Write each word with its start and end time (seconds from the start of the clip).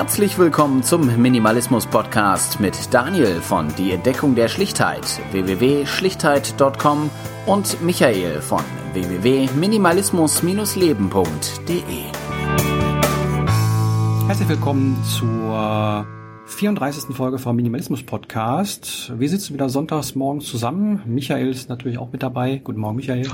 Herzlich 0.00 0.38
willkommen 0.38 0.82
zum 0.82 1.20
Minimalismus 1.20 1.86
Podcast 1.86 2.58
mit 2.58 2.94
Daniel 2.94 3.42
von 3.42 3.68
Die 3.76 3.92
Entdeckung 3.92 4.34
der 4.34 4.48
Schlichtheit 4.48 5.20
www.schlichtheit.com 5.32 7.10
und 7.44 7.82
Michael 7.82 8.40
von 8.40 8.62
www.minimalismus-leben.de. 8.94 11.82
Herzlich 14.26 14.48
willkommen 14.48 14.96
zur 15.04 16.06
34. 16.46 17.14
Folge 17.14 17.38
vom 17.38 17.56
Minimalismus 17.56 18.02
Podcast. 18.02 19.12
Wir 19.18 19.28
sitzen 19.28 19.52
wieder 19.52 19.68
sonntags 19.68 20.14
morgens 20.14 20.46
zusammen. 20.46 21.02
Michael 21.04 21.50
ist 21.50 21.68
natürlich 21.68 21.98
auch 21.98 22.10
mit 22.10 22.22
dabei. 22.22 22.62
Guten 22.64 22.80
Morgen, 22.80 22.96
Michael. 22.96 23.28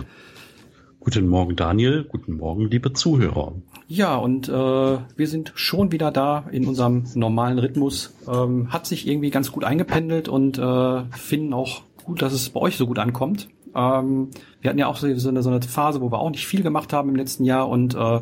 Guten 0.98 1.29
Morgen, 1.29 1.55
Daniel. 1.55 2.09
Guten 2.11 2.39
Morgen, 2.39 2.69
liebe 2.69 2.93
Zuhörer. 2.93 3.55
Ja, 3.89 4.17
und 4.17 4.49
äh, 4.49 4.53
wir 4.53 5.29
sind 5.29 5.53
schon 5.55 5.93
wieder 5.93 6.11
da 6.11 6.45
in 6.51 6.67
unserem 6.67 7.05
normalen 7.15 7.59
Rhythmus. 7.59 8.15
Ähm, 8.27 8.73
hat 8.73 8.87
sich 8.87 9.07
irgendwie 9.07 9.31
ganz 9.31 9.53
gut 9.53 9.65
eingependelt 9.65 10.29
und 10.29 10.59
äh, 10.59 11.05
finden 11.13 11.53
auch 11.53 11.83
gut, 12.05 12.21
dass 12.21 12.33
es 12.33 12.51
bei 12.51 12.61
euch 12.61 12.77
so 12.77 12.87
gut 12.87 12.99
ankommt. 12.99 13.49
Ähm, 13.77 14.30
wir 14.61 14.71
hatten 14.71 14.79
ja 14.79 14.89
auch 14.89 14.97
so 14.97 15.07
eine, 15.07 15.43
so 15.43 15.51
eine 15.51 15.63
Phase, 15.63 16.01
wo 16.01 16.11
wir 16.11 16.19
auch 16.19 16.30
nicht 16.30 16.47
viel 16.47 16.63
gemacht 16.63 16.93
haben 16.93 17.11
im 17.11 17.17
letzten 17.17 17.45
Jahr 17.45 17.69
und 17.69 17.95
äh, 17.95 18.21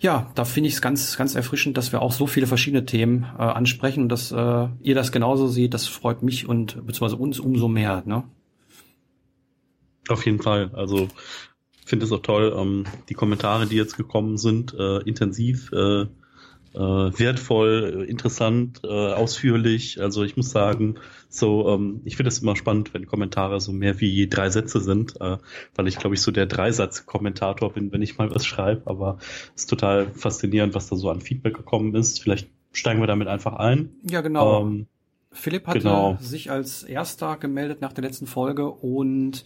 ja, 0.00 0.30
da 0.34 0.44
finde 0.44 0.68
ich 0.68 0.74
es 0.74 0.82
ganz, 0.82 1.16
ganz 1.16 1.34
erfrischend, 1.34 1.76
dass 1.76 1.92
wir 1.92 2.02
auch 2.02 2.12
so 2.12 2.26
viele 2.26 2.46
verschiedene 2.46 2.84
Themen 2.84 3.26
äh, 3.38 3.42
ansprechen 3.42 4.02
und 4.02 4.08
dass 4.10 4.32
äh, 4.32 4.68
ihr 4.82 4.94
das 4.94 5.12
genauso 5.12 5.46
seht. 5.46 5.72
Das 5.72 5.86
freut 5.86 6.22
mich 6.22 6.48
und 6.48 6.84
beziehungsweise 6.86 7.16
uns 7.16 7.38
umso 7.40 7.68
mehr. 7.68 8.02
Ne? 8.04 8.24
Auf 10.08 10.26
jeden 10.26 10.42
Fall. 10.42 10.70
Also 10.74 11.08
finde 11.84 12.06
es 12.06 12.12
auch 12.12 12.22
toll, 12.22 12.54
ähm, 12.56 12.84
die 13.08 13.14
Kommentare, 13.14 13.66
die 13.66 13.76
jetzt 13.76 13.96
gekommen 13.96 14.38
sind, 14.38 14.74
äh, 14.74 14.98
intensiv, 15.02 15.70
äh, 15.72 16.06
äh, 16.74 16.78
wertvoll, 16.78 18.04
interessant, 18.08 18.80
äh, 18.82 18.88
ausführlich. 18.88 20.00
Also 20.00 20.24
ich 20.24 20.36
muss 20.36 20.50
sagen, 20.50 20.96
so, 21.28 21.68
ähm, 21.68 22.00
ich 22.04 22.16
finde 22.16 22.28
es 22.28 22.40
immer 22.40 22.56
spannend, 22.56 22.92
wenn 22.94 23.06
Kommentare 23.06 23.60
so 23.60 23.72
mehr 23.72 24.00
wie 24.00 24.28
drei 24.28 24.50
Sätze 24.50 24.80
sind, 24.80 25.20
äh, 25.20 25.38
weil 25.76 25.86
ich 25.86 25.98
glaube 25.98 26.16
ich 26.16 26.22
so 26.22 26.32
der 26.32 26.46
Dreisatz-Kommentator 26.46 27.72
bin, 27.72 27.92
wenn 27.92 28.02
ich 28.02 28.18
mal 28.18 28.34
was 28.34 28.44
schreibe. 28.44 28.82
Aber 28.86 29.18
es 29.54 29.62
ist 29.62 29.70
total 29.70 30.08
faszinierend, 30.08 30.74
was 30.74 30.88
da 30.88 30.96
so 30.96 31.10
an 31.10 31.20
Feedback 31.20 31.54
gekommen 31.54 31.94
ist. 31.94 32.20
Vielleicht 32.20 32.48
steigen 32.72 33.00
wir 33.00 33.06
damit 33.06 33.28
einfach 33.28 33.54
ein. 33.54 33.90
Ja, 34.02 34.20
genau. 34.20 34.62
Ähm, 34.62 34.86
Philipp 35.30 35.66
hatte 35.66 35.80
genau. 35.80 36.16
sich 36.20 36.50
als 36.50 36.82
erster 36.82 37.36
gemeldet 37.36 37.80
nach 37.80 37.92
der 37.92 38.04
letzten 38.04 38.26
Folge 38.26 38.68
und 38.68 39.44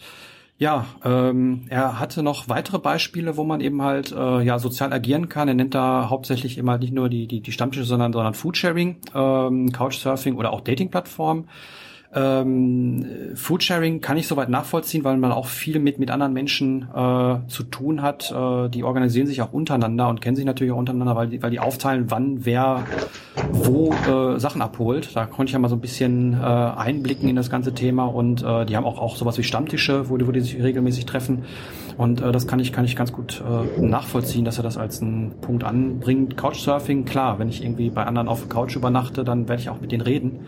ja, 0.59 0.87
ähm, 1.05 1.67
er 1.69 2.01
hatte 2.01 2.25
noch 2.25 2.48
weitere 2.48 2.81
Beispiele, 2.81 3.37
wo 3.37 3.45
man 3.45 3.61
eben 3.61 3.81
halt 3.83 4.11
äh, 4.11 4.42
ja 4.42 4.59
sozial 4.59 4.92
agieren 4.92 5.28
kann. 5.28 5.47
Er 5.47 5.55
nennt 5.55 5.75
da 5.75 6.09
hauptsächlich 6.11 6.59
immer 6.59 6.78
nicht 6.78 6.92
nur 6.92 7.09
die 7.09 7.28
die, 7.28 7.41
die 7.41 7.53
Stammtische, 7.53 7.84
sondern 7.84 8.12
sondern 8.12 8.34
Foodsharing, 8.34 8.97
ähm, 9.14 9.70
Couchsurfing 9.70 10.34
oder 10.36 10.53
auch 10.53 10.61
Datingplattformen. 10.61 11.48
Ähm, 12.14 13.05
Foodsharing 13.34 14.01
kann 14.01 14.17
ich 14.17 14.27
soweit 14.27 14.48
nachvollziehen, 14.48 15.05
weil 15.05 15.19
man 15.19 15.31
auch 15.31 15.47
viel 15.47 15.78
mit 15.78 15.98
mit 15.98 16.11
anderen 16.11 16.33
Menschen 16.33 16.89
äh, 16.95 17.37
zu 17.48 17.64
tun 17.64 18.01
hat. 18.01 18.33
Äh, 18.33 18.70
die 18.70 18.83
organisieren 18.83 19.27
sich 19.27 19.42
auch 19.42 19.53
untereinander 19.53 20.09
und 20.09 20.23
kennen 20.23 20.34
sich 20.34 20.47
natürlich 20.47 20.73
auch 20.73 20.79
untereinander, 20.79 21.17
weil 21.17 21.29
die, 21.29 21.42
weil 21.42 21.51
die 21.51 21.61
aufteilen, 21.61 22.11
wann 22.11 22.47
wer 22.47 22.84
wo 23.53 23.92
äh, 23.92 24.39
Sachen 24.39 24.62
abholt. 24.62 25.14
Da 25.14 25.27
konnte 25.27 25.51
ich 25.51 25.53
ja 25.53 25.59
mal 25.59 25.69
so 25.69 25.77
ein 25.77 25.83
bisschen 25.83 26.33
äh, 26.33 26.36
einblicken 26.36 27.29
in 27.29 27.36
das 27.36 27.51
ganze 27.51 27.75
Thema 27.75 28.06
und 28.06 28.42
äh, 28.42 28.64
die 28.64 28.77
haben 28.77 28.84
auch 28.84 28.98
auch 28.98 29.17
sowas 29.17 29.36
wie 29.36 29.42
Stammtische, 29.42 30.09
wo 30.09 30.17
die, 30.17 30.27
wo 30.27 30.33
die 30.33 30.41
sich 30.41 30.62
regelmäßig 30.62 31.05
treffen. 31.05 31.45
Und 31.98 32.23
äh, 32.23 32.33
das 32.33 32.47
kann 32.47 32.58
ich 32.58 32.73
kann 32.73 32.86
ich 32.86 32.97
ganz 32.97 33.13
gut 33.13 33.42
äh, 33.47 33.80
nachvollziehen, 33.83 34.47
dass 34.47 34.57
er 34.57 34.63
das 34.63 34.79
als 34.79 35.02
einen 35.02 35.35
Punkt 35.42 35.63
anbringt. 35.63 36.39
Couchsurfing, 36.39 37.05
klar, 37.05 37.39
wenn 37.39 37.51
ich 37.51 37.63
irgendwie 37.63 37.91
bei 37.91 38.05
anderen 38.05 38.29
auf 38.29 38.41
der 38.41 38.48
Couch 38.48 38.77
übernachte, 38.77 39.24
dann 39.24 39.47
werde 39.47 39.61
ich 39.61 39.68
auch 39.68 39.80
mit 39.80 39.92
denen 39.92 40.02
reden. 40.02 40.47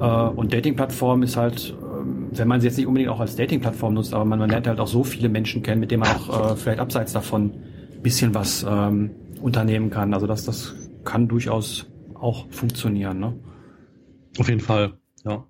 Äh, 0.00 0.04
und 0.04 0.52
Dating-Plattform 0.52 1.22
ist 1.22 1.36
halt, 1.36 1.74
ähm, 1.82 2.28
wenn 2.32 2.48
man 2.48 2.60
sie 2.60 2.66
jetzt 2.66 2.76
nicht 2.76 2.86
unbedingt 2.86 3.10
auch 3.10 3.20
als 3.20 3.36
Dating-Plattform 3.36 3.94
nutzt, 3.94 4.14
aber 4.14 4.24
man, 4.24 4.38
man 4.38 4.50
lernt 4.50 4.66
halt 4.66 4.80
auch 4.80 4.86
so 4.86 5.04
viele 5.04 5.28
Menschen 5.28 5.62
kennen, 5.62 5.80
mit 5.80 5.90
denen 5.90 6.00
man 6.00 6.10
auch 6.10 6.52
äh, 6.52 6.56
vielleicht 6.56 6.80
abseits 6.80 7.12
davon 7.12 7.52
bisschen 8.02 8.34
was 8.34 8.64
ähm, 8.68 9.10
unternehmen 9.40 9.90
kann. 9.90 10.14
Also 10.14 10.26
das, 10.26 10.44
das 10.44 10.74
kann 11.04 11.28
durchaus 11.28 11.86
auch 12.14 12.50
funktionieren. 12.50 13.18
Ne? 13.18 13.38
Auf 14.38 14.48
jeden 14.48 14.60
Fall, 14.60 14.98
ja. 15.24 15.44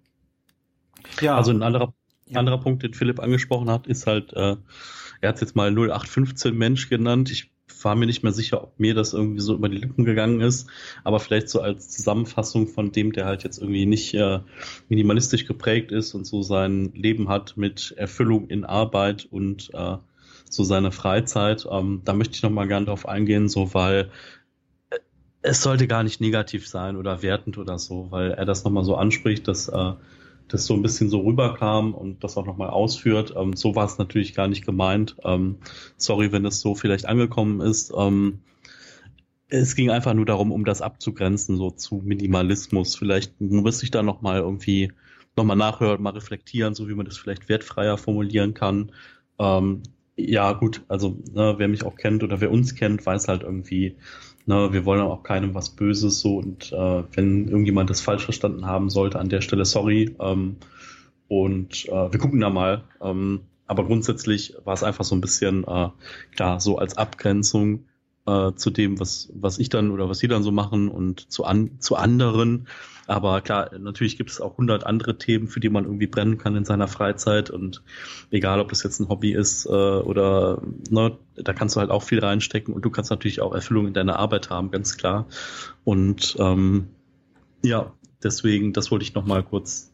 Ja. 1.21 1.37
Also 1.37 1.53
ein 1.53 1.63
anderer, 1.63 1.95
ja. 2.27 2.39
anderer 2.39 2.59
Punkt, 2.59 2.83
den 2.83 2.95
Philipp 2.95 3.21
angesprochen 3.21 3.71
hat, 3.71 3.87
ist 3.87 4.07
halt, 4.07 4.33
äh, 4.35 4.57
er 5.21 5.29
hat 5.29 5.37
es 5.37 5.41
jetzt 5.41 5.57
mal 5.57 5.71
0815 5.71 6.57
Mensch 6.57 6.89
genannt. 6.89 7.31
Ich 7.31 7.51
war 7.85 7.95
mir 7.95 8.07
nicht 8.07 8.23
mehr 8.23 8.33
sicher, 8.33 8.63
ob 8.63 8.79
mir 8.79 8.95
das 8.95 9.13
irgendwie 9.13 9.41
so 9.41 9.55
über 9.55 9.69
die 9.69 9.79
Lippen 9.79 10.05
gegangen 10.05 10.41
ist, 10.41 10.69
aber 11.05 11.21
vielleicht 11.21 11.49
so 11.49 11.61
als 11.61 11.89
Zusammenfassung 11.91 12.69
von 12.69 12.93
dem, 12.93 13.13
der 13.13 13.27
halt 13.27 13.45
jetzt 13.45 13.59
irgendwie 13.59 13.87
nicht 13.87 14.15
äh, 14.15 14.41
minimalistisch 14.89 15.47
geprägt 15.47 15.93
ist 15.93 16.15
und 16.15 16.27
so 16.27 16.43
sein 16.43 16.93
Leben 16.95 17.29
hat 17.29 17.57
mit 17.57 17.95
Erfüllung 17.97 18.49
in 18.49 18.65
Arbeit 18.65 19.27
und 19.31 19.71
äh, 19.75 19.97
so 20.51 20.65
seine 20.65 20.93
Freizeit. 20.93 21.67
Ähm, 21.71 22.03
da 22.05 22.13
möchte 22.13 22.35
ich 22.35 22.43
nochmal 22.43 22.69
gerne 22.69 22.87
drauf 22.87 23.07
eingehen, 23.09 23.49
so 23.49 23.75
weil 23.75 24.11
äh, 24.91 24.99
es 25.43 25.63
sollte 25.63 25.87
gar 25.87 26.03
nicht 26.03 26.21
negativ 26.21 26.69
sein 26.69 26.97
oder 26.97 27.23
wertend 27.23 27.59
oder 27.59 27.79
so, 27.79 28.11
weil 28.11 28.33
er 28.33 28.45
das 28.45 28.65
nochmal 28.65 28.85
so 28.85 28.97
anspricht, 28.97 29.49
dass 29.49 29.69
äh, 29.69 29.93
das 30.49 30.67
so 30.67 30.75
ein 30.75 30.83
bisschen 30.83 31.11
so 31.11 31.21
rüberkam 31.21 31.95
und 31.95 32.25
das 32.25 32.37
auch 32.37 32.47
nochmal 32.47 32.71
ausführt. 32.71 33.35
Ähm, 33.37 33.55
so 33.55 33.75
war 33.75 33.85
es 33.85 33.99
natürlich 33.99 34.35
gar 34.35 34.49
nicht 34.49 34.65
gemeint. 34.65 35.17
Ähm, 35.25 35.57
sorry, 35.97 36.33
wenn 36.33 36.45
es 36.45 36.61
so 36.61 36.75
vielleicht 36.75 37.07
angekommen 37.07 37.61
ist. 37.61 37.93
Ähm, 37.97 38.41
es 39.49 39.75
ging 39.75 39.91
einfach 39.91 40.15
nur 40.15 40.27
darum, 40.27 40.53
um 40.53 40.65
das 40.65 40.83
abzugrenzen, 40.83 41.57
so 41.57 41.71
zu 41.71 42.03
Minimalismus. 42.05 42.97
Vielleicht 42.97 43.41
muss 43.41 43.83
ich 43.83 43.91
da 43.91 44.03
nochmal 44.03 44.41
irgendwie 44.41 44.93
nochmal 45.37 45.57
nachhören, 45.57 46.03
mal 46.03 46.11
reflektieren, 46.11 46.75
so 46.75 46.89
wie 46.89 46.95
man 46.95 47.07
das 47.07 47.17
vielleicht 47.17 47.49
wertfreier 47.49 47.97
formulieren 47.97 48.55
kann. 48.55 48.93
Ähm, 49.39 49.83
ja, 50.17 50.53
gut, 50.53 50.83
also 50.89 51.17
ne, 51.33 51.55
wer 51.59 51.69
mich 51.69 51.85
auch 51.85 51.95
kennt 51.95 52.25
oder 52.25 52.41
wer 52.41 52.51
uns 52.51 52.75
kennt, 52.75 53.07
weiß 53.07 53.29
halt 53.29 53.45
irgendwie, 53.45 53.97
Ne, 54.49 54.73
wir 54.73 54.87
wollen 54.87 55.03
auch 55.03 55.25
keinem 55.25 55.55
was 55.55 55.69
Böses 55.69 56.21
so 56.21 56.39
und 56.39 56.73
äh, 56.73 57.03
wenn 57.13 57.49
irgendjemand 57.49 57.91
das 57.91 58.01
falsch 58.01 58.25
verstanden 58.25 58.65
haben 58.65 58.89
sollte, 58.89 59.19
an 59.19 59.29
der 59.29 59.43
Stelle 59.43 59.67
sorry. 59.67 60.17
Ähm, 60.19 60.57
und 61.29 61.85
äh, 61.85 62.13
wir 62.13 62.19
gucken 62.19 62.41
da 62.41 62.49
mal. 62.49 62.85
Ähm, 63.03 63.41
aber 63.67 63.85
grundsätzlich 63.85 64.55
war 64.65 64.73
es 64.73 64.83
einfach 64.83 65.05
so 65.05 65.15
ein 65.15 65.21
bisschen 65.21 65.65
äh, 65.65 65.91
klar, 66.35 66.61
so 66.61 66.79
als 66.79 66.97
Abgrenzung 66.97 67.85
äh, 68.29 68.55
zu 68.55 68.71
dem, 68.71 69.01
was, 69.01 69.31
was 69.35 69.59
ich 69.59 69.71
dann 69.71 69.91
oder 69.91 70.09
was 70.09 70.19
sie 70.19 70.29
dann 70.29 70.43
so 70.43 70.53
machen 70.53 70.89
und 70.89 71.31
zu, 71.33 71.45
an, 71.45 71.81
zu 71.81 71.97
anderen. 71.97 72.69
Aber 73.07 73.41
klar, 73.41 73.71
natürlich 73.79 74.19
gibt 74.19 74.31
es 74.31 74.41
auch 74.41 74.59
hundert 74.59 74.85
andere 74.85 75.17
Themen, 75.17 75.49
für 75.49 75.61
die 75.61 75.71
man 75.71 75.85
irgendwie 75.85 76.07
brennen 76.07 76.37
kann 76.37 76.55
in 76.57 76.67
seiner 76.67 76.89
Freizeit. 76.89 77.49
Und 77.49 77.83
egal, 78.31 78.61
ob 78.61 78.69
das 78.69 78.83
jetzt 78.83 79.01
ein 79.01 79.09
Hobby 79.09 79.33
ist 79.33 79.65
äh, 79.65 79.71
oder 79.71 80.61
ne, 80.91 81.17
da 81.37 81.55
kannst 81.55 81.77
du 81.77 81.81
halt 81.81 81.91
auch 81.91 82.03
viel 82.03 82.19
reinstecken 82.19 82.75
und 82.75 82.85
du 82.85 82.91
kannst 82.91 83.11
natürlich 83.11 83.41
auch 83.41 83.55
Erfüllung 83.55 83.87
in 83.87 83.95
deiner 83.95 84.19
Arbeit 84.19 84.51
haben, 84.51 84.71
ganz 84.71 84.99
klar. 84.99 85.27
Und 85.85 86.37
ähm, 86.39 86.89
ja, 87.65 87.93
deswegen, 88.23 88.75
das 88.75 88.91
wollte 88.91 89.05
ich 89.05 89.15
nochmal 89.15 89.43
kurz 89.43 89.91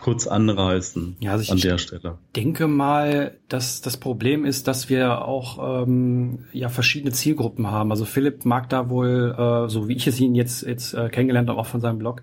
kurz 0.00 0.26
anreißen 0.26 1.16
ja, 1.20 1.32
also 1.32 1.52
an 1.52 1.58
der 1.58 1.78
Stelle. 1.78 2.18
denke 2.36 2.66
mal, 2.68 3.38
dass 3.48 3.80
das 3.80 3.96
Problem 3.96 4.44
ist, 4.44 4.68
dass 4.68 4.88
wir 4.88 5.24
auch 5.24 5.86
ähm, 5.86 6.44
ja 6.52 6.68
verschiedene 6.68 7.12
Zielgruppen 7.12 7.70
haben. 7.70 7.90
Also 7.90 8.04
Philipp 8.04 8.44
mag 8.44 8.68
da 8.68 8.90
wohl, 8.90 9.34
äh, 9.36 9.68
so 9.70 9.88
wie 9.88 9.94
ich 9.94 10.06
es 10.06 10.20
ihn 10.20 10.34
jetzt 10.34 10.62
jetzt 10.62 10.94
äh, 10.94 11.08
kennengelernt 11.08 11.48
habe, 11.48 11.58
auch 11.58 11.66
von 11.66 11.80
seinem 11.80 11.98
Blog, 11.98 12.22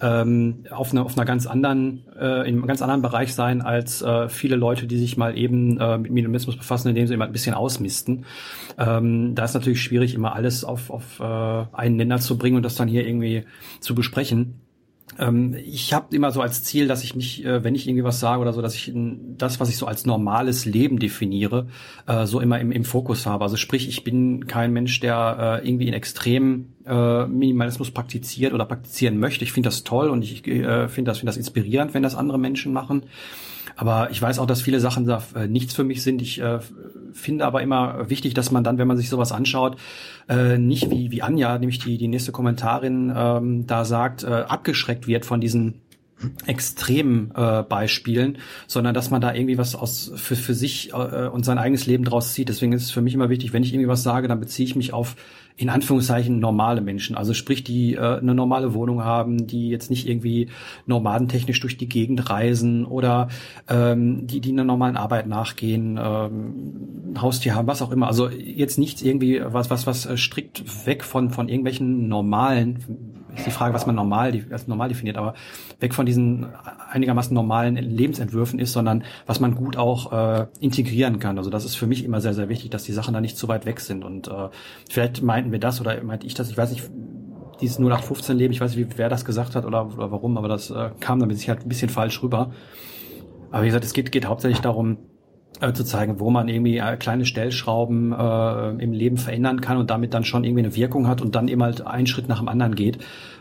ähm, 0.00 0.64
auf, 0.70 0.92
einer 0.92 1.04
auf 1.04 1.16
einer 1.16 1.26
ganz 1.26 1.46
anderen, 1.46 2.04
äh, 2.18 2.48
in 2.48 2.56
einem 2.56 2.66
ganz 2.66 2.82
anderen 2.82 3.02
Bereich 3.02 3.34
sein 3.34 3.62
als 3.62 4.02
äh, 4.02 4.28
viele 4.28 4.56
Leute, 4.56 4.86
die 4.86 4.98
sich 4.98 5.16
mal 5.16 5.36
eben 5.36 5.78
äh, 5.78 5.98
mit 5.98 6.10
Minimalismus 6.10 6.56
befassen, 6.56 6.88
indem 6.88 7.06
sie 7.06 7.14
immer 7.14 7.26
ein 7.26 7.32
bisschen 7.32 7.54
ausmisten. 7.54 8.24
Ähm, 8.78 9.34
da 9.34 9.44
ist 9.44 9.54
natürlich 9.54 9.82
schwierig, 9.82 10.14
immer 10.14 10.34
alles 10.34 10.64
auf, 10.64 10.90
auf 10.90 11.20
äh, 11.20 11.24
einen 11.76 11.96
Nenner 11.96 12.18
zu 12.18 12.38
bringen 12.38 12.56
und 12.56 12.62
das 12.62 12.74
dann 12.74 12.88
hier 12.88 13.06
irgendwie 13.06 13.44
zu 13.80 13.94
besprechen. 13.94 14.60
Ähm, 15.20 15.54
ich 15.54 15.92
habe 15.92 16.16
immer 16.16 16.32
so 16.32 16.40
als 16.40 16.64
Ziel, 16.64 16.88
dass 16.88 17.04
ich 17.04 17.14
mich, 17.14 17.44
äh, 17.44 17.62
wenn 17.62 17.74
ich 17.74 17.86
irgendwie 17.86 18.04
was 18.04 18.20
sage 18.20 18.40
oder 18.40 18.52
so, 18.52 18.62
dass 18.62 18.74
ich 18.74 18.90
das, 18.94 19.60
was 19.60 19.68
ich 19.68 19.76
so 19.76 19.86
als 19.86 20.06
normales 20.06 20.64
Leben 20.64 20.98
definiere, 20.98 21.66
äh, 22.06 22.24
so 22.26 22.40
immer 22.40 22.58
im, 22.58 22.72
im 22.72 22.84
Fokus 22.84 23.26
habe. 23.26 23.44
Also 23.44 23.56
sprich, 23.56 23.86
ich 23.86 24.02
bin 24.02 24.46
kein 24.46 24.72
Mensch, 24.72 24.98
der 25.00 25.60
äh, 25.62 25.68
irgendwie 25.68 25.88
in 25.88 25.94
extrem 25.94 26.72
äh, 26.86 27.26
Minimalismus 27.26 27.90
praktiziert 27.90 28.54
oder 28.54 28.64
praktizieren 28.64 29.18
möchte. 29.18 29.44
Ich 29.44 29.52
finde 29.52 29.68
das 29.68 29.84
toll 29.84 30.08
und 30.08 30.22
ich 30.22 30.46
äh, 30.46 30.88
finde 30.88 31.10
das, 31.10 31.18
finde 31.18 31.30
das 31.30 31.36
inspirierend, 31.36 31.92
wenn 31.92 32.02
das 32.02 32.14
andere 32.14 32.38
Menschen 32.38 32.72
machen. 32.72 33.02
Aber 33.76 34.10
ich 34.10 34.20
weiß 34.20 34.38
auch, 34.38 34.46
dass 34.46 34.62
viele 34.62 34.80
Sachen 34.80 35.06
da 35.06 35.22
äh, 35.34 35.46
nichts 35.46 35.74
für 35.74 35.84
mich 35.84 36.02
sind. 36.02 36.22
Ich 36.22 36.40
äh, 36.40 36.60
finde 37.12 37.44
aber 37.44 37.62
immer 37.62 38.08
wichtig, 38.10 38.34
dass 38.34 38.50
man 38.50 38.64
dann, 38.64 38.78
wenn 38.78 38.88
man 38.88 38.96
sich 38.96 39.08
sowas 39.08 39.32
anschaut, 39.32 39.76
äh, 40.28 40.58
nicht 40.58 40.90
wie, 40.90 41.10
wie 41.10 41.22
Anja, 41.22 41.58
nämlich 41.58 41.78
die, 41.78 41.98
die 41.98 42.08
nächste 42.08 42.32
Kommentarin, 42.32 43.12
ähm, 43.14 43.66
da 43.66 43.84
sagt, 43.84 44.24
äh, 44.24 44.28
abgeschreckt 44.28 45.06
wird 45.06 45.24
von 45.24 45.40
diesen 45.40 45.82
extremen 46.46 47.32
äh, 47.34 47.62
Beispielen, 47.62 48.38
sondern 48.66 48.94
dass 48.94 49.10
man 49.10 49.20
da 49.20 49.34
irgendwie 49.34 49.58
was 49.58 49.74
aus 49.74 50.12
für, 50.16 50.36
für 50.36 50.54
sich 50.54 50.92
äh, 50.92 51.28
und 51.28 51.44
sein 51.44 51.58
eigenes 51.58 51.86
Leben 51.86 52.04
draus 52.04 52.34
zieht. 52.34 52.48
Deswegen 52.48 52.72
ist 52.72 52.84
es 52.84 52.90
für 52.90 53.00
mich 53.00 53.14
immer 53.14 53.30
wichtig, 53.30 53.52
wenn 53.52 53.62
ich 53.62 53.72
irgendwie 53.72 53.88
was 53.88 54.02
sage, 54.02 54.28
dann 54.28 54.40
beziehe 54.40 54.66
ich 54.66 54.76
mich 54.76 54.92
auf 54.92 55.16
in 55.56 55.68
Anführungszeichen 55.68 56.40
normale 56.40 56.80
Menschen. 56.80 57.16
Also 57.16 57.34
sprich, 57.34 57.64
die 57.64 57.94
äh, 57.94 58.18
eine 58.18 58.34
normale 58.34 58.72
Wohnung 58.72 59.04
haben, 59.04 59.46
die 59.46 59.68
jetzt 59.68 59.90
nicht 59.90 60.08
irgendwie 60.08 60.48
nomadentechnisch 60.86 61.60
durch 61.60 61.76
die 61.76 61.88
Gegend 61.88 62.30
reisen 62.30 62.86
oder 62.86 63.28
ähm, 63.68 64.26
die, 64.26 64.40
die 64.40 64.52
einer 64.52 64.64
normalen 64.64 64.96
Arbeit 64.96 65.26
nachgehen, 65.26 65.98
ähm, 66.02 67.14
Haustier 67.20 67.54
haben, 67.54 67.66
was 67.66 67.82
auch 67.82 67.90
immer. 67.90 68.06
Also 68.06 68.30
jetzt 68.30 68.78
nichts 68.78 69.02
irgendwie 69.02 69.42
was, 69.44 69.68
was, 69.68 69.86
was 69.86 70.06
äh, 70.06 70.16
strikt 70.16 70.86
weg 70.86 71.04
von, 71.04 71.30
von 71.30 71.48
irgendwelchen 71.48 72.08
normalen 72.08 73.19
ist 73.36 73.46
die 73.46 73.50
Frage, 73.50 73.74
was 73.74 73.86
man 73.86 73.94
normal, 73.94 74.32
als 74.50 74.66
normal 74.66 74.88
definiert, 74.88 75.16
aber 75.16 75.34
weg 75.80 75.94
von 75.94 76.06
diesen 76.06 76.46
einigermaßen 76.90 77.34
normalen 77.34 77.76
Lebensentwürfen 77.76 78.58
ist, 78.58 78.72
sondern 78.72 79.04
was 79.26 79.40
man 79.40 79.54
gut 79.54 79.76
auch 79.76 80.12
äh, 80.12 80.46
integrieren 80.60 81.18
kann. 81.18 81.38
Also 81.38 81.50
das 81.50 81.64
ist 81.64 81.76
für 81.76 81.86
mich 81.86 82.04
immer 82.04 82.20
sehr, 82.20 82.34
sehr 82.34 82.48
wichtig, 82.48 82.70
dass 82.70 82.84
die 82.84 82.92
Sachen 82.92 83.14
da 83.14 83.20
nicht 83.20 83.36
zu 83.36 83.48
weit 83.48 83.66
weg 83.66 83.80
sind. 83.80 84.04
Und 84.04 84.28
äh, 84.28 84.48
vielleicht 84.88 85.22
meinten 85.22 85.52
wir 85.52 85.58
das 85.58 85.80
oder 85.80 86.02
meinte 86.02 86.26
ich 86.26 86.34
das, 86.34 86.50
ich 86.50 86.56
weiß 86.56 86.70
nicht, 86.72 86.90
dieses 87.60 87.78
0815 87.78 88.36
Leben, 88.36 88.52
ich 88.52 88.60
weiß 88.60 88.74
nicht, 88.74 88.98
wer 88.98 89.08
das 89.08 89.24
gesagt 89.24 89.54
hat 89.54 89.64
oder, 89.64 89.86
oder 89.86 90.10
warum, 90.10 90.38
aber 90.38 90.48
das 90.48 90.70
äh, 90.70 90.90
kam 91.00 91.18
dann 91.18 91.28
mit 91.28 91.38
Sicherheit 91.38 91.62
ein 91.62 91.68
bisschen 91.68 91.90
falsch 91.90 92.22
rüber. 92.22 92.52
Aber 93.50 93.62
wie 93.62 93.66
gesagt, 93.66 93.84
es 93.84 93.92
geht, 93.92 94.12
geht 94.12 94.26
hauptsächlich 94.26 94.60
darum, 94.60 94.98
äh, 95.60 95.72
zu 95.72 95.84
zeigen, 95.84 96.20
wo 96.20 96.30
man 96.30 96.48
irgendwie 96.48 96.78
äh, 96.78 96.96
kleine 96.96 97.24
Stellschrauben 97.24 98.12
äh, 98.12 98.70
im 98.82 98.92
Leben 98.92 99.16
verändern 99.16 99.60
kann 99.60 99.76
und 99.76 99.90
damit 99.90 100.14
dann 100.14 100.24
schon 100.24 100.44
irgendwie 100.44 100.64
eine 100.64 100.76
Wirkung 100.76 101.06
hat 101.06 101.20
und 101.20 101.34
dann 101.34 101.48
eben 101.48 101.62
halt 101.62 101.86
einen 101.86 102.06
Schritt 102.06 102.28
nach 102.28 102.38
dem 102.38 102.48
anderen 102.48 102.74
geht 102.74 102.98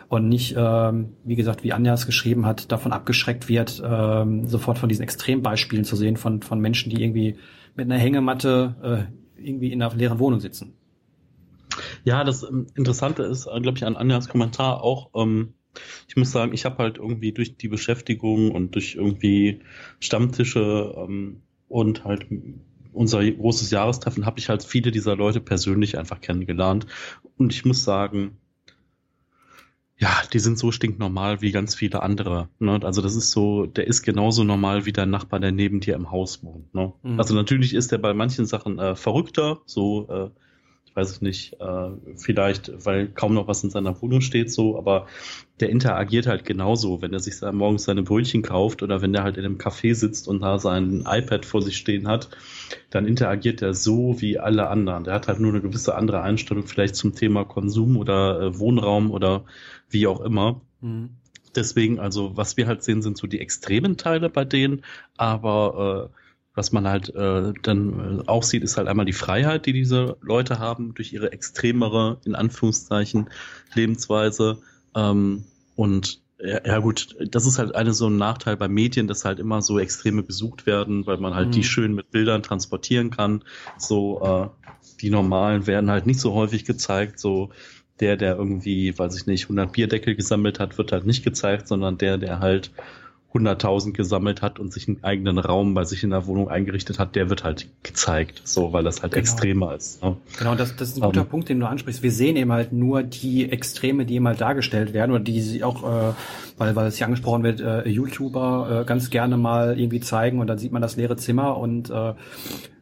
und 0.09 0.27
nicht, 0.27 0.55
ähm, 0.57 1.13
wie 1.23 1.35
gesagt, 1.35 1.63
wie 1.63 1.71
Anja 1.71 1.93
es 1.93 2.05
geschrieben 2.05 2.45
hat, 2.45 2.71
davon 2.71 2.91
abgeschreckt 2.91 3.47
wird, 3.47 3.81
ähm, 3.85 4.47
sofort 4.47 4.79
von 4.79 4.89
diesen 4.89 5.03
Extrembeispielen 5.03 5.85
zu 5.85 5.95
sehen 5.95 6.17
von, 6.17 6.41
von 6.41 6.59
Menschen, 6.59 6.89
die 6.89 7.01
irgendwie 7.01 7.37
mit 7.75 7.85
einer 7.85 7.99
Hängematte 7.99 9.09
äh, 9.37 9.43
irgendwie 9.43 9.71
in 9.71 9.81
einer 9.81 9.93
leeren 9.95 10.19
Wohnung 10.19 10.39
sitzen. 10.39 10.73
Ja, 12.03 12.23
das 12.23 12.43
ähm, 12.43 12.67
Interessante 12.75 13.23
ist, 13.23 13.45
äh, 13.45 13.59
glaube 13.61 13.77
ich, 13.77 13.85
an 13.85 13.95
Anjas 13.95 14.27
Kommentar 14.27 14.83
auch, 14.83 15.11
ähm, 15.15 15.53
ich 16.07 16.17
muss 16.17 16.31
sagen, 16.31 16.53
ich 16.53 16.65
habe 16.65 16.79
halt 16.79 16.97
irgendwie 16.97 17.31
durch 17.31 17.55
die 17.57 17.67
Beschäftigung 17.67 18.51
und 18.51 18.73
durch 18.73 18.95
irgendwie 18.95 19.61
Stammtische 19.99 20.95
ähm, 20.97 21.43
und 21.69 22.03
halt 22.03 22.27
unser 22.91 23.23
großes 23.23 23.71
Jahrestreffen 23.71 24.25
habe 24.25 24.39
ich 24.39 24.49
halt 24.49 24.63
viele 24.63 24.91
dieser 24.91 25.15
Leute 25.15 25.39
persönlich 25.39 25.97
einfach 25.97 26.19
kennengelernt. 26.19 26.87
Und 27.37 27.53
ich 27.53 27.63
muss 27.63 27.83
sagen, 27.83 28.37
ja, 29.97 30.09
die 30.31 30.39
sind 30.39 30.57
so 30.57 30.71
stinknormal 30.71 31.41
wie 31.41 31.51
ganz 31.51 31.75
viele 31.75 32.01
andere. 32.01 32.49
Ne? 32.59 32.79
Also 32.83 33.01
das 33.01 33.15
ist 33.15 33.31
so, 33.31 33.65
der 33.65 33.85
ist 33.85 34.01
genauso 34.01 34.43
normal 34.43 34.85
wie 34.85 34.93
dein 34.93 35.09
Nachbar, 35.09 35.39
der 35.39 35.51
neben 35.51 35.81
dir 35.81 35.95
im 35.95 36.09
Haus 36.09 36.43
wohnt. 36.43 36.73
Ne? 36.73 36.93
Mhm. 37.03 37.19
Also 37.19 37.35
natürlich 37.35 37.73
ist 37.73 37.91
der 37.91 37.97
bei 37.97 38.13
manchen 38.13 38.45
Sachen 38.45 38.79
äh, 38.79 38.95
verrückter, 38.95 39.59
so 39.65 40.07
äh, 40.09 40.29
weiß 40.95 41.13
ich 41.13 41.21
nicht, 41.21 41.53
äh, 41.59 41.89
vielleicht, 42.15 42.85
weil 42.85 43.07
kaum 43.07 43.33
noch 43.33 43.47
was 43.47 43.63
in 43.63 43.69
seiner 43.69 44.01
Wohnung 44.01 44.21
steht, 44.21 44.51
so, 44.51 44.77
aber 44.77 45.07
der 45.59 45.69
interagiert 45.69 46.27
halt 46.27 46.45
genauso, 46.45 47.01
wenn 47.01 47.13
er 47.13 47.19
sich 47.19 47.35
morgens 47.51 47.83
seine 47.83 48.03
Brötchen 48.03 48.41
kauft 48.41 48.81
oder 48.83 49.01
wenn 49.01 49.13
er 49.13 49.23
halt 49.23 49.37
in 49.37 49.45
einem 49.45 49.57
Café 49.57 49.93
sitzt 49.93 50.27
und 50.27 50.41
da 50.41 50.59
sein 50.59 51.03
iPad 51.05 51.45
vor 51.45 51.61
sich 51.61 51.77
stehen 51.77 52.07
hat, 52.07 52.29
dann 52.89 53.05
interagiert 53.05 53.61
er 53.61 53.73
so 53.73 54.21
wie 54.21 54.39
alle 54.39 54.69
anderen. 54.69 55.03
Der 55.03 55.13
hat 55.13 55.27
halt 55.27 55.39
nur 55.39 55.51
eine 55.51 55.61
gewisse 55.61 55.95
andere 55.95 56.21
Einstellung 56.21 56.65
vielleicht 56.65 56.95
zum 56.95 57.13
Thema 57.13 57.43
Konsum 57.43 57.97
oder 57.97 58.41
äh, 58.41 58.59
Wohnraum 58.59 59.11
oder 59.11 59.43
wie 59.89 60.07
auch 60.07 60.21
immer. 60.21 60.61
Mhm. 60.81 61.09
Deswegen, 61.55 61.99
also, 61.99 62.37
was 62.37 62.57
wir 62.57 62.67
halt 62.67 62.83
sehen, 62.83 63.01
sind 63.01 63.17
so 63.17 63.27
die 63.27 63.39
extremen 63.39 63.97
Teile 63.97 64.29
bei 64.29 64.45
denen, 64.45 64.83
aber 65.17 66.11
äh, 66.13 66.18
was 66.59 66.73
man 66.73 66.89
halt 66.89 67.15
äh, 67.15 67.53
dann 67.61 68.19
äh, 68.19 68.27
auch 68.27 68.43
sieht, 68.43 68.63
ist 68.63 68.75
halt 68.75 68.89
einmal 68.89 69.05
die 69.05 69.13
Freiheit, 69.13 69.65
die 69.65 69.71
diese 69.71 70.17
Leute 70.19 70.59
haben 70.59 70.93
durch 70.93 71.13
ihre 71.13 71.31
extremere, 71.31 72.19
in 72.25 72.35
Anführungszeichen, 72.35 73.29
Lebensweise. 73.73 74.59
Ähm, 74.93 75.45
und 75.77 76.19
ja, 76.37 76.59
ja 76.65 76.79
gut, 76.79 77.15
das 77.31 77.45
ist 77.45 77.59
halt 77.59 77.75
eine 77.75 77.93
so 77.93 78.07
ein 78.07 78.17
Nachteil 78.17 78.57
bei 78.57 78.67
Medien, 78.67 79.07
dass 79.07 79.23
halt 79.23 79.39
immer 79.39 79.61
so 79.61 79.79
Extreme 79.79 80.21
besucht 80.21 80.65
werden, 80.65 81.05
weil 81.07 81.15
man 81.15 81.33
halt 81.33 81.47
mhm. 81.47 81.51
die 81.53 81.63
schön 81.63 81.95
mit 81.95 82.11
Bildern 82.11 82.43
transportieren 82.43 83.09
kann. 83.09 83.45
So 83.77 84.21
äh, 84.21 84.67
die 84.99 85.11
normalen 85.11 85.65
werden 85.65 85.89
halt 85.89 86.05
nicht 86.05 86.19
so 86.19 86.33
häufig 86.33 86.65
gezeigt. 86.65 87.21
So 87.21 87.51
der, 88.01 88.17
der 88.17 88.35
irgendwie, 88.35 88.99
weiß 88.99 89.15
ich 89.15 89.27
nicht, 89.27 89.43
100 89.43 89.71
Bierdeckel 89.71 90.15
gesammelt 90.15 90.59
hat, 90.59 90.77
wird 90.77 90.91
halt 90.91 91.05
nicht 91.05 91.23
gezeigt, 91.23 91.69
sondern 91.69 91.97
der, 91.97 92.17
der 92.17 92.39
halt 92.39 92.71
100.000 93.33 93.93
gesammelt 93.93 94.41
hat 94.41 94.59
und 94.59 94.73
sich 94.73 94.87
einen 94.87 95.03
eigenen 95.03 95.37
Raum 95.37 95.75
bei 95.75 95.83
sich 95.83 96.03
in 96.03 96.09
der 96.09 96.25
Wohnung 96.25 96.49
eingerichtet 96.49 96.97
hat, 96.97 97.15
der 97.15 97.29
wird 97.29 97.43
halt 97.43 97.69
gezeigt, 97.83 98.41
so, 98.43 98.73
weil 98.73 98.83
das 98.83 99.03
halt 99.03 99.13
genau. 99.13 99.21
extremer 99.21 99.75
ist. 99.75 100.01
Ne? 100.03 100.17
Genau, 100.37 100.55
das, 100.55 100.75
das 100.75 100.89
ist 100.89 100.97
ein 100.97 101.01
guter 101.01 101.21
um, 101.21 101.25
ähm. 101.25 101.29
Punkt, 101.29 101.49
den 101.49 101.59
du 101.59 101.67
ansprichst. 101.67 102.01
Wir 102.01 102.11
sehen 102.11 102.35
eben 102.37 102.51
halt 102.51 102.73
nur 102.73 103.03
die 103.03 103.51
Extreme, 103.51 104.05
die 104.05 104.15
eben 104.15 104.27
halt 104.27 104.41
dargestellt 104.41 104.93
werden 104.93 105.11
oder 105.11 105.23
die 105.23 105.41
sie 105.41 105.63
auch, 105.63 105.83
äh, 105.83 106.13
weil, 106.57 106.75
weil 106.75 106.87
es 106.87 106.97
hier 106.97 107.05
angesprochen 107.05 107.43
wird, 107.43 107.61
äh, 107.61 107.87
YouTuber 107.87 108.81
äh, 108.81 108.85
ganz 108.85 109.11
gerne 109.11 109.37
mal 109.37 109.79
irgendwie 109.79 109.99
zeigen 109.99 110.39
und 110.39 110.47
dann 110.47 110.57
sieht 110.57 110.71
man 110.71 110.81
das 110.81 110.95
leere 110.95 111.15
Zimmer 111.15 111.57
und 111.57 111.91
äh, 111.91 112.13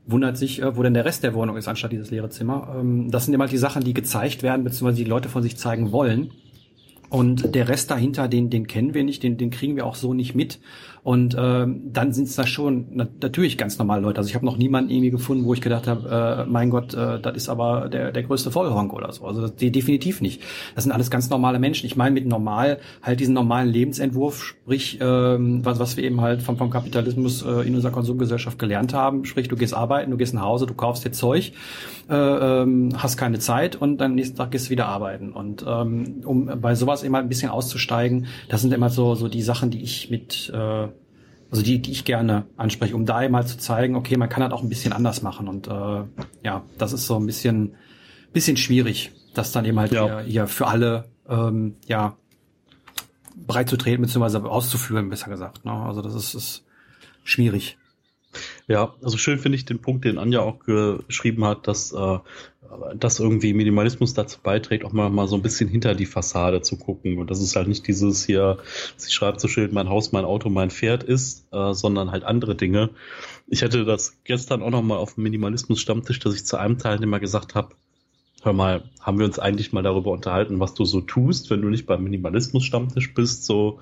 wundert 0.06 0.38
sich, 0.38 0.62
äh, 0.62 0.78
wo 0.78 0.84
denn 0.84 0.94
der 0.94 1.04
Rest 1.04 1.24
der 1.24 1.34
Wohnung 1.34 1.58
ist, 1.58 1.68
anstatt 1.68 1.92
dieses 1.92 2.10
leere 2.10 2.30
Zimmer. 2.30 2.74
Ähm, 2.80 3.12
das 3.12 3.26
sind 3.26 3.34
eben 3.34 3.42
halt 3.42 3.52
die 3.52 3.58
Sachen, 3.58 3.84
die 3.84 3.94
gezeigt 3.94 4.44
werden, 4.44 4.64
beziehungsweise 4.64 5.04
die 5.04 5.10
Leute 5.10 5.28
von 5.28 5.44
sich 5.44 5.58
zeigen 5.58 5.92
wollen. 5.92 6.32
Und 7.10 7.56
der 7.56 7.70
Rest 7.70 7.90
dahinter, 7.92 8.28
den, 8.28 8.50
den 8.50 8.68
kennen 8.68 8.94
wir 8.94 9.04
nicht, 9.04 9.24
den, 9.24 9.38
den 9.38 9.50
kriegen 9.50 9.76
wir 9.76 9.86
auch 9.86 9.96
so 9.96 10.14
nicht 10.14 10.36
mit. 10.36 10.60
Und 11.04 11.36
ähm, 11.40 11.84
dann 11.94 12.12
sind 12.12 12.28
es 12.28 12.36
da 12.36 12.46
schon 12.46 12.88
na, 12.92 13.08
natürlich 13.22 13.58
ganz 13.58 13.78
normale 13.78 14.02
Leute. 14.02 14.18
Also 14.18 14.30
ich 14.30 14.36
habe 14.36 14.46
noch 14.46 14.58
niemanden 14.58 14.90
irgendwie 14.90 15.12
gefunden, 15.12 15.46
wo 15.46 15.54
ich 15.54 15.62
gedacht 15.62 15.88
habe, 15.88 16.46
äh, 16.46 16.50
mein 16.50 16.70
Gott, 16.70 16.94
äh, 16.94 17.20
das 17.20 17.36
ist 17.36 17.50
aber 17.50 17.90
der, 17.90 18.12
der 18.12 18.24
größte 18.24 18.52
Vollhonk 18.52 18.94
oder 18.94 19.12
so. 19.12 19.26
Also 19.26 19.48
die, 19.48 19.72
definitiv 19.72 20.22
nicht. 20.22 20.42
Das 20.76 20.84
sind 20.84 20.92
alles 20.92 21.10
ganz 21.10 21.30
normale 21.30 21.60
Menschen. 21.60 21.86
Ich 21.86 21.96
meine 21.96 22.12
mit 22.12 22.26
normal 22.26 22.80
halt 23.02 23.20
diesen 23.20 23.34
normalen 23.34 23.70
Lebensentwurf, 23.70 24.44
sprich 24.44 25.00
ähm, 25.02 25.64
was, 25.64 25.80
was 25.80 25.98
wir 25.98 26.04
eben 26.04 26.22
halt 26.22 26.42
vom, 26.42 26.58
vom 26.58 26.70
Kapitalismus 26.70 27.44
äh, 27.44 27.68
in 27.68 27.76
unserer 27.76 27.92
Konsumgesellschaft 27.92 28.60
gelernt 28.60 28.94
haben. 28.94 29.26
Sprich, 29.26 29.48
du 29.48 29.56
gehst 29.56 29.74
arbeiten, 29.74 30.12
du 30.12 30.18
gehst 30.18 30.34
nach 30.34 30.44
Hause, 30.44 30.66
du 30.66 30.74
kaufst 30.74 31.06
dir 31.06 31.12
Zeug, 31.12 31.54
äh, 32.10 32.16
ähm, 32.16 32.90
hast 32.98 33.18
keine 33.18 33.40
Zeit 33.40 33.76
und 33.76 33.98
dann 33.98 34.16
nächsten 34.16 34.38
Tag 34.38 34.52
gehst 34.52 34.68
du 34.68 34.72
wieder 34.72 34.88
arbeiten. 34.88 35.32
Und 35.32 35.64
ähm, 35.68 36.22
um 36.26 36.46
bei 36.62 36.76
sowas 36.76 37.04
immer 37.04 37.20
ein 37.20 37.30
bisschen 37.30 37.50
auszusteigen, 37.50 38.28
das 38.50 38.62
sind 38.62 38.74
immer 38.74 38.90
so, 38.90 39.16
so 39.16 39.28
die 39.28 39.42
Sachen, 39.42 39.70
die 39.70 39.82
ich 39.82 40.10
mit 40.10 40.52
äh, 40.54 40.88
also 41.50 41.64
die, 41.64 41.82
die 41.82 41.92
ich 41.92 42.06
gerne 42.06 42.46
anspreche, 42.58 42.96
um 42.96 43.06
da 43.06 43.28
mal 43.30 43.46
zu 43.46 43.58
zeigen, 43.58 43.96
okay, 43.96 44.18
man 44.18 44.30
kann 44.30 44.42
das 44.42 44.52
auch 44.52 44.64
ein 44.64 44.70
bisschen 44.70 44.94
anders 44.94 45.22
machen. 45.22 45.48
Und 45.48 45.68
äh, 45.68 46.04
ja, 46.44 46.64
das 46.78 46.94
ist 46.94 47.08
so 47.08 47.18
ein 47.18 47.26
bisschen, 47.26 47.76
bisschen 48.34 48.58
schwierig, 48.58 49.12
das 49.34 49.52
dann 49.52 49.66
eben 49.66 49.80
halt 49.80 49.92
ja. 49.92 50.20
hier, 50.20 50.20
hier 50.22 50.48
für 50.48 50.68
alle 50.68 51.06
ähm, 51.30 51.76
ja 51.86 52.18
breit 53.36 53.70
zu 53.70 53.78
treten 53.78 54.02
bzw. 54.02 54.40
auszuführen, 54.48 55.10
besser 55.10 55.30
gesagt. 55.30 55.64
Ne? 55.64 55.72
Also 55.72 56.02
das 56.02 56.16
ist, 56.16 56.34
ist 56.34 56.66
schwierig. 57.24 57.78
Ja, 58.68 58.96
also 59.02 59.18
schön 59.18 59.40
finde 59.40 59.56
ich 59.56 59.66
den 59.66 59.80
Punkt, 59.80 60.04
den 60.04 60.18
Anja 60.18 60.42
auch 60.42 60.60
geschrieben 60.60 61.46
hat, 61.46 61.68
dass 61.68 61.94
äh, 61.94 62.20
dass 62.96 63.20
irgendwie 63.20 63.54
Minimalismus 63.54 64.14
dazu 64.14 64.40
beiträgt, 64.42 64.84
auch 64.84 64.92
mal, 64.92 65.10
mal 65.10 65.28
so 65.28 65.36
ein 65.36 65.42
bisschen 65.42 65.70
hinter 65.70 65.96
die 65.96 66.06
Fassade 66.06 66.62
zu 66.62 66.78
gucken. 66.78 67.18
Und 67.18 67.32
das 67.32 67.42
ist 67.42 67.56
halt 67.56 67.68
nicht 67.68 67.88
dieses 67.88 68.26
hier, 68.26 68.58
sie 68.98 69.12
schreibt 69.12 69.40
so 69.40 69.48
schön, 69.48 69.74
mein 69.74 69.90
Haus, 69.90 70.12
mein 70.12 70.26
Auto, 70.26 70.50
mein 70.50 70.70
Pferd 70.70 71.04
ist, 71.04 71.48
äh, 71.54 71.74
sondern 71.74 72.12
halt 72.12 72.24
andere 72.24 72.56
Dinge. 72.56 72.90
Ich 73.48 73.64
hatte 73.64 73.86
das 73.86 74.22
gestern 74.24 74.62
auch 74.62 74.70
noch 74.70 74.82
mal 74.82 74.98
auf 74.98 75.16
dem 75.16 75.24
Minimalismus-Stammtisch, 75.24 76.20
dass 76.20 76.36
ich 76.36 76.46
zu 76.46 76.58
einem 76.58 76.78
Teilnehmer 76.78 77.20
gesagt 77.20 77.56
habe, 77.56 77.76
hör 78.44 78.54
mal, 78.54 78.84
haben 79.00 79.20
wir 79.20 79.26
uns 79.26 79.40
eigentlich 79.40 79.74
mal 79.74 79.84
darüber 79.84 80.12
unterhalten, 80.12 80.60
was 80.60 80.74
du 80.74 80.86
so 80.86 81.02
tust, 81.02 81.50
wenn 81.50 81.62
du 81.62 81.70
nicht 81.70 81.86
beim 81.86 82.04
Minimalismus-Stammtisch 82.04 83.14
bist, 83.14 83.46
so 83.46 83.80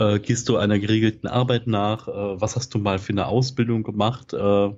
äh, 0.00 0.18
gehst 0.18 0.48
du 0.48 0.56
einer 0.56 0.78
geregelten 0.78 1.28
Arbeit 1.28 1.66
nach, 1.66 2.08
äh, 2.08 2.40
was 2.40 2.56
hast 2.56 2.74
du 2.74 2.78
mal 2.78 2.98
für 2.98 3.12
eine 3.12 3.26
Ausbildung 3.26 3.82
gemacht? 3.82 4.32
Äh, 4.32 4.38
ja, 4.38 4.74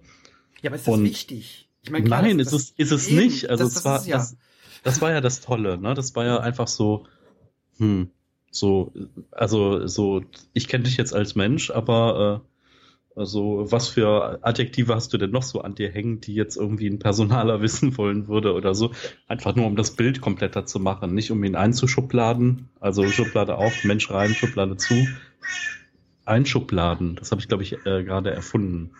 aber 0.67 0.77
ist 0.77 0.87
das 0.89 1.01
wichtig? 1.01 1.69
Ich 1.83 1.91
mein, 1.91 2.05
klar, 2.05 2.23
Nein, 2.23 2.39
das, 2.39 2.53
ist, 2.53 2.79
ist 2.79 2.91
es 2.91 3.09
eben, 3.09 3.17
nicht. 3.19 3.49
Also 3.49 3.65
das, 3.65 3.75
das, 3.75 3.81
es 3.81 3.85
war, 3.85 4.07
ja. 4.07 4.17
das, 4.17 4.37
das 4.83 5.01
war 5.01 5.13
ja 5.13 5.21
das 5.21 5.41
Tolle, 5.41 5.79
ne? 5.79 5.95
Das 5.95 6.15
war 6.15 6.25
ja 6.25 6.41
einfach 6.41 6.69
so, 6.69 7.07
hm, 7.79 8.11
so, 8.51 8.93
also 9.31 9.87
so, 9.87 10.23
ich 10.53 10.69
kenne 10.69 10.85
dich 10.85 10.97
jetzt 10.97 11.15
als 11.15 11.35
Mensch, 11.35 11.71
aber 11.71 12.43
äh, 12.45 12.52
also 13.17 13.67
was 13.71 13.89
für 13.89 14.45
Adjektive 14.45 14.95
hast 14.95 15.13
du 15.13 15.19
denn 15.19 15.31
noch 15.31 15.43
so 15.43 15.61
an 15.61 15.75
dir 15.75 15.91
hängen, 15.91 16.21
die 16.21 16.35
jetzt 16.35 16.57
irgendwie 16.57 16.89
ein 16.89 16.99
Personaler 16.99 17.61
wissen 17.63 17.97
wollen 17.97 18.29
würde 18.29 18.55
oder 18.55 18.75
so? 18.75 18.93
Einfach 19.29 19.55
nur 19.55 19.67
um 19.67 19.77
das 19.77 19.93
Bild 19.93 20.21
kompletter 20.21 20.67
zu 20.67 20.81
machen, 20.81 21.15
nicht 21.15 21.31
um 21.31 21.43
ihn 21.45 21.57
einzuschubladen. 21.57 22.69
Also 22.81 23.07
Schublade 23.09 23.57
auf, 23.57 23.85
Mensch 23.85 24.11
rein, 24.11 24.31
Schublade 24.35 24.77
zu. 24.77 25.07
Einschubladen, 26.25 27.17
das 27.17 27.33
habe 27.33 27.41
ich, 27.41 27.49
glaube 27.49 27.65
ich, 27.65 27.73
äh, 27.85 28.05
gerade 28.05 28.31
erfunden. 28.31 28.93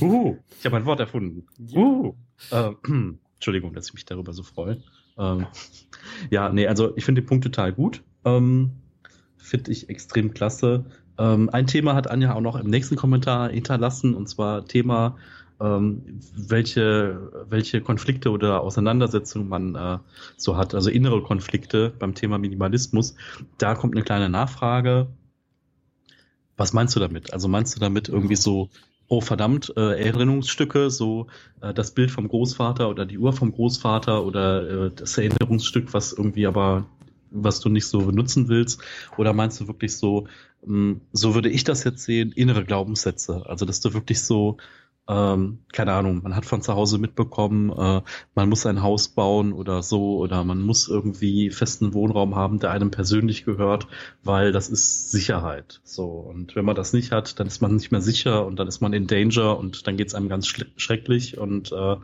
Uh, 0.00 0.38
ich 0.58 0.64
habe 0.64 0.76
ein 0.76 0.86
Wort 0.86 1.00
erfunden. 1.00 1.46
Uh, 1.74 2.14
äh, 2.50 2.70
Entschuldigung, 3.34 3.74
dass 3.74 3.88
ich 3.88 3.94
mich 3.94 4.06
darüber 4.06 4.32
so 4.32 4.42
freue. 4.42 4.82
Ähm, 5.18 5.46
ja, 6.30 6.48
nee, 6.50 6.66
also 6.66 6.96
ich 6.96 7.04
finde 7.04 7.20
den 7.20 7.26
Punkt 7.26 7.44
total 7.44 7.72
gut. 7.72 8.02
Ähm, 8.24 8.70
finde 9.36 9.70
ich 9.70 9.90
extrem 9.90 10.32
klasse. 10.32 10.86
Ähm, 11.22 11.50
ein 11.50 11.68
Thema 11.68 11.94
hat 11.94 12.10
Anja 12.10 12.34
auch 12.34 12.40
noch 12.40 12.56
im 12.56 12.68
nächsten 12.68 12.96
Kommentar 12.96 13.50
hinterlassen, 13.50 14.14
und 14.14 14.28
zwar 14.28 14.64
Thema, 14.64 15.16
ähm, 15.60 16.20
welche, 16.34 17.46
welche 17.48 17.80
Konflikte 17.80 18.30
oder 18.30 18.60
Auseinandersetzungen 18.62 19.48
man 19.48 19.74
äh, 19.76 19.98
so 20.36 20.56
hat, 20.56 20.74
also 20.74 20.90
innere 20.90 21.22
Konflikte 21.22 21.92
beim 21.96 22.14
Thema 22.14 22.38
Minimalismus. 22.38 23.14
Da 23.58 23.76
kommt 23.76 23.94
eine 23.94 24.04
kleine 24.04 24.28
Nachfrage. 24.28 25.06
Was 26.56 26.72
meinst 26.72 26.96
du 26.96 27.00
damit? 27.00 27.32
Also 27.32 27.46
meinst 27.46 27.76
du 27.76 27.80
damit 27.80 28.08
irgendwie 28.08 28.36
so 28.36 28.68
oh 29.08 29.20
verdammt, 29.20 29.72
äh, 29.76 30.02
Erinnerungsstücke, 30.02 30.90
so 30.90 31.26
äh, 31.60 31.72
das 31.74 31.92
Bild 31.92 32.10
vom 32.10 32.28
Großvater 32.28 32.88
oder 32.88 33.04
die 33.04 33.18
Uhr 33.18 33.32
vom 33.32 33.52
Großvater 33.52 34.24
oder 34.24 34.86
äh, 34.86 34.90
das 34.94 35.18
Erinnerungsstück, 35.18 35.92
was 35.94 36.12
irgendwie 36.12 36.46
aber, 36.46 36.86
was 37.32 37.60
du 37.60 37.68
nicht 37.68 37.86
so 37.86 38.00
benutzen 38.00 38.48
willst? 38.48 38.82
Oder 39.16 39.32
meinst 39.32 39.60
du 39.60 39.66
wirklich 39.68 39.96
so, 39.96 40.28
hm, 40.64 41.00
so 41.12 41.34
würde 41.34 41.50
ich 41.50 41.64
das 41.64 41.84
jetzt 41.84 42.04
sehen, 42.04 42.32
innere 42.32 42.64
Glaubenssätze? 42.64 43.44
Also, 43.46 43.64
dass 43.66 43.80
du 43.80 43.94
wirklich 43.94 44.22
so 44.22 44.58
ähm, 45.08 45.58
keine 45.72 45.92
Ahnung, 45.94 46.22
man 46.22 46.36
hat 46.36 46.46
von 46.46 46.62
zu 46.62 46.74
Hause 46.74 46.98
mitbekommen, 46.98 47.70
äh, 47.70 48.02
man 48.34 48.48
muss 48.48 48.66
ein 48.66 48.82
Haus 48.82 49.08
bauen 49.08 49.52
oder 49.52 49.82
so, 49.82 50.18
oder 50.18 50.44
man 50.44 50.62
muss 50.62 50.88
irgendwie 50.88 51.50
festen 51.50 51.92
Wohnraum 51.92 52.36
haben, 52.36 52.60
der 52.60 52.70
einem 52.70 52.92
persönlich 52.92 53.44
gehört, 53.44 53.88
weil 54.22 54.52
das 54.52 54.68
ist 54.68 55.10
Sicherheit. 55.10 55.80
So. 55.82 56.06
Und 56.06 56.54
wenn 56.54 56.64
man 56.64 56.76
das 56.76 56.92
nicht 56.92 57.10
hat, 57.10 57.40
dann 57.40 57.48
ist 57.48 57.60
man 57.60 57.74
nicht 57.74 57.90
mehr 57.90 58.00
sicher 58.00 58.46
und 58.46 58.56
dann 58.56 58.68
ist 58.68 58.80
man 58.80 58.92
in 58.92 59.08
Danger 59.08 59.58
und 59.58 59.86
dann 59.86 59.96
geht's 59.96 60.14
einem 60.14 60.28
ganz 60.28 60.46
schrecklich. 60.46 61.36
Und 61.36 61.72
äh, 61.72 61.96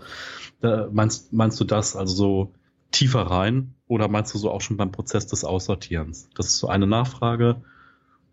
meinst, 0.90 1.32
meinst 1.32 1.60
du 1.60 1.64
das 1.64 1.94
also 1.94 2.14
so 2.14 2.52
tiefer 2.90 3.22
rein 3.22 3.74
oder 3.88 4.08
meinst 4.08 4.34
du 4.34 4.38
so 4.38 4.50
auch 4.50 4.60
schon 4.60 4.76
beim 4.76 4.92
Prozess 4.92 5.26
des 5.26 5.44
Aussortierens? 5.44 6.28
Das 6.34 6.46
ist 6.46 6.58
so 6.58 6.68
eine 6.68 6.86
Nachfrage. 6.86 7.62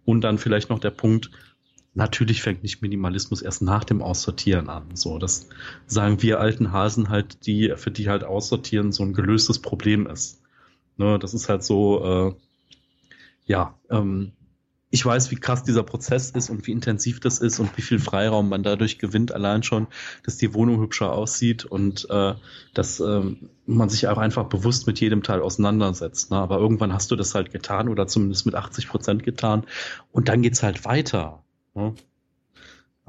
Und 0.04 0.22
dann 0.22 0.38
vielleicht 0.38 0.70
noch 0.70 0.80
der 0.80 0.92
Punkt, 0.92 1.32
natürlich 1.96 2.42
fängt 2.42 2.62
nicht 2.62 2.82
Minimalismus 2.82 3.42
erst 3.42 3.62
nach 3.62 3.84
dem 3.84 4.02
Aussortieren 4.02 4.70
an. 4.70 4.96
So, 4.96 5.18
das 5.18 5.48
sagen 5.88 6.22
wir 6.22 6.40
alten 6.40 6.72
Hasen 6.72 7.10
halt, 7.10 7.48
die, 7.48 7.74
für 7.78 7.90
die 7.90 8.10
halt 8.10 8.24
Aussortieren 8.24 8.92
so 8.92 9.04
ein 9.04 9.14
gelöstes 9.14 9.60
Problem 9.60 10.06
ist. 10.06 10.42
Ne, 10.98 11.18
das 11.18 11.34
ist 11.34 11.50
halt 11.50 11.64
so, 11.64 12.04
äh, 12.06 12.36
ja, 13.46 13.78
ähm, 13.90 14.34
ich 14.96 15.06
weiß, 15.06 15.30
wie 15.30 15.36
krass 15.36 15.62
dieser 15.64 15.84
Prozess 15.84 16.32
ist 16.32 16.50
und 16.50 16.66
wie 16.66 16.72
intensiv 16.72 17.20
das 17.20 17.40
ist 17.40 17.60
und 17.60 17.76
wie 17.78 17.82
viel 17.82 18.00
Freiraum 18.00 18.48
man 18.48 18.64
dadurch 18.64 18.98
gewinnt, 18.98 19.34
allein 19.34 19.62
schon, 19.62 19.88
dass 20.24 20.38
die 20.38 20.54
Wohnung 20.54 20.80
hübscher 20.80 21.12
aussieht 21.12 21.66
und 21.66 22.10
äh, 22.10 22.34
dass 22.74 23.02
äh, 23.02 23.22
man 23.66 23.90
sich 23.90 24.08
auch 24.08 24.18
einfach 24.18 24.46
bewusst 24.46 24.88
mit 24.88 25.02
jedem 25.02 25.22
Teil 25.22 25.42
auseinandersetzt. 25.42 26.32
Ne? 26.32 26.38
Aber 26.38 26.60
irgendwann 26.60 26.94
hast 26.94 27.12
du 27.12 27.18
das 27.18 27.36
halt 27.36 27.52
getan 27.52 27.90
oder 27.90 28.08
zumindest 28.08 28.46
mit 28.46 28.56
80 28.56 28.88
Prozent 28.88 29.24
getan 29.24 29.66
und 30.14 30.30
dann 30.30 30.42
geht's 30.42 30.64
halt 30.64 30.86
weiter. 30.86 31.44
Ja. 31.76 31.94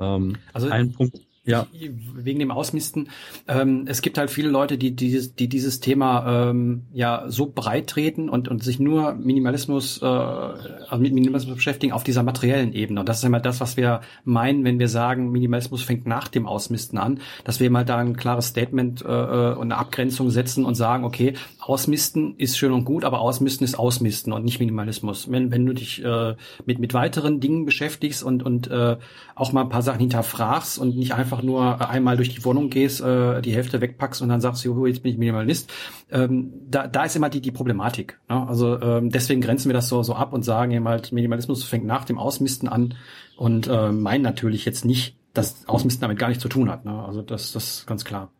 Ähm, 0.00 0.38
also 0.52 0.68
ein 0.68 0.92
Punkt, 0.92 1.20
ja. 1.46 1.66
wegen 2.14 2.38
dem 2.38 2.50
Ausmisten. 2.50 3.08
Ähm, 3.48 3.84
es 3.86 4.02
gibt 4.02 4.18
halt 4.18 4.30
viele 4.30 4.48
Leute, 4.48 4.78
die 4.78 4.94
dieses, 4.94 5.34
die 5.34 5.48
dieses 5.48 5.80
Thema 5.80 6.50
ähm, 6.50 6.82
ja 6.92 7.24
so 7.28 7.46
breit 7.46 7.86
treten 7.86 8.28
und, 8.28 8.48
und 8.48 8.62
sich 8.62 8.78
nur 8.78 9.14
Minimalismus, 9.14 10.02
äh, 10.02 10.04
also 10.04 10.98
mit 10.98 11.14
Minimalismus 11.14 11.56
beschäftigen 11.56 11.92
auf 11.92 12.04
dieser 12.04 12.22
materiellen 12.22 12.72
Ebene. 12.72 13.00
Und 13.00 13.08
das 13.08 13.18
ist 13.18 13.24
immer 13.24 13.40
das, 13.40 13.60
was 13.60 13.76
wir 13.76 14.00
meinen, 14.24 14.64
wenn 14.64 14.78
wir 14.78 14.88
sagen, 14.88 15.30
Minimalismus 15.30 15.82
fängt 15.82 16.06
nach 16.06 16.28
dem 16.28 16.46
Ausmisten 16.46 16.98
an, 16.98 17.20
dass 17.44 17.60
wir 17.60 17.70
mal 17.70 17.84
da 17.84 17.98
ein 17.98 18.16
klares 18.16 18.48
Statement 18.48 19.02
äh, 19.02 19.08
äh, 19.08 19.54
und 19.54 19.72
eine 19.72 19.76
Abgrenzung 19.76 20.30
setzen 20.30 20.64
und 20.64 20.74
sagen, 20.74 21.04
okay, 21.04 21.34
Ausmisten 21.60 22.34
ist 22.38 22.58
schön 22.58 22.72
und 22.72 22.84
gut, 22.84 23.04
aber 23.04 23.20
Ausmisten 23.20 23.64
ist 23.64 23.78
Ausmisten 23.78 24.32
und 24.32 24.44
nicht 24.44 24.60
Minimalismus. 24.60 25.30
Wenn, 25.30 25.50
wenn 25.50 25.64
du 25.66 25.72
dich 25.72 26.04
äh, 26.04 26.34
mit, 26.64 26.78
mit 26.78 26.94
weiteren 26.94 27.40
Dingen 27.40 27.64
beschäftigst 27.64 28.22
und, 28.22 28.42
und 28.42 28.68
äh, 28.68 28.96
auch 29.34 29.52
mal 29.52 29.62
ein 29.62 29.68
paar 29.68 29.82
Sachen 29.82 30.00
hinterfragst 30.00 30.78
und 30.78 30.96
nicht 30.96 31.14
einfach 31.14 31.35
einfach 31.36 31.42
nur 31.44 31.90
einmal 31.90 32.16
durch 32.16 32.34
die 32.34 32.44
Wohnung 32.44 32.70
gehst, 32.70 33.00
äh, 33.00 33.42
die 33.42 33.52
Hälfte 33.52 33.80
wegpackst 33.80 34.22
und 34.22 34.28
dann 34.28 34.40
sagst 34.40 34.64
du, 34.64 34.86
jetzt 34.86 35.02
bin 35.02 35.12
ich 35.12 35.18
Minimalist. 35.18 35.72
Ähm, 36.10 36.52
da, 36.68 36.86
da 36.86 37.04
ist 37.04 37.16
immer 37.16 37.28
die, 37.28 37.40
die 37.40 37.50
Problematik. 37.50 38.18
Ne? 38.28 38.46
Also 38.48 38.80
ähm, 38.80 39.10
deswegen 39.10 39.40
grenzen 39.40 39.68
wir 39.68 39.74
das 39.74 39.88
so, 39.88 40.02
so 40.02 40.14
ab 40.14 40.32
und 40.32 40.42
sagen 40.44 40.72
eben 40.72 40.88
halt, 40.88 41.12
Minimalismus 41.12 41.64
fängt 41.64 41.84
nach 41.84 42.04
dem 42.04 42.18
Ausmisten 42.18 42.68
an 42.68 42.94
und 43.36 43.66
äh, 43.68 43.92
meinen 43.92 44.22
natürlich 44.22 44.64
jetzt 44.64 44.84
nicht, 44.84 45.16
dass 45.34 45.68
Ausmisten 45.68 46.00
damit 46.00 46.18
gar 46.18 46.28
nichts 46.28 46.42
zu 46.42 46.48
tun 46.48 46.70
hat. 46.70 46.84
Ne? 46.84 47.04
Also 47.04 47.22
das, 47.22 47.52
das 47.52 47.78
ist 47.78 47.86
ganz 47.86 48.04
klar. 48.04 48.30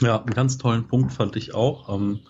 Ja, 0.00 0.18
einen 0.20 0.34
ganz 0.34 0.58
tollen 0.58 0.88
Punkt 0.88 1.12
fand 1.12 1.36
ich 1.36 1.54
auch. 1.54 1.94
Ähm, 1.94 2.20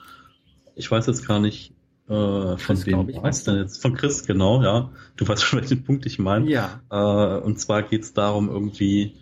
ich 0.74 0.90
weiß 0.90 1.06
jetzt 1.06 1.26
gar 1.26 1.40
nicht, 1.40 1.72
äh, 2.08 2.56
von 2.58 2.86
wem 2.86 3.08
ich 3.08 3.20
weiß 3.20 3.44
denn 3.44 3.56
jetzt? 3.56 3.82
Von 3.82 3.94
Chris, 3.94 4.26
genau, 4.26 4.62
ja. 4.62 4.90
Du 5.16 5.26
weißt 5.28 5.42
schon, 5.42 5.60
welchen 5.60 5.82
Punkt 5.82 6.04
ich 6.04 6.18
meine. 6.18 6.48
Ja. 6.48 6.80
Äh, 6.90 7.40
und 7.40 7.58
zwar 7.58 7.82
geht 7.82 8.02
es 8.02 8.12
darum, 8.12 8.48
irgendwie 8.48 9.16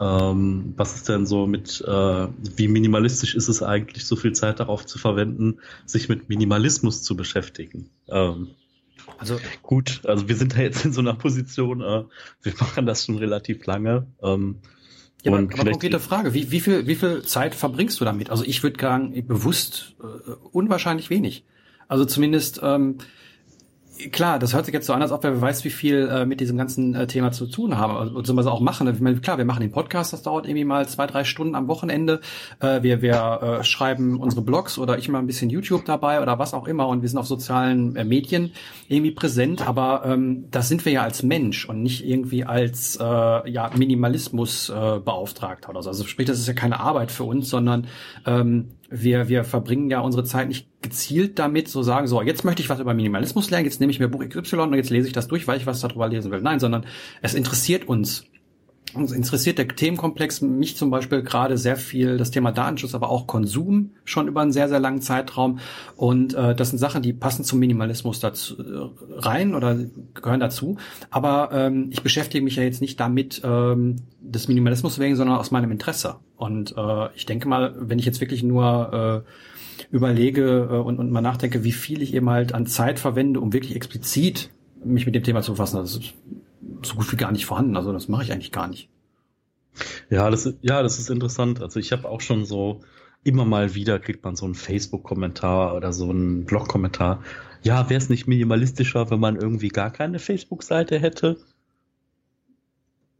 ähm, 0.00 0.74
was 0.76 0.96
ist 0.96 1.08
denn 1.08 1.26
so 1.26 1.46
mit, 1.46 1.80
äh, 1.86 2.28
wie 2.56 2.68
minimalistisch 2.68 3.34
ist 3.34 3.48
es 3.48 3.62
eigentlich, 3.62 4.06
so 4.06 4.16
viel 4.16 4.32
Zeit 4.32 4.60
darauf 4.60 4.84
zu 4.86 4.98
verwenden, 4.98 5.60
sich 5.86 6.08
mit 6.08 6.28
Minimalismus 6.28 7.02
zu 7.02 7.16
beschäftigen? 7.16 7.90
Ähm, 8.08 8.50
also 9.18 9.38
gut, 9.62 10.00
also 10.04 10.28
wir 10.28 10.36
sind 10.36 10.56
da 10.56 10.62
jetzt 10.62 10.84
in 10.84 10.92
so 10.92 11.00
einer 11.00 11.14
Position, 11.14 11.80
äh, 11.80 12.04
wir 12.42 12.52
machen 12.58 12.86
das 12.86 13.04
schon 13.04 13.18
relativ 13.18 13.64
lange. 13.66 14.06
Ähm, 14.22 14.56
ja, 15.22 15.32
aber, 15.32 15.42
aber 15.42 15.70
konkrete 15.70 16.00
Frage, 16.00 16.34
wie, 16.34 16.50
wie, 16.50 16.60
viel, 16.60 16.86
wie 16.86 16.96
viel 16.96 17.22
Zeit 17.22 17.54
verbringst 17.54 18.00
du 18.00 18.04
damit? 18.04 18.30
Also 18.30 18.44
ich 18.44 18.62
würde 18.62 18.78
sagen, 18.80 19.26
bewusst 19.26 19.94
äh, 20.02 20.32
unwahrscheinlich 20.52 21.08
wenig. 21.08 21.44
Also 21.86 22.04
zumindest 22.04 22.60
ähm, 22.62 22.98
klar, 24.10 24.38
das 24.38 24.54
hört 24.54 24.66
sich 24.66 24.74
jetzt 24.74 24.86
so 24.86 24.92
an, 24.92 25.02
als 25.02 25.12
ob 25.12 25.22
wer 25.22 25.40
weiß, 25.40 25.64
wie 25.64 25.70
viel 25.70 26.08
äh, 26.08 26.26
mit 26.26 26.40
diesem 26.40 26.56
ganzen 26.56 26.94
äh, 26.94 27.06
Thema 27.06 27.32
zu 27.32 27.46
tun 27.46 27.78
haben, 27.78 27.96
also, 27.96 28.14
beziehungsweise 28.14 28.50
auch 28.50 28.60
machen. 28.60 28.92
Ich 28.92 29.00
meine, 29.00 29.20
klar, 29.20 29.38
wir 29.38 29.44
machen 29.44 29.60
den 29.60 29.72
Podcast, 29.72 30.12
das 30.12 30.22
dauert 30.22 30.46
irgendwie 30.46 30.64
mal 30.64 30.88
zwei, 30.88 31.06
drei 31.06 31.24
Stunden 31.24 31.54
am 31.54 31.68
Wochenende. 31.68 32.20
Äh, 32.60 32.82
wir 32.82 33.02
wir 33.02 33.58
äh, 33.60 33.64
schreiben 33.64 34.20
unsere 34.20 34.42
Blogs 34.42 34.78
oder 34.78 34.98
ich 34.98 35.08
mal 35.08 35.18
ein 35.18 35.26
bisschen 35.26 35.50
YouTube 35.50 35.84
dabei 35.84 36.20
oder 36.20 36.38
was 36.38 36.54
auch 36.54 36.66
immer 36.66 36.88
und 36.88 37.02
wir 37.02 37.08
sind 37.08 37.18
auf 37.18 37.26
sozialen 37.26 37.96
äh, 37.96 38.04
Medien 38.04 38.52
irgendwie 38.88 39.12
präsent, 39.12 39.66
aber 39.66 40.02
ähm, 40.04 40.46
das 40.50 40.68
sind 40.68 40.84
wir 40.84 40.92
ja 40.92 41.02
als 41.02 41.22
Mensch 41.22 41.68
und 41.68 41.82
nicht 41.82 42.04
irgendwie 42.06 42.44
als 42.44 42.96
äh, 42.96 43.50
ja, 43.50 43.70
Minimalismus 43.76 44.70
äh, 44.70 44.72
Beauftragter 44.72 45.70
oder 45.70 45.82
so. 45.82 45.90
Also 45.90 46.04
sprich, 46.04 46.26
das 46.26 46.38
ist 46.38 46.48
ja 46.48 46.54
keine 46.54 46.80
Arbeit 46.80 47.12
für 47.12 47.24
uns, 47.24 47.48
sondern 47.48 47.86
ähm, 48.26 48.70
wir, 48.90 49.28
wir 49.28 49.44
verbringen 49.44 49.90
ja 49.90 50.00
unsere 50.00 50.24
Zeit 50.24 50.48
nicht 50.48 50.68
gezielt 50.82 51.38
damit, 51.38 51.68
so 51.68 51.82
sagen, 51.82 52.06
so, 52.06 52.22
jetzt 52.22 52.44
möchte 52.44 52.62
ich 52.62 52.68
was 52.68 52.80
über 52.80 52.94
Minimalismus 52.94 53.50
lernen, 53.50 53.66
jetzt 53.66 53.80
nehme 53.80 53.90
ich 53.90 54.00
mir 54.00 54.08
Buch 54.08 54.24
XY 54.26 54.56
und 54.56 54.74
jetzt 54.74 54.90
lese 54.90 55.06
ich 55.06 55.12
das 55.12 55.28
durch, 55.28 55.46
weil 55.48 55.58
ich 55.58 55.66
was 55.66 55.80
darüber 55.80 56.08
lesen 56.08 56.30
will. 56.30 56.40
Nein, 56.40 56.60
sondern 56.60 56.86
es 57.22 57.34
interessiert 57.34 57.88
uns. 57.88 58.26
Uns 58.94 59.12
interessiert 59.12 59.58
der 59.58 59.68
Themenkomplex 59.68 60.40
mich 60.40 60.76
zum 60.76 60.90
Beispiel 60.90 61.22
gerade 61.22 61.58
sehr 61.58 61.76
viel 61.76 62.16
das 62.16 62.30
Thema 62.30 62.52
Datenschutz, 62.52 62.94
aber 62.94 63.10
auch 63.10 63.26
Konsum 63.26 63.90
schon 64.04 64.28
über 64.28 64.40
einen 64.40 64.52
sehr, 64.52 64.68
sehr 64.68 64.80
langen 64.80 65.00
Zeitraum. 65.00 65.58
Und 65.96 66.34
äh, 66.34 66.54
das 66.54 66.70
sind 66.70 66.78
Sachen, 66.78 67.02
die 67.02 67.12
passen 67.12 67.44
zum 67.44 67.58
Minimalismus 67.58 68.20
dazu 68.20 68.56
äh, 68.58 69.18
rein 69.18 69.54
oder 69.54 69.78
gehören 70.14 70.40
dazu. 70.40 70.76
Aber 71.10 71.50
ähm, 71.52 71.88
ich 71.90 72.02
beschäftige 72.02 72.44
mich 72.44 72.56
ja 72.56 72.62
jetzt 72.62 72.80
nicht 72.80 73.00
damit, 73.00 73.42
ähm, 73.44 73.96
des 74.20 74.48
Minimalismus 74.48 74.98
wegen, 74.98 75.16
sondern 75.16 75.38
aus 75.38 75.50
meinem 75.50 75.70
Interesse. 75.70 76.16
Und 76.36 76.74
äh, 76.76 77.08
ich 77.14 77.26
denke 77.26 77.48
mal, 77.48 77.74
wenn 77.78 77.98
ich 77.98 78.06
jetzt 78.06 78.20
wirklich 78.20 78.42
nur 78.42 79.24
äh, 79.24 79.94
überlege 79.94 80.68
äh, 80.70 80.76
und, 80.76 80.98
und 80.98 81.10
mal 81.10 81.20
nachdenke, 81.20 81.64
wie 81.64 81.72
viel 81.72 82.02
ich 82.02 82.14
eben 82.14 82.30
halt 82.30 82.54
an 82.54 82.66
Zeit 82.66 82.98
verwende, 82.98 83.40
um 83.40 83.52
wirklich 83.52 83.76
explizit 83.76 84.50
mich 84.84 85.06
mit 85.06 85.14
dem 85.14 85.22
Thema 85.22 85.42
zu 85.42 85.52
befassen, 85.52 85.82
ist 85.82 86.14
so 86.86 86.96
gut 86.96 87.10
wie 87.12 87.16
gar 87.16 87.32
nicht 87.32 87.46
vorhanden. 87.46 87.76
Also 87.76 87.92
das 87.92 88.08
mache 88.08 88.24
ich 88.24 88.32
eigentlich 88.32 88.52
gar 88.52 88.68
nicht. 88.68 88.88
Ja, 90.10 90.30
das 90.30 90.46
ist, 90.46 90.58
ja, 90.62 90.82
das 90.82 90.98
ist 90.98 91.10
interessant. 91.10 91.60
Also 91.60 91.80
ich 91.80 91.92
habe 91.92 92.08
auch 92.08 92.20
schon 92.20 92.44
so 92.44 92.82
immer 93.24 93.44
mal 93.44 93.74
wieder 93.74 93.98
kriegt 93.98 94.22
man 94.22 94.36
so 94.36 94.44
einen 94.44 94.54
Facebook-Kommentar 94.54 95.74
oder 95.74 95.92
so 95.92 96.10
einen 96.10 96.44
Blog-Kommentar. 96.44 97.22
Ja, 97.62 97.88
wäre 97.88 97.98
es 97.98 98.10
nicht 98.10 98.26
minimalistischer, 98.26 99.10
wenn 99.10 99.20
man 99.20 99.36
irgendwie 99.36 99.68
gar 99.68 99.90
keine 99.90 100.18
Facebook-Seite 100.18 100.98
hätte? 100.98 101.38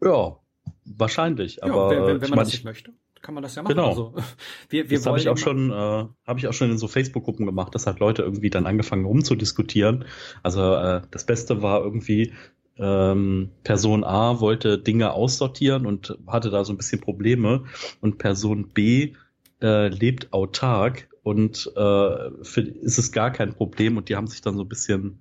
Ja, 0.02 0.36
wahrscheinlich. 0.84 1.64
Aber 1.64 1.94
ja, 1.94 2.06
wenn, 2.06 2.20
wenn 2.20 2.30
man 2.30 2.40
das 2.40 2.52
nicht 2.52 2.64
möchte, 2.64 2.92
kann 3.22 3.34
man 3.34 3.42
das 3.42 3.54
ja 3.54 3.62
machen. 3.62 3.74
Genau. 3.74 3.88
Also, 3.88 4.14
wir, 4.68 4.90
wir 4.90 4.98
das 4.98 5.06
habe 5.06 5.18
ich 5.18 5.28
auch 5.30 5.38
schon, 5.38 5.70
äh, 5.70 5.74
habe 5.74 6.38
ich 6.38 6.46
auch 6.46 6.52
schon 6.52 6.70
in 6.70 6.76
so 6.76 6.86
Facebook-Gruppen 6.86 7.46
gemacht, 7.46 7.74
dass 7.74 7.86
halt 7.86 7.98
Leute 7.98 8.22
irgendwie 8.22 8.50
dann 8.50 8.66
angefangen 8.66 9.06
rumzudiskutieren. 9.06 10.04
Also 10.42 10.74
äh, 10.74 11.00
das 11.10 11.24
Beste 11.24 11.62
war 11.62 11.82
irgendwie, 11.82 12.34
ähm, 12.78 13.50
Person 13.62 14.04
A 14.04 14.40
wollte 14.40 14.78
Dinge 14.78 15.12
aussortieren 15.12 15.86
und 15.86 16.16
hatte 16.26 16.50
da 16.50 16.64
so 16.64 16.72
ein 16.72 16.76
bisschen 16.76 17.00
Probleme. 17.00 17.64
Und 18.00 18.18
Person 18.18 18.68
B 18.68 19.14
äh, 19.62 19.88
lebt 19.88 20.32
autark 20.32 21.08
und 21.22 21.70
äh, 21.76 22.30
für, 22.42 22.60
ist 22.60 22.98
es 22.98 23.12
gar 23.12 23.30
kein 23.30 23.54
Problem. 23.54 23.96
Und 23.96 24.08
die 24.08 24.16
haben 24.16 24.26
sich 24.26 24.40
dann 24.40 24.56
so 24.56 24.62
ein 24.62 24.68
bisschen 24.68 25.20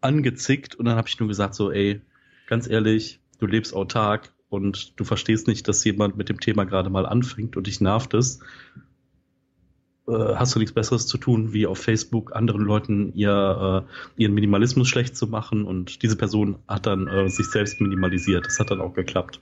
angezickt. 0.00 0.74
Und 0.74 0.86
dann 0.86 0.96
habe 0.96 1.08
ich 1.08 1.18
nur 1.18 1.28
gesagt 1.28 1.54
so, 1.54 1.70
ey, 1.70 2.00
ganz 2.46 2.68
ehrlich, 2.68 3.20
du 3.38 3.46
lebst 3.46 3.74
autark 3.74 4.32
und 4.48 4.98
du 4.98 5.04
verstehst 5.04 5.46
nicht, 5.46 5.68
dass 5.68 5.84
jemand 5.84 6.16
mit 6.16 6.28
dem 6.28 6.40
Thema 6.40 6.64
gerade 6.64 6.90
mal 6.90 7.06
anfängt 7.06 7.56
und 7.56 7.66
dich 7.66 7.80
nervt 7.80 8.14
es. 8.14 8.40
Äh, 10.08 10.34
hast 10.36 10.54
du 10.54 10.58
nichts 10.58 10.74
Besseres 10.74 11.06
zu 11.06 11.18
tun, 11.18 11.52
wie 11.52 11.66
auf 11.66 11.78
Facebook 11.78 12.34
anderen 12.34 12.62
Leuten 12.62 13.12
ihr, 13.14 13.84
äh, 13.86 14.22
ihren 14.22 14.34
Minimalismus 14.34 14.88
schlecht 14.88 15.16
zu 15.16 15.26
machen 15.26 15.64
und 15.64 16.02
diese 16.02 16.16
Person 16.16 16.56
hat 16.66 16.86
dann 16.86 17.06
äh, 17.06 17.28
sich 17.28 17.50
selbst 17.50 17.80
minimalisiert. 17.80 18.46
Das 18.46 18.58
hat 18.58 18.70
dann 18.70 18.80
auch 18.80 18.94
geklappt. 18.94 19.40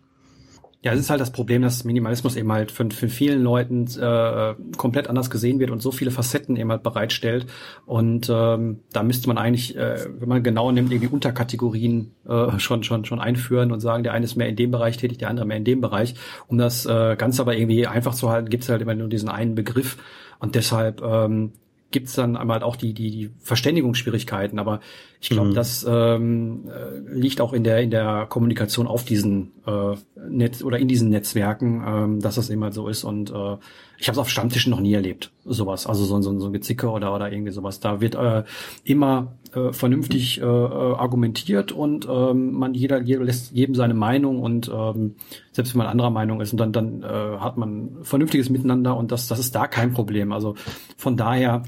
Ja, 0.87 0.93
es 0.93 1.00
ist 1.00 1.11
halt 1.11 1.21
das 1.21 1.33
Problem, 1.33 1.62
dass 1.62 1.83
Minimalismus 1.83 2.37
eben 2.37 2.52
halt 2.52 2.71
von, 2.71 2.93
vielen 2.93 3.43
Leuten 3.43 3.88
äh, 4.00 4.55
komplett 4.76 5.09
anders 5.09 5.31
gesehen 5.31 5.59
wird 5.59 5.73
und 5.73 5.83
so 5.83 5.90
viele 5.90 6.12
Facetten 6.12 6.55
eben 6.55 6.71
halt 6.71 6.85
bereitstellt. 6.85 7.47
Und 7.87 8.31
ähm, 8.33 8.78
da 8.93 9.02
müsste 9.02 9.26
man 9.26 9.37
eigentlich, 9.37 9.76
äh, 9.76 10.07
wenn 10.21 10.28
man 10.28 10.45
genau 10.45 10.71
nimmt, 10.71 10.93
irgendwie 10.93 11.12
Unterkategorien 11.12 12.12
äh, 12.28 12.61
schon 12.61 12.85
schon 12.85 13.05
schon 13.05 13.19
einführen 13.19 13.73
und 13.73 13.81
sagen, 13.81 14.05
der 14.05 14.12
eine 14.12 14.26
ist 14.26 14.37
mehr 14.37 14.49
in 14.49 14.55
dem 14.55 14.71
Bereich 14.71 14.97
tätig, 14.97 15.19
der 15.19 15.28
andere 15.28 15.45
mehr 15.45 15.57
in 15.57 15.64
dem 15.64 15.81
Bereich. 15.81 16.14
Um 16.47 16.57
das 16.57 16.87
äh, 16.87 17.16
Ganze 17.16 17.43
aber 17.43 17.57
irgendwie 17.57 17.88
einfach 17.88 18.14
zu 18.14 18.31
halten, 18.31 18.49
gibt 18.49 18.62
es 18.62 18.69
halt 18.69 18.81
immer 18.81 18.95
nur 18.95 19.09
diesen 19.09 19.28
einen 19.28 19.57
Begriff. 19.57 19.97
Und 20.38 20.55
deshalb 20.55 21.02
ähm, 21.02 21.50
gibt 21.90 22.07
es 22.07 22.14
dann 22.14 22.37
einmal 22.37 22.62
auch 22.62 22.76
die, 22.76 22.95
die, 22.95 23.11
die 23.11 23.31
Verständigungsschwierigkeiten, 23.40 24.61
aber 24.61 24.81
ich 25.20 25.30
glaube, 25.30 25.50
mhm. 25.50 25.54
das 25.54 25.85
ähm, 25.88 26.64
äh, 26.68 26.99
liegt 27.14 27.40
auch 27.40 27.52
in 27.52 27.64
der 27.64 27.80
in 27.80 27.90
der 27.90 28.26
Kommunikation 28.28 28.87
auf 28.87 29.04
diesen 29.04 29.52
äh, 29.66 29.96
Netz 30.28 30.62
oder 30.62 30.78
in 30.78 30.88
diesen 30.88 31.08
Netzwerken, 31.08 31.82
ähm, 31.87 32.20
dass 32.20 32.35
das 32.35 32.50
immer 32.50 32.70
so 32.73 32.88
ist. 32.88 33.04
Und 33.04 33.30
äh, 33.30 33.56
ich 33.99 34.08
habe 34.08 34.12
es 34.12 34.18
auf 34.18 34.28
Stammtischen 34.28 34.70
noch 34.70 34.80
nie 34.80 34.92
erlebt, 34.92 35.32
sowas. 35.44 35.87
Also 35.87 36.04
so, 36.04 36.20
so, 36.20 36.38
so 36.38 36.46
ein 36.46 36.52
Gezicke 36.52 36.90
oder 36.90 37.14
oder 37.14 37.32
irgendwie 37.32 37.52
sowas. 37.52 37.80
Da 37.80 38.00
wird 38.00 38.14
äh, 38.14 38.44
immer 38.85 39.32
äh, 39.54 39.73
vernünftig 39.73 40.40
äh, 40.40 40.44
äh, 40.44 40.46
argumentiert 40.46 41.73
und 41.73 42.06
ähm, 42.08 42.52
man 42.52 42.75
jeder, 42.75 43.00
jeder 43.00 43.25
lässt 43.25 43.52
jedem 43.52 43.75
seine 43.75 43.94
Meinung 43.94 44.40
und 44.40 44.70
ähm, 44.73 45.16
selbst 45.52 45.75
wenn 45.75 45.78
man 45.78 45.87
anderer 45.87 46.11
Meinung 46.11 46.40
ist 46.42 46.52
und 46.52 46.58
dann 46.58 46.73
dann 46.73 47.02
äh, 47.02 47.38
hat 47.38 47.56
man 47.56 47.96
vernünftiges 48.02 48.50
Miteinander 48.50 48.96
und 48.96 49.12
das 49.12 49.28
das 49.28 49.38
ist 49.38 49.54
da 49.54 49.66
kein 49.66 49.94
Problem. 49.94 50.32
Also 50.32 50.56
von 50.99 51.16
daher 51.16 51.62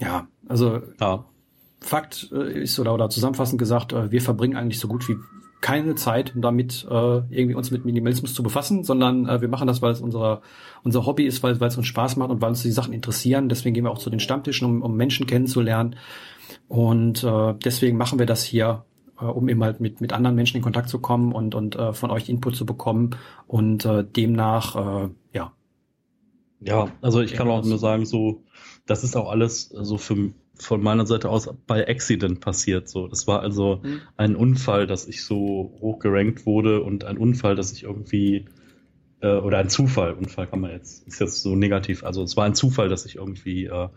ja, 0.00 0.28
also 0.48 0.80
ja. 1.00 1.24
Fakt 1.80 2.30
äh, 2.32 2.62
ist 2.62 2.78
oder, 2.78 2.94
oder 2.94 3.08
zusammenfassend 3.08 3.58
gesagt, 3.58 3.92
äh, 3.92 4.10
wir 4.10 4.20
verbringen 4.20 4.56
eigentlich 4.56 4.80
so 4.80 4.88
gut 4.88 5.08
wie 5.08 5.16
keine 5.60 5.96
Zeit 5.96 6.32
damit, 6.36 6.86
äh, 6.88 6.94
irgendwie 6.94 7.54
uns 7.54 7.70
mit 7.70 7.84
Minimalismus 7.84 8.32
zu 8.32 8.44
befassen, 8.44 8.84
sondern 8.84 9.26
wir 9.40 9.48
machen 9.48 9.66
das, 9.66 9.82
weil 9.82 9.90
es 9.90 10.00
unser, 10.00 10.40
unser 10.84 11.04
Hobby 11.04 11.24
ist, 11.24 11.42
weil, 11.42 11.58
weil 11.60 11.68
es 11.68 11.76
uns 11.76 11.88
Spaß 11.88 12.16
macht 12.16 12.30
und 12.30 12.40
weil 12.40 12.50
uns 12.50 12.62
die 12.62 12.70
Sachen 12.70 12.92
interessieren. 12.92 13.48
Deswegen 13.48 13.74
gehen 13.74 13.82
wir 13.82 13.90
auch 13.90 13.98
zu 13.98 14.08
den 14.08 14.20
Stammtischen, 14.20 14.66
um, 14.66 14.82
um 14.82 14.96
Menschen 14.96 15.26
kennenzulernen. 15.26 15.96
Und 16.68 17.24
äh, 17.24 17.54
deswegen 17.64 17.96
machen 17.96 18.20
wir 18.20 18.26
das 18.26 18.44
hier, 18.44 18.84
äh, 19.20 19.24
um 19.24 19.48
eben 19.48 19.64
halt 19.64 19.80
mit, 19.80 20.00
mit 20.00 20.12
anderen 20.12 20.36
Menschen 20.36 20.58
in 20.58 20.62
Kontakt 20.62 20.88
zu 20.88 21.00
kommen 21.00 21.32
und, 21.32 21.56
und 21.56 21.74
äh, 21.74 21.92
von 21.92 22.12
euch 22.12 22.28
Input 22.28 22.54
zu 22.54 22.64
bekommen. 22.64 23.16
Und 23.48 23.84
äh, 23.84 24.04
demnach, 24.04 24.76
äh, 24.76 25.08
ja. 25.32 25.52
Ja, 26.60 26.88
also 27.02 27.20
ich 27.20 27.34
kann 27.34 27.48
auch 27.48 27.64
nur 27.64 27.78
sagen, 27.78 28.06
so 28.06 28.42
das 28.88 29.04
ist 29.04 29.16
auch 29.16 29.30
alles 29.30 29.68
so 29.68 29.98
für, 29.98 30.30
von 30.58 30.82
meiner 30.82 31.06
Seite 31.06 31.28
aus 31.28 31.48
bei 31.66 31.86
Accident 31.88 32.40
passiert. 32.40 32.88
So, 32.88 33.08
das 33.08 33.26
war 33.26 33.40
also 33.40 33.80
mhm. 33.82 34.00
ein 34.16 34.36
Unfall, 34.36 34.86
dass 34.86 35.06
ich 35.06 35.24
so 35.24 35.76
hoch 35.80 35.98
gerankt 35.98 36.46
wurde 36.46 36.82
und 36.82 37.04
ein 37.04 37.18
Unfall, 37.18 37.54
dass 37.54 37.72
ich 37.72 37.84
irgendwie 37.84 38.46
äh, 39.20 39.36
oder 39.36 39.58
ein 39.58 39.68
Zufall. 39.68 40.14
Unfall 40.14 40.46
kann 40.46 40.60
man 40.60 40.70
jetzt 40.72 41.06
ist 41.06 41.20
jetzt 41.20 41.42
so 41.42 41.54
negativ. 41.54 42.04
Also 42.04 42.22
es 42.22 42.36
war 42.36 42.44
ein 42.44 42.54
Zufall, 42.54 42.88
dass 42.88 43.06
ich 43.06 43.16
irgendwie 43.16 43.66
äh, 43.66 43.88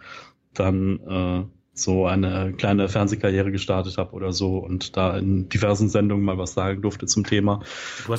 dann 0.53 0.99
äh, 0.99 1.43
so 1.73 2.05
eine 2.05 2.53
kleine 2.53 2.89
Fernsehkarriere 2.89 3.51
gestartet 3.51 3.97
habe 3.97 4.11
oder 4.13 4.33
so 4.33 4.57
und 4.57 4.97
da 4.97 5.17
in 5.17 5.47
diversen 5.49 5.89
Sendungen 5.89 6.25
mal 6.25 6.37
was 6.37 6.53
sagen 6.53 6.81
durfte 6.81 7.05
zum 7.05 7.25
Thema 7.25 7.61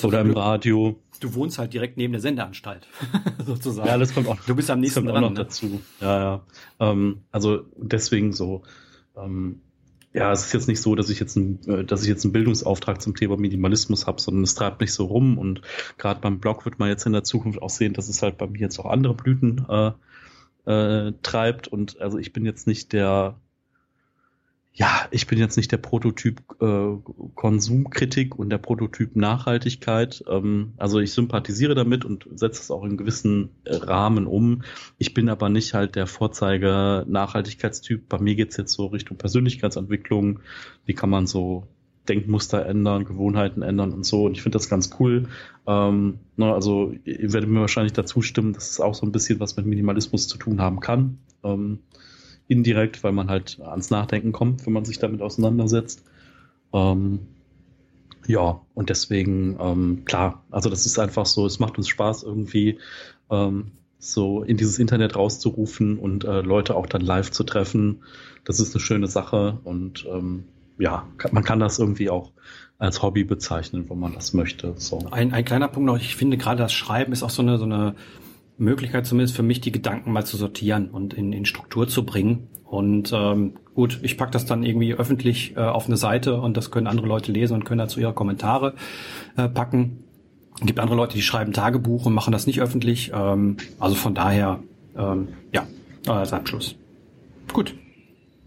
oder 0.02 0.20
im 0.20 0.32
Radio. 0.32 0.98
Du 1.20 1.34
wohnst 1.34 1.58
halt 1.58 1.72
direkt 1.72 1.96
neben 1.96 2.12
der 2.12 2.20
Sendeanstalt 2.20 2.88
sozusagen. 3.46 3.86
Ja, 3.86 3.98
das 3.98 4.14
kommt 4.14 4.26
auch. 4.26 4.38
Du 4.46 4.56
bist 4.56 4.70
am 4.70 4.80
nächsten 4.80 5.00
kommt 5.00 5.10
dran, 5.10 5.24
auch 5.24 5.28
noch 5.28 5.36
ne? 5.36 5.44
dazu. 5.44 5.80
Ja, 6.00 6.18
ja. 6.18 6.40
Ähm, 6.80 7.20
also 7.30 7.64
deswegen 7.76 8.32
so. 8.32 8.62
Ähm, 9.16 9.60
ja, 10.14 10.30
es 10.30 10.46
ist 10.46 10.52
jetzt 10.52 10.68
nicht 10.68 10.80
so, 10.80 10.94
dass 10.94 11.08
ich 11.08 11.20
jetzt, 11.20 11.36
ein, 11.36 11.60
äh, 11.66 11.84
dass 11.84 12.02
ich 12.02 12.08
jetzt 12.08 12.24
einen 12.24 12.32
Bildungsauftrag 12.32 13.00
zum 13.00 13.14
Thema 13.14 13.36
Minimalismus 13.36 14.06
habe, 14.06 14.20
sondern 14.20 14.44
es 14.44 14.54
treibt 14.54 14.80
mich 14.80 14.92
so 14.92 15.06
rum 15.06 15.38
und 15.38 15.62
gerade 15.96 16.20
beim 16.20 16.38
Blog 16.38 16.64
wird 16.64 16.78
man 16.78 16.88
jetzt 16.88 17.06
in 17.06 17.12
der 17.12 17.24
Zukunft 17.24 17.62
auch 17.62 17.70
sehen, 17.70 17.94
dass 17.94 18.08
es 18.08 18.20
halt 18.22 18.36
bei 18.36 18.46
mir 18.46 18.58
jetzt 18.58 18.78
auch 18.78 18.86
andere 18.86 19.14
Blüten 19.14 19.64
äh, 19.70 19.92
äh, 20.64 21.12
treibt. 21.22 21.68
Und 21.68 22.00
also 22.00 22.18
ich 22.18 22.32
bin 22.32 22.44
jetzt 22.44 22.66
nicht 22.66 22.92
der, 22.92 23.36
ja, 24.74 25.06
ich 25.10 25.26
bin 25.26 25.38
jetzt 25.38 25.56
nicht 25.56 25.70
der 25.70 25.76
Prototyp 25.76 26.40
äh, 26.60 26.96
Konsumkritik 27.34 28.38
und 28.38 28.48
der 28.48 28.58
Prototyp 28.58 29.14
Nachhaltigkeit. 29.16 30.24
Ähm, 30.28 30.72
also 30.78 30.98
ich 30.98 31.12
sympathisiere 31.12 31.74
damit 31.74 32.06
und 32.06 32.26
setze 32.34 32.62
es 32.62 32.70
auch 32.70 32.84
in 32.84 32.96
gewissen 32.96 33.50
äh, 33.64 33.76
Rahmen 33.76 34.26
um. 34.26 34.62
Ich 34.96 35.12
bin 35.12 35.28
aber 35.28 35.50
nicht 35.50 35.74
halt 35.74 35.94
der 35.94 36.06
Vorzeige 36.06 37.04
Nachhaltigkeitstyp. 37.06 38.08
Bei 38.08 38.18
mir 38.18 38.34
geht's 38.34 38.56
jetzt 38.56 38.72
so 38.72 38.86
Richtung 38.86 39.18
Persönlichkeitsentwicklung. 39.18 40.40
Wie 40.86 40.94
kann 40.94 41.10
man 41.10 41.26
so 41.26 41.66
Denkmuster 42.08 42.66
ändern, 42.66 43.04
Gewohnheiten 43.04 43.62
ändern 43.62 43.92
und 43.92 44.04
so. 44.04 44.24
Und 44.24 44.32
ich 44.32 44.42
finde 44.42 44.56
das 44.56 44.68
ganz 44.68 44.90
cool. 44.98 45.28
Ähm, 45.66 46.18
ne, 46.36 46.52
also 46.52 46.94
ihr 47.04 47.32
werdet 47.32 47.48
mir 47.48 47.60
wahrscheinlich 47.60 47.92
dazu 47.92 48.22
stimmen, 48.22 48.54
dass 48.54 48.70
es 48.70 48.80
auch 48.80 48.94
so 48.94 49.06
ein 49.06 49.12
bisschen 49.12 49.38
was 49.38 49.56
mit 49.56 49.66
Minimalismus 49.66 50.28
zu 50.28 50.38
tun 50.38 50.60
haben 50.60 50.80
kann. 50.80 51.18
Ähm, 51.44 51.80
indirekt, 52.48 53.02
weil 53.04 53.12
man 53.12 53.30
halt 53.30 53.60
ans 53.60 53.90
Nachdenken 53.90 54.32
kommt, 54.32 54.66
wenn 54.66 54.72
man 54.72 54.84
sich 54.84 54.98
damit 54.98 55.22
auseinandersetzt. 55.22 56.04
Ähm, 56.72 57.20
ja, 58.26 58.60
und 58.74 58.90
deswegen, 58.90 59.56
ähm, 59.60 60.04
klar, 60.04 60.44
also 60.50 60.70
das 60.70 60.86
ist 60.86 60.98
einfach 60.98 61.26
so, 61.26 61.46
es 61.46 61.58
macht 61.58 61.78
uns 61.78 61.88
Spaß 61.88 62.22
irgendwie, 62.22 62.78
ähm, 63.30 63.72
so 63.98 64.42
in 64.42 64.56
dieses 64.56 64.78
Internet 64.78 65.14
rauszurufen 65.14 65.98
und 65.98 66.24
äh, 66.24 66.40
Leute 66.40 66.74
auch 66.74 66.86
dann 66.86 67.02
live 67.02 67.30
zu 67.30 67.44
treffen. 67.44 68.02
Das 68.44 68.58
ist 68.58 68.74
eine 68.74 68.80
schöne 68.80 69.06
Sache 69.06 69.60
und 69.62 70.04
ähm, 70.10 70.44
ja, 70.78 71.06
man 71.30 71.44
kann 71.44 71.60
das 71.60 71.78
irgendwie 71.78 72.10
auch 72.10 72.32
als 72.78 73.00
Hobby 73.00 73.22
bezeichnen, 73.22 73.88
wenn 73.88 74.00
man 74.00 74.12
das 74.12 74.32
möchte. 74.32 74.74
So. 74.76 75.06
Ein, 75.12 75.32
ein 75.32 75.44
kleiner 75.44 75.68
Punkt 75.68 75.86
noch, 75.86 75.96
ich 75.96 76.16
finde 76.16 76.36
gerade 76.36 76.58
das 76.58 76.72
Schreiben 76.72 77.12
ist 77.12 77.22
auch 77.22 77.30
so 77.30 77.42
eine, 77.42 77.58
so 77.58 77.64
eine 77.64 77.94
Möglichkeit 78.62 79.06
zumindest 79.06 79.36
für 79.36 79.42
mich, 79.42 79.60
die 79.60 79.72
Gedanken 79.72 80.12
mal 80.12 80.24
zu 80.24 80.36
sortieren 80.36 80.88
und 80.90 81.14
in, 81.14 81.32
in 81.32 81.44
Struktur 81.44 81.88
zu 81.88 82.04
bringen. 82.04 82.48
Und 82.64 83.12
ähm, 83.12 83.54
gut, 83.74 84.00
ich 84.02 84.16
pack 84.16 84.32
das 84.32 84.46
dann 84.46 84.62
irgendwie 84.62 84.94
öffentlich 84.94 85.56
äh, 85.56 85.60
auf 85.60 85.86
eine 85.86 85.96
Seite 85.96 86.40
und 86.40 86.56
das 86.56 86.70
können 86.70 86.86
andere 86.86 87.06
Leute 87.06 87.30
lesen 87.30 87.54
und 87.54 87.64
können 87.64 87.78
dazu 87.78 88.00
ihre 88.00 88.14
Kommentare 88.14 88.74
äh, 89.36 89.48
packen. 89.48 90.04
Es 90.58 90.66
gibt 90.66 90.80
andere 90.80 90.96
Leute, 90.96 91.14
die 91.14 91.22
schreiben 91.22 91.52
Tagebuch 91.52 92.06
und 92.06 92.14
machen 92.14 92.32
das 92.32 92.46
nicht 92.46 92.62
öffentlich. 92.62 93.12
Ähm, 93.14 93.58
also 93.78 93.94
von 93.94 94.14
daher, 94.14 94.60
ähm, 94.96 95.28
ja, 95.52 95.66
als 96.06 96.32
Abschluss. 96.32 96.76
Gut. 97.52 97.74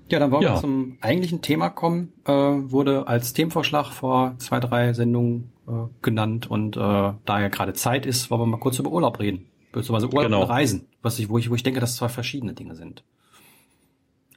Ja, 0.10 0.20
dann 0.20 0.32
wollen 0.32 0.44
ja. 0.44 0.56
wir 0.56 0.62
zum 0.62 0.98
eigentlichen 1.02 1.42
Thema 1.42 1.70
kommen. 1.70 2.14
Äh, 2.26 2.32
wurde 2.32 3.08
als 3.08 3.34
Themenvorschlag 3.34 3.92
vor 3.92 4.36
zwei, 4.38 4.60
drei 4.60 4.94
Sendungen 4.94 5.52
äh, 5.68 5.72
genannt 6.02 6.50
und 6.50 6.78
äh, 6.78 6.80
da 6.80 7.18
ja 7.28 7.48
gerade 7.48 7.74
Zeit 7.74 8.06
ist, 8.06 8.30
wollen 8.30 8.42
wir 8.42 8.46
mal 8.46 8.60
kurz 8.60 8.80
über 8.80 8.92
Urlaub 8.92 9.20
reden. 9.20 9.46
Beziehungsweise 9.76 10.08
Urlaub 10.08 10.24
genau. 10.24 10.42
und 10.44 10.50
Reisen, 10.50 10.88
was 11.02 11.20
ich, 11.20 11.28
wo 11.28 11.38
ich, 11.38 11.50
wo 11.50 11.56
ich 11.56 11.64
denke, 11.64 11.82
dass 11.82 11.98
zwei 11.98 12.08
verschiedene 12.08 12.54
Dinge 12.54 12.76
sind. 12.76 13.04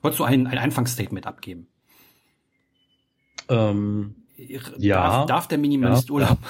Wolltest 0.02 0.18
du 0.18 0.24
ein, 0.24 0.48
ein 0.48 0.58
Anfangsstatement 0.58 1.26
abgeben? 1.28 1.68
Ähm, 3.48 4.16
ja. 4.36 4.96
Darf, 4.96 5.26
darf 5.26 5.48
der 5.48 5.58
Minimalist 5.58 6.08
ja, 6.08 6.14
Urlaub? 6.14 6.38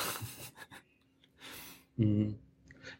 Hm. 1.96 2.36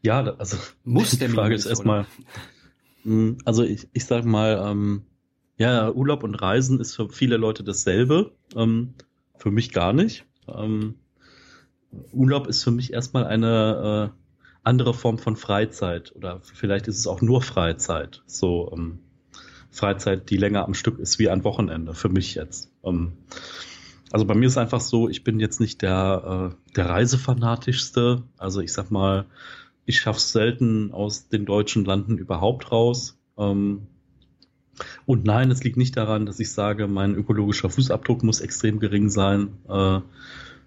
Ja, 0.03 0.25
also 0.25 0.57
muss 0.85 1.11
die 1.13 1.19
der 1.19 1.29
Frage 1.29 1.41
Minimalist 1.41 1.67
ist 1.67 1.71
erstmal. 1.71 2.07
Hm, 3.05 3.39
also 3.45 3.63
ich, 3.63 3.89
ich 3.93 4.05
sag 4.05 4.25
mal, 4.25 4.61
ähm, 4.71 5.05
ja, 5.57 5.91
Urlaub 5.91 6.25
und 6.25 6.35
Reisen 6.35 6.81
ist 6.81 6.97
für 6.97 7.09
viele 7.09 7.37
Leute 7.37 7.63
dasselbe. 7.63 8.33
Ähm, 8.55 8.95
für 9.37 9.53
mich 9.53 9.73
gar 9.73 9.93
nicht. 9.93 10.27
Ähm, 10.49 10.97
Urlaub 12.13 12.49
ist 12.49 12.65
für 12.65 12.73
mich 12.73 12.93
erstmal 12.93 13.25
eine 13.25 14.13
äh, 14.13 14.28
andere 14.69 14.95
Form 14.95 15.19
von 15.19 15.37
Freizeit 15.37 16.15
oder 16.15 16.41
vielleicht 16.43 16.87
ist 16.87 16.99
es 16.99 17.07
auch 17.07 17.21
nur 17.23 17.43
Freizeit. 17.43 18.23
So 18.27 18.71
ähm, 18.73 19.01
Freizeit, 19.71 20.31
die 20.31 20.37
länger 20.37 20.65
am 20.65 20.75
Stück 20.75 20.99
ist 20.99 21.19
wie 21.19 21.31
ein 21.31 21.43
Wochenende 21.43 21.95
für 21.95 22.09
mich 22.09 22.35
jetzt. 22.35 22.71
Ähm, 22.85 23.13
also 24.11 24.25
bei 24.25 24.35
mir 24.35 24.47
ist 24.47 24.59
einfach 24.59 24.81
so, 24.81 25.09
ich 25.09 25.25
bin 25.25 25.41
jetzt 25.41 25.61
nicht 25.61 25.83
der, 25.83 26.53
äh, 26.53 26.73
der 26.77 26.89
Reisefanatischste. 26.89 28.23
Also 28.37 28.61
ich 28.61 28.73
sag 28.73 28.91
mal, 28.91 29.27
ich 29.85 30.01
schaff's 30.01 30.33
selten 30.33 30.93
aus 30.93 31.29
den 31.29 31.47
deutschen 31.47 31.85
Landen 31.85 32.19
überhaupt 32.19 32.71
raus. 32.71 33.19
Ähm, 33.37 33.87
und 35.07 35.25
nein, 35.25 35.51
es 35.51 35.65
liegt 35.65 35.77
nicht 35.77 35.97
daran, 35.97 36.27
dass 36.27 36.41
ich 36.41 36.53
sage, 36.53 36.87
mein 36.87 37.15
ökologischer 37.15 37.71
Fußabdruck 37.71 38.23
muss 38.23 38.41
extrem 38.41 38.79
gering 38.79 39.11
sein, 39.11 39.59
äh, 39.69 40.01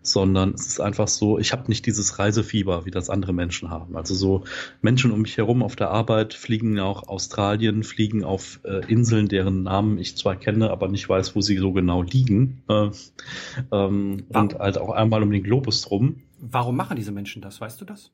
sondern 0.02 0.54
es 0.54 0.68
ist 0.68 0.80
einfach 0.80 1.08
so, 1.08 1.38
ich 1.38 1.52
habe 1.52 1.68
nicht 1.68 1.86
dieses 1.86 2.18
Reisefieber, 2.18 2.86
wie 2.86 2.92
das 2.92 3.10
andere 3.10 3.34
Menschen 3.34 3.70
haben. 3.70 3.96
Also 3.96 4.16
so 4.16 4.44
Menschen 4.82 5.12
um 5.12 5.22
mich 5.22 5.38
herum 5.38 5.62
auf 5.64 5.76
der 5.76 5.92
Arbeit 5.92 6.34
fliegen 6.34 6.80
auch 6.80 7.08
Australien, 7.08 7.84
fliegen 7.84 8.24
auf 8.24 8.60
äh, 8.64 8.86
Inseln, 8.92 9.28
deren 9.28 9.64
Namen 9.64 9.98
ich 9.98 10.18
zwar 10.18 10.36
kenne, 10.36 10.72
aber 10.72 10.88
nicht 10.88 11.08
weiß, 11.08 11.36
wo 11.36 11.42
sie 11.42 11.58
so 11.58 11.72
genau 11.72 12.02
liegen. 12.02 12.64
Äh, 12.68 12.90
ähm, 13.72 14.26
und 14.30 14.56
halt 14.56 14.78
auch 14.78 14.90
einmal 14.90 15.22
um 15.22 15.32
den 15.32 15.44
Globus 15.44 15.82
drum. 15.82 16.24
Warum 16.40 16.76
machen 16.76 16.96
diese 16.96 17.12
Menschen 17.12 17.42
das? 17.42 17.62
Weißt 17.62 17.80
du 17.80 17.86
das? 17.86 18.12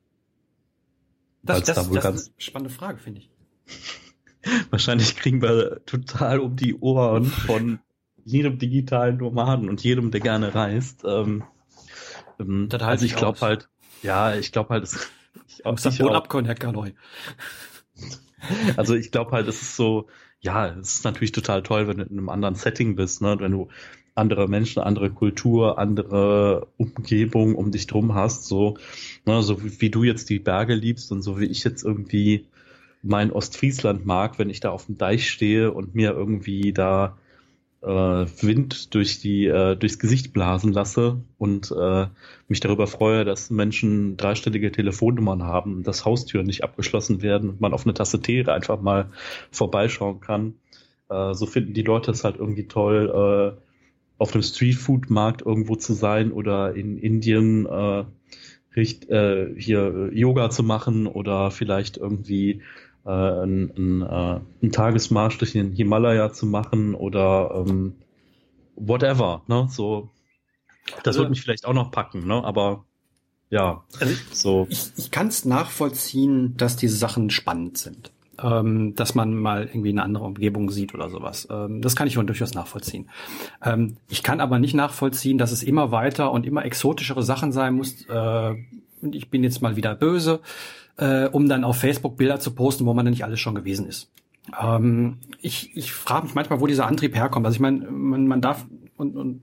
Das, 1.43 1.63
das, 1.63 1.75
da 1.75 1.83
das 1.83 2.15
ist 2.15 2.27
eine 2.27 2.41
spannende 2.41 2.73
Frage, 2.73 2.97
finde 2.97 3.21
ich. 3.21 3.29
wahrscheinlich 4.69 5.15
kriegen 5.15 5.41
wir 5.41 5.81
total 5.85 6.39
um 6.39 6.55
die 6.55 6.75
Ohren 6.75 7.25
von 7.25 7.79
jedem 8.25 8.59
digitalen 8.59 9.17
Nomaden 9.17 9.69
und 9.69 9.83
jedem, 9.83 10.11
der 10.11 10.19
gerne 10.19 10.53
reist. 10.53 11.03
Ähm, 11.05 11.43
ähm, 12.39 12.69
also 12.71 13.05
ich 13.05 13.15
glaube 13.15 13.39
halt, 13.41 13.69
ja, 14.03 14.35
ich 14.35 14.51
glaube 14.51 14.69
halt, 14.69 14.83
es 14.83 15.09
ich 15.47 15.65
auch, 15.65 15.77
ich 15.77 16.03
auch, 16.03 16.13
abkommen, 16.13 16.45
Herr 16.45 16.55
Kanoy. 16.55 16.93
Also 18.77 18.93
ich 18.93 19.11
glaube 19.11 19.31
halt, 19.31 19.47
es 19.47 19.63
ist 19.63 19.75
so, 19.75 20.07
ja, 20.39 20.67
es 20.67 20.93
ist 20.93 21.03
natürlich 21.03 21.31
total 21.31 21.63
toll, 21.63 21.87
wenn 21.87 21.97
du 21.97 22.03
in 22.03 22.19
einem 22.19 22.29
anderen 22.29 22.53
Setting 22.53 22.95
bist, 22.95 23.19
ne? 23.19 23.35
wenn 23.39 23.51
du 23.51 23.69
andere 24.13 24.47
Menschen, 24.47 24.81
andere 24.81 25.09
Kultur, 25.09 25.79
andere 25.79 26.67
Umgebung 26.77 27.55
um 27.55 27.71
dich 27.71 27.87
drum 27.87 28.13
hast, 28.13 28.45
so, 28.45 28.77
ne? 29.25 29.41
so 29.41 29.63
wie, 29.63 29.81
wie 29.81 29.89
du 29.89 30.03
jetzt 30.03 30.29
die 30.29 30.37
Berge 30.37 30.75
liebst 30.75 31.11
und 31.11 31.23
so 31.23 31.39
wie 31.39 31.45
ich 31.45 31.63
jetzt 31.63 31.83
irgendwie 31.83 32.45
mein 33.01 33.31
Ostfriesland 33.31 34.05
mag, 34.05 34.37
wenn 34.37 34.51
ich 34.51 34.59
da 34.59 34.69
auf 34.69 34.85
dem 34.85 34.97
Deich 34.97 35.29
stehe 35.29 35.71
und 35.71 35.95
mir 35.95 36.11
irgendwie 36.11 36.73
da 36.73 37.17
Wind 37.85 38.93
durch 38.95 39.19
die 39.19 39.45
äh, 39.45 39.75
durchs 39.75 39.99
Gesicht 39.99 40.33
blasen 40.33 40.73
lasse 40.73 41.21
und 41.37 41.71
äh, 41.71 42.07
mich 42.47 42.59
darüber 42.59 42.87
freue, 42.87 43.23
dass 43.23 43.49
Menschen 43.49 44.17
dreistellige 44.17 44.71
Telefonnummern 44.71 45.43
haben, 45.43 45.83
dass 45.83 46.05
Haustüren 46.05 46.47
nicht 46.47 46.63
abgeschlossen 46.63 47.21
werden 47.21 47.49
und 47.49 47.61
man 47.61 47.73
auf 47.73 47.85
eine 47.85 47.93
Tasse 47.93 48.21
Tee 48.21 48.45
einfach 48.45 48.81
mal 48.81 49.11
vorbeischauen 49.51 50.19
kann. 50.19 50.55
Äh, 51.09 51.33
so 51.33 51.45
finden 51.45 51.73
die 51.73 51.83
Leute 51.83 52.11
es 52.11 52.23
halt 52.23 52.37
irgendwie 52.37 52.67
toll, 52.67 53.57
äh, 53.57 53.61
auf 54.17 54.33
einem 54.33 54.43
Streetfood-Markt 54.43 55.43
irgendwo 55.43 55.75
zu 55.75 55.93
sein 55.93 56.31
oder 56.31 56.73
in 56.73 56.97
Indien 56.97 57.67
äh, 57.67 58.05
äh, 58.75 59.55
hier 59.57 60.09
Yoga 60.13 60.49
zu 60.49 60.63
machen 60.63 61.07
oder 61.07 61.51
vielleicht 61.51 61.97
irgendwie 61.97 62.61
äh, 63.07 63.09
einen, 63.09 64.01
äh, 64.01 64.39
einen 64.61 64.71
Tagesmarsch 64.71 65.37
durch 65.37 65.53
den 65.53 65.71
Himalaya 65.71 66.33
zu 66.33 66.45
machen 66.45 66.93
oder 66.93 67.63
ähm, 67.65 67.95
whatever, 68.75 69.43
ne? 69.47 69.67
So, 69.71 70.09
das 70.97 71.07
also, 71.07 71.19
wird 71.21 71.29
mich 71.29 71.41
vielleicht 71.41 71.65
auch 71.65 71.73
noch 71.73 71.89
packen, 71.89 72.27
ne? 72.27 72.43
Aber 72.43 72.83
ja, 73.49 73.83
also 73.99 74.13
so. 74.31 74.67
Ich, 74.69 74.91
ich 74.97 75.09
kann 75.09 75.27
es 75.27 75.45
nachvollziehen, 75.45 76.57
dass 76.57 76.75
diese 76.75 76.97
Sachen 76.97 77.29
spannend 77.29 77.77
sind. 77.77 78.11
Ähm, 78.39 78.93
dass 78.93 79.15
man 79.15 79.33
mal 79.33 79.65
irgendwie 79.65 79.89
eine 79.89 80.03
andere 80.03 80.25
Umgebung 80.25 80.69
sieht 80.69 80.93
oder 80.93 81.09
sowas. 81.09 81.47
Ähm, 81.49 81.81
das 81.81 81.95
kann 81.95 82.07
ich 82.07 82.13
schon 82.13 82.27
durchaus 82.27 82.53
nachvollziehen. 82.53 83.09
Ähm, 83.63 83.97
ich 84.09 84.21
kann 84.21 84.41
aber 84.41 84.59
nicht 84.59 84.75
nachvollziehen, 84.75 85.39
dass 85.39 85.51
es 85.51 85.63
immer 85.63 85.91
weiter 85.91 86.31
und 86.31 86.45
immer 86.45 86.63
exotischere 86.63 87.23
Sachen 87.23 87.51
sein 87.51 87.73
muss. 87.73 88.05
Äh, 88.07 88.55
und 89.01 89.15
ich 89.15 89.31
bin 89.31 89.43
jetzt 89.43 89.63
mal 89.63 89.75
wieder 89.75 89.95
böse 89.95 90.41
äh, 90.97 91.25
um 91.27 91.47
dann 91.47 91.63
auf 91.63 91.77
Facebook 91.77 92.17
Bilder 92.17 92.39
zu 92.39 92.51
posten, 92.51 92.85
wo 92.85 92.93
man 92.93 93.05
dann 93.05 93.13
nicht 93.13 93.23
alles 93.23 93.39
schon 93.39 93.55
gewesen 93.55 93.87
ist. 93.87 94.11
Ähm, 94.61 95.19
ich 95.41 95.75
ich 95.75 95.91
frage 95.91 96.25
mich 96.25 96.35
manchmal, 96.35 96.61
wo 96.61 96.67
dieser 96.67 96.87
Antrieb 96.87 97.15
herkommt. 97.15 97.45
Also 97.45 97.55
ich 97.55 97.61
meine, 97.61 97.89
man, 97.89 98.27
man 98.27 98.41
darf 98.41 98.65
und, 98.97 99.15
und 99.15 99.41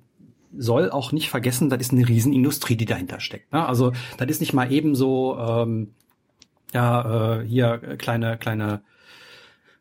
soll 0.57 0.90
auch 0.90 1.12
nicht 1.12 1.31
vergessen, 1.31 1.69
das 1.71 1.81
ist 1.81 1.93
eine 1.93 2.09
Riesenindustrie, 2.09 2.77
die 2.77 2.85
dahinter 2.85 3.21
steckt. 3.21 3.53
Ne? 3.53 3.67
Also 3.67 3.93
das 4.19 4.29
ist 4.29 4.40
nicht 4.40 4.53
mal 4.53 4.71
eben 4.71 4.95
so, 4.95 5.37
ähm, 5.38 5.95
ja, 6.73 7.40
äh, 7.40 7.47
hier 7.47 7.79
kleine, 7.99 8.38
kleine 8.38 8.83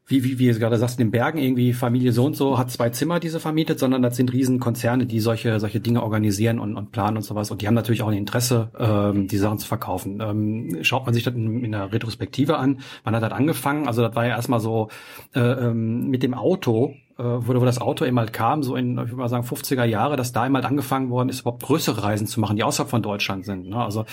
wie, 0.05 0.23
wie, 0.23 0.37
wie 0.37 0.51
du 0.51 0.59
gerade 0.59 0.77
sagst, 0.77 0.99
in 0.99 1.07
den 1.07 1.11
Bergen 1.11 1.37
irgendwie 1.37 1.71
Familie 1.71 2.11
so 2.11 2.25
und 2.25 2.35
so 2.35 2.57
hat 2.57 2.69
zwei 2.69 2.89
Zimmer, 2.89 3.21
die 3.21 3.29
sie 3.29 3.39
vermietet, 3.39 3.79
sondern 3.79 4.01
das 4.01 4.17
sind 4.17 4.33
Riesenkonzerne, 4.33 5.05
die 5.05 5.21
solche, 5.21 5.59
solche 5.61 5.79
Dinge 5.79 6.03
organisieren 6.03 6.59
und, 6.59 6.75
und 6.75 6.91
planen 6.91 7.17
und 7.17 7.23
sowas. 7.23 7.51
Und 7.51 7.61
die 7.61 7.67
haben 7.67 7.73
natürlich 7.73 8.01
auch 8.01 8.09
ein 8.09 8.17
Interesse, 8.17 8.69
ähm, 8.77 9.27
die 9.27 9.37
Sachen 9.37 9.59
zu 9.59 9.67
verkaufen. 9.67 10.19
Ähm, 10.21 10.79
schaut 10.81 11.05
man 11.05 11.13
sich 11.13 11.23
das 11.23 11.33
in, 11.33 11.63
in 11.63 11.71
der 11.71 11.93
Retrospektive 11.93 12.57
an, 12.57 12.79
wann 13.05 13.15
hat 13.15 13.23
das 13.23 13.31
angefangen? 13.31 13.87
Also 13.87 14.01
das 14.01 14.13
war 14.15 14.25
ja 14.25 14.35
erstmal 14.35 14.59
so 14.59 14.89
äh, 15.35 15.39
ähm, 15.39 16.09
mit 16.09 16.21
dem 16.21 16.33
Auto, 16.33 16.95
äh, 17.17 17.23
wo, 17.23 17.53
wo 17.53 17.65
das 17.65 17.79
Auto 17.79 18.05
eben 18.05 18.17
halt 18.17 18.33
kam, 18.33 18.63
so 18.63 18.75
in, 18.75 18.93
ich 18.93 18.97
würde 18.97 19.15
mal 19.15 19.29
sagen, 19.29 19.45
50er 19.45 19.83
Jahre, 19.83 20.15
dass 20.15 20.31
da 20.31 20.45
eben 20.45 20.55
halt 20.55 20.65
angefangen 20.65 21.09
worden 21.09 21.29
ist, 21.29 21.41
überhaupt 21.41 21.63
größere 21.63 22.03
Reisen 22.03 22.27
zu 22.27 22.39
machen, 22.39 22.55
die 22.55 22.63
außerhalb 22.63 22.89
von 22.89 23.01
Deutschland 23.01 23.45
sind. 23.45 23.69
Ne? 23.69 23.77
Also 23.77 24.05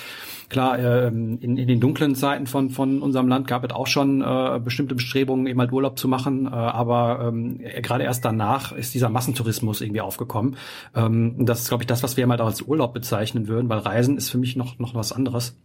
klar, 0.48 0.78
äh, 0.78 1.08
in, 1.08 1.38
in 1.40 1.66
den 1.66 1.80
dunklen 1.80 2.14
Zeiten 2.14 2.46
von, 2.46 2.70
von 2.70 3.00
unserem 3.00 3.28
Land 3.28 3.46
gab 3.46 3.64
es 3.64 3.70
auch 3.70 3.86
schon 3.86 4.20
äh, 4.20 4.60
bestimmte 4.62 4.94
Bestrebungen, 4.94 5.46
eben 5.46 5.58
halt 5.60 5.72
Urlaub 5.72 5.98
zu 5.98 6.08
machen, 6.08 6.46
äh, 6.46 6.50
aber 6.50 7.28
ähm, 7.28 7.58
gerade 7.58 8.04
erst 8.04 8.24
danach 8.24 8.72
ist 8.72 8.94
dieser 8.94 9.08
Massentourismus 9.08 9.80
irgendwie 9.80 10.02
aufgekommen. 10.02 10.56
Ähm, 10.94 11.46
das 11.46 11.62
ist, 11.62 11.68
glaube 11.68 11.84
ich, 11.84 11.86
das, 11.86 12.02
was 12.02 12.16
wir 12.16 12.22
eben 12.22 12.30
halt 12.30 12.40
auch 12.40 12.46
als 12.46 12.62
Urlaub 12.62 12.92
bezeichnen 12.92 13.48
würden, 13.48 13.68
weil 13.68 13.78
Reisen 13.78 14.16
ist 14.16 14.30
für 14.30 14.38
mich 14.38 14.56
noch, 14.56 14.78
noch 14.78 14.94
was 14.94 15.12
anderes. 15.12 15.56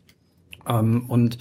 Ähm, 0.67 1.05
und 1.07 1.37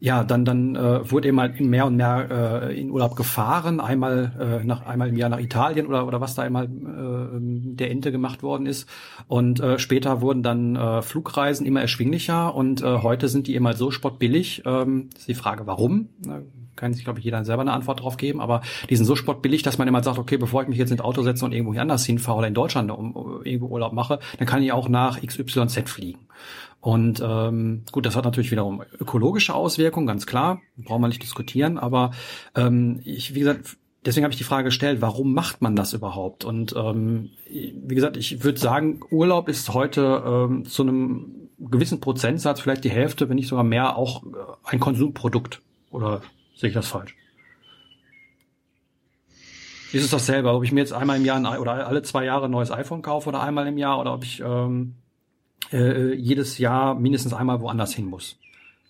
ja, 0.00 0.22
dann 0.22 0.44
dann 0.44 0.76
äh, 0.76 1.10
wurde 1.10 1.28
eben 1.28 1.40
halt 1.40 1.60
mehr 1.60 1.86
und 1.86 1.96
mehr 1.96 2.68
äh, 2.70 2.80
in 2.80 2.90
Urlaub 2.90 3.16
gefahren, 3.16 3.80
einmal 3.80 4.60
äh, 4.60 4.64
nach 4.64 4.86
einmal 4.86 5.08
im 5.08 5.16
Jahr 5.16 5.28
nach 5.28 5.40
Italien 5.40 5.86
oder 5.86 6.06
oder 6.06 6.20
was 6.20 6.36
da 6.36 6.42
einmal 6.42 6.66
äh, 6.66 7.38
der 7.74 7.90
Ente 7.90 8.12
gemacht 8.12 8.42
worden 8.42 8.66
ist. 8.66 8.88
Und 9.26 9.60
äh, 9.60 9.78
später 9.78 10.20
wurden 10.20 10.42
dann 10.42 10.76
äh, 10.76 11.02
Flugreisen 11.02 11.66
immer 11.66 11.80
erschwinglicher 11.80 12.54
und 12.54 12.82
äh, 12.82 12.98
heute 13.02 13.28
sind 13.28 13.48
die 13.48 13.58
halt 13.58 13.76
so 13.76 13.90
spottbillig. 13.90 14.62
Ähm, 14.64 15.10
ist 15.16 15.26
die 15.26 15.34
Frage, 15.34 15.66
warum? 15.66 16.08
Kann 16.78 16.94
sich, 16.94 17.04
glaube 17.04 17.18
ich, 17.18 17.24
jeder 17.24 17.44
selber 17.44 17.62
eine 17.62 17.72
Antwort 17.72 18.00
drauf 18.00 18.16
geben, 18.16 18.40
aber 18.40 18.62
die 18.88 18.96
sind 18.96 19.04
so 19.04 19.16
spottbillig, 19.16 19.62
dass 19.62 19.78
man 19.78 19.88
immer 19.88 20.02
sagt, 20.02 20.18
okay, 20.18 20.36
bevor 20.36 20.62
ich 20.62 20.68
mich 20.68 20.78
jetzt 20.78 20.92
ins 20.92 21.00
Auto 21.00 21.22
setze 21.22 21.44
und 21.44 21.52
irgendwo 21.52 21.78
anders 21.78 22.06
hinfahre 22.06 22.38
oder 22.38 22.48
in 22.48 22.54
Deutschland 22.54 22.90
um, 22.90 23.42
irgendwo 23.44 23.66
Urlaub 23.66 23.92
mache, 23.92 24.20
dann 24.38 24.46
kann 24.46 24.62
ich 24.62 24.72
auch 24.72 24.88
nach 24.88 25.20
XYZ 25.20 25.90
fliegen. 25.90 26.20
Und 26.80 27.20
ähm, 27.24 27.82
gut, 27.90 28.06
das 28.06 28.14
hat 28.14 28.24
natürlich 28.24 28.52
wiederum 28.52 28.82
ökologische 29.00 29.54
Auswirkungen, 29.54 30.06
ganz 30.06 30.26
klar, 30.26 30.60
brauchen 30.76 31.02
wir 31.02 31.08
nicht 31.08 31.22
diskutieren, 31.22 31.76
aber 31.76 32.12
ähm, 32.54 33.00
ich, 33.04 33.34
wie 33.34 33.40
gesagt, 33.40 33.76
deswegen 34.04 34.24
habe 34.24 34.32
ich 34.32 34.38
die 34.38 34.44
Frage 34.44 34.66
gestellt, 34.66 35.00
warum 35.00 35.34
macht 35.34 35.60
man 35.60 35.74
das 35.74 35.92
überhaupt? 35.92 36.44
Und 36.44 36.74
ähm, 36.76 37.30
wie 37.48 37.94
gesagt, 37.94 38.16
ich 38.16 38.44
würde 38.44 38.60
sagen, 38.60 39.00
Urlaub 39.10 39.48
ist 39.48 39.74
heute 39.74 40.22
ähm, 40.24 40.64
zu 40.66 40.82
einem 40.82 41.48
gewissen 41.58 42.00
Prozentsatz, 42.00 42.60
vielleicht 42.60 42.84
die 42.84 42.90
Hälfte, 42.90 43.28
wenn 43.28 43.36
nicht 43.36 43.48
sogar 43.48 43.64
mehr, 43.64 43.96
auch 43.96 44.22
äh, 44.24 44.28
ein 44.64 44.80
Konsumprodukt. 44.80 45.60
Oder 45.90 46.22
sehe 46.58 46.68
ich 46.68 46.74
das 46.74 46.88
falsch? 46.88 47.16
Ist 49.92 50.04
es 50.04 50.10
dasselbe, 50.10 50.52
ob 50.52 50.64
ich 50.64 50.72
mir 50.72 50.80
jetzt 50.80 50.92
einmal 50.92 51.16
im 51.16 51.24
Jahr 51.24 51.38
ein, 51.38 51.58
oder 51.58 51.86
alle 51.86 52.02
zwei 52.02 52.24
Jahre 52.24 52.46
ein 52.46 52.50
neues 52.50 52.70
iPhone 52.70 53.00
kaufe 53.00 53.28
oder 53.30 53.40
einmal 53.42 53.66
im 53.66 53.78
Jahr 53.78 53.98
oder 53.98 54.12
ob 54.12 54.22
ich 54.22 54.40
ähm, 54.40 54.96
äh, 55.72 56.12
jedes 56.12 56.58
Jahr 56.58 56.94
mindestens 56.94 57.32
einmal 57.32 57.60
woanders 57.60 57.94
hin 57.94 58.04
muss. 58.04 58.38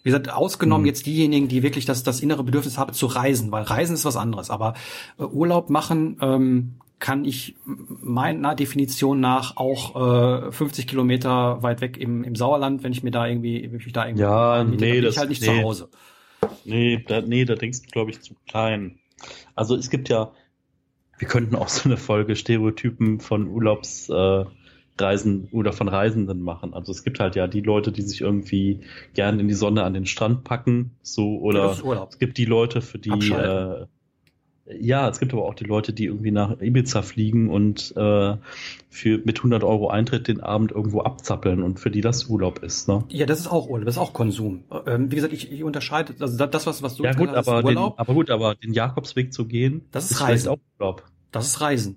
Wie 0.02 0.11
gesagt, 0.11 0.31
ausgenommen 0.31 0.83
mhm. 0.83 0.88
jetzt 0.88 1.07
diejenigen, 1.07 1.48
die 1.48 1.62
wirklich 1.62 1.85
das, 1.85 2.02
das 2.02 2.20
innere 2.20 2.42
Bedürfnis 2.42 2.78
haben 2.78 2.92
zu 2.92 3.07
reisen, 3.07 3.52
weil 3.52 3.62
Reisen 3.62 3.94
ist 3.94 4.04
was 4.04 4.16
anderes. 4.16 4.50
Aber 4.50 4.74
äh, 5.18 5.22
Urlaub 5.22 5.70
machen 5.70 6.16
ähm, 6.20 6.74
kann 6.98 7.24
ich 7.24 7.54
meiner 7.64 8.57
Definition 8.57 9.20
nach 9.20 9.57
auch 9.57 10.48
äh, 10.48 10.52
50 10.52 10.88
Kilometer 10.88 11.62
weit 11.62 11.81
weg 11.81 11.96
im, 11.96 12.24
im 12.24 12.35
Sauerland, 12.35 12.83
wenn 12.83 12.92
ich 12.92 13.04
mir 13.04 13.12
da 13.12 13.26
irgendwie, 13.26 13.68
wenn 13.70 13.78
ich 13.78 13.92
da 13.92 14.07
irgendwie 14.07 14.22
ja, 14.22 14.64
nee, 14.64 15.00
das, 15.00 15.14
ich 15.14 15.18
halt 15.18 15.28
nicht 15.28 15.42
nee. 15.42 15.48
zu 15.48 15.62
Hause. 15.62 15.88
Nee, 16.64 17.05
da, 17.07 17.20
nee, 17.20 17.44
da 17.44 17.55
denkst 17.55 17.83
du, 17.83 17.88
glaube 17.88 18.11
ich, 18.11 18.20
zu 18.20 18.35
klein. 18.46 18.98
Also 19.55 19.74
es 19.74 19.90
gibt 19.90 20.09
ja, 20.09 20.33
wir 21.18 21.29
könnten 21.29 21.57
auch 21.57 21.68
so 21.68 21.88
eine 21.88 21.96
Folge 21.96 22.37
Stereotypen 22.37 23.20
von 23.20 23.48
Urlaubs 23.48 24.09
äh, 24.09 24.44
Reisen 25.01 25.48
oder 25.53 25.72
von 25.72 25.88
Reisenden 25.88 26.42
machen. 26.42 26.74
Also 26.74 26.92
es 26.92 27.05
gibt 27.05 27.20
halt 27.20 27.37
ja 27.37 27.46
die 27.46 27.61
Leute, 27.61 27.92
die 27.92 28.03
sich 28.03 28.20
irgendwie 28.20 28.81
gern 29.14 29.38
in 29.38 29.48
die 29.48 29.55
Sonne 29.55 29.85
an 29.85 29.94
den 29.94 30.07
Strand 30.07 30.44
packen, 30.44 30.96
so 31.03 31.38
oder 31.38 31.77
es 32.11 32.18
gibt 32.18 32.37
die 32.38 32.44
Leute, 32.44 32.81
für 32.81 32.98
die 32.98 33.31
äh, 33.31 33.87
ja, 34.78 35.09
es 35.09 35.18
gibt 35.18 35.33
aber 35.33 35.44
auch 35.44 35.54
die 35.54 35.64
Leute, 35.64 35.92
die 35.92 36.07
irgendwie 36.07 36.31
nach 36.31 36.61
Ibiza 36.61 37.02
fliegen 37.02 37.48
und 37.50 37.94
äh, 37.96 38.37
für 38.90 39.18
mit 39.24 39.38
100 39.38 39.64
Euro 39.64 39.88
Eintritt 39.88 40.28
den 40.28 40.40
Abend 40.40 40.72
irgendwo 40.72 41.00
abzappeln 41.02 41.62
und 41.62 41.81
für 41.81 41.90
die 41.90 42.00
das 42.00 42.26
Urlaub 42.26 42.62
ist. 42.62 42.88
Ne? 42.88 43.04
Ja, 43.09 43.26
das 43.26 43.40
ist 43.40 43.48
auch 43.48 43.68
Urlaub, 43.68 43.87
das 43.87 43.96
ist 43.96 44.00
auch 44.00 44.12
Konsum. 44.12 44.64
Ähm, 44.87 45.11
wie 45.11 45.16
gesagt, 45.16 45.33
ich, 45.33 45.50
ich 45.50 45.64
unterscheide, 45.64 46.14
also 46.20 46.46
das, 46.46 46.66
was, 46.66 46.83
was 46.83 46.96
du 46.96 47.04
ja, 47.04 47.12
gut, 47.12 47.31
hast, 47.31 47.48
aber 47.48 47.64
Urlaub. 47.64 47.96
Den, 47.96 48.00
aber 48.00 48.14
gut, 48.14 48.31
aber 48.31 48.54
den 48.54 48.72
Jakobsweg 48.72 49.33
zu 49.33 49.46
gehen, 49.46 49.87
das 49.90 50.07
ist, 50.07 50.12
ist 50.12 50.20
Reisen. 50.22 50.48
auch 50.48 50.59
Urlaub. 50.78 51.04
Das 51.33 51.46
ist 51.46 51.61
Reisen. 51.61 51.96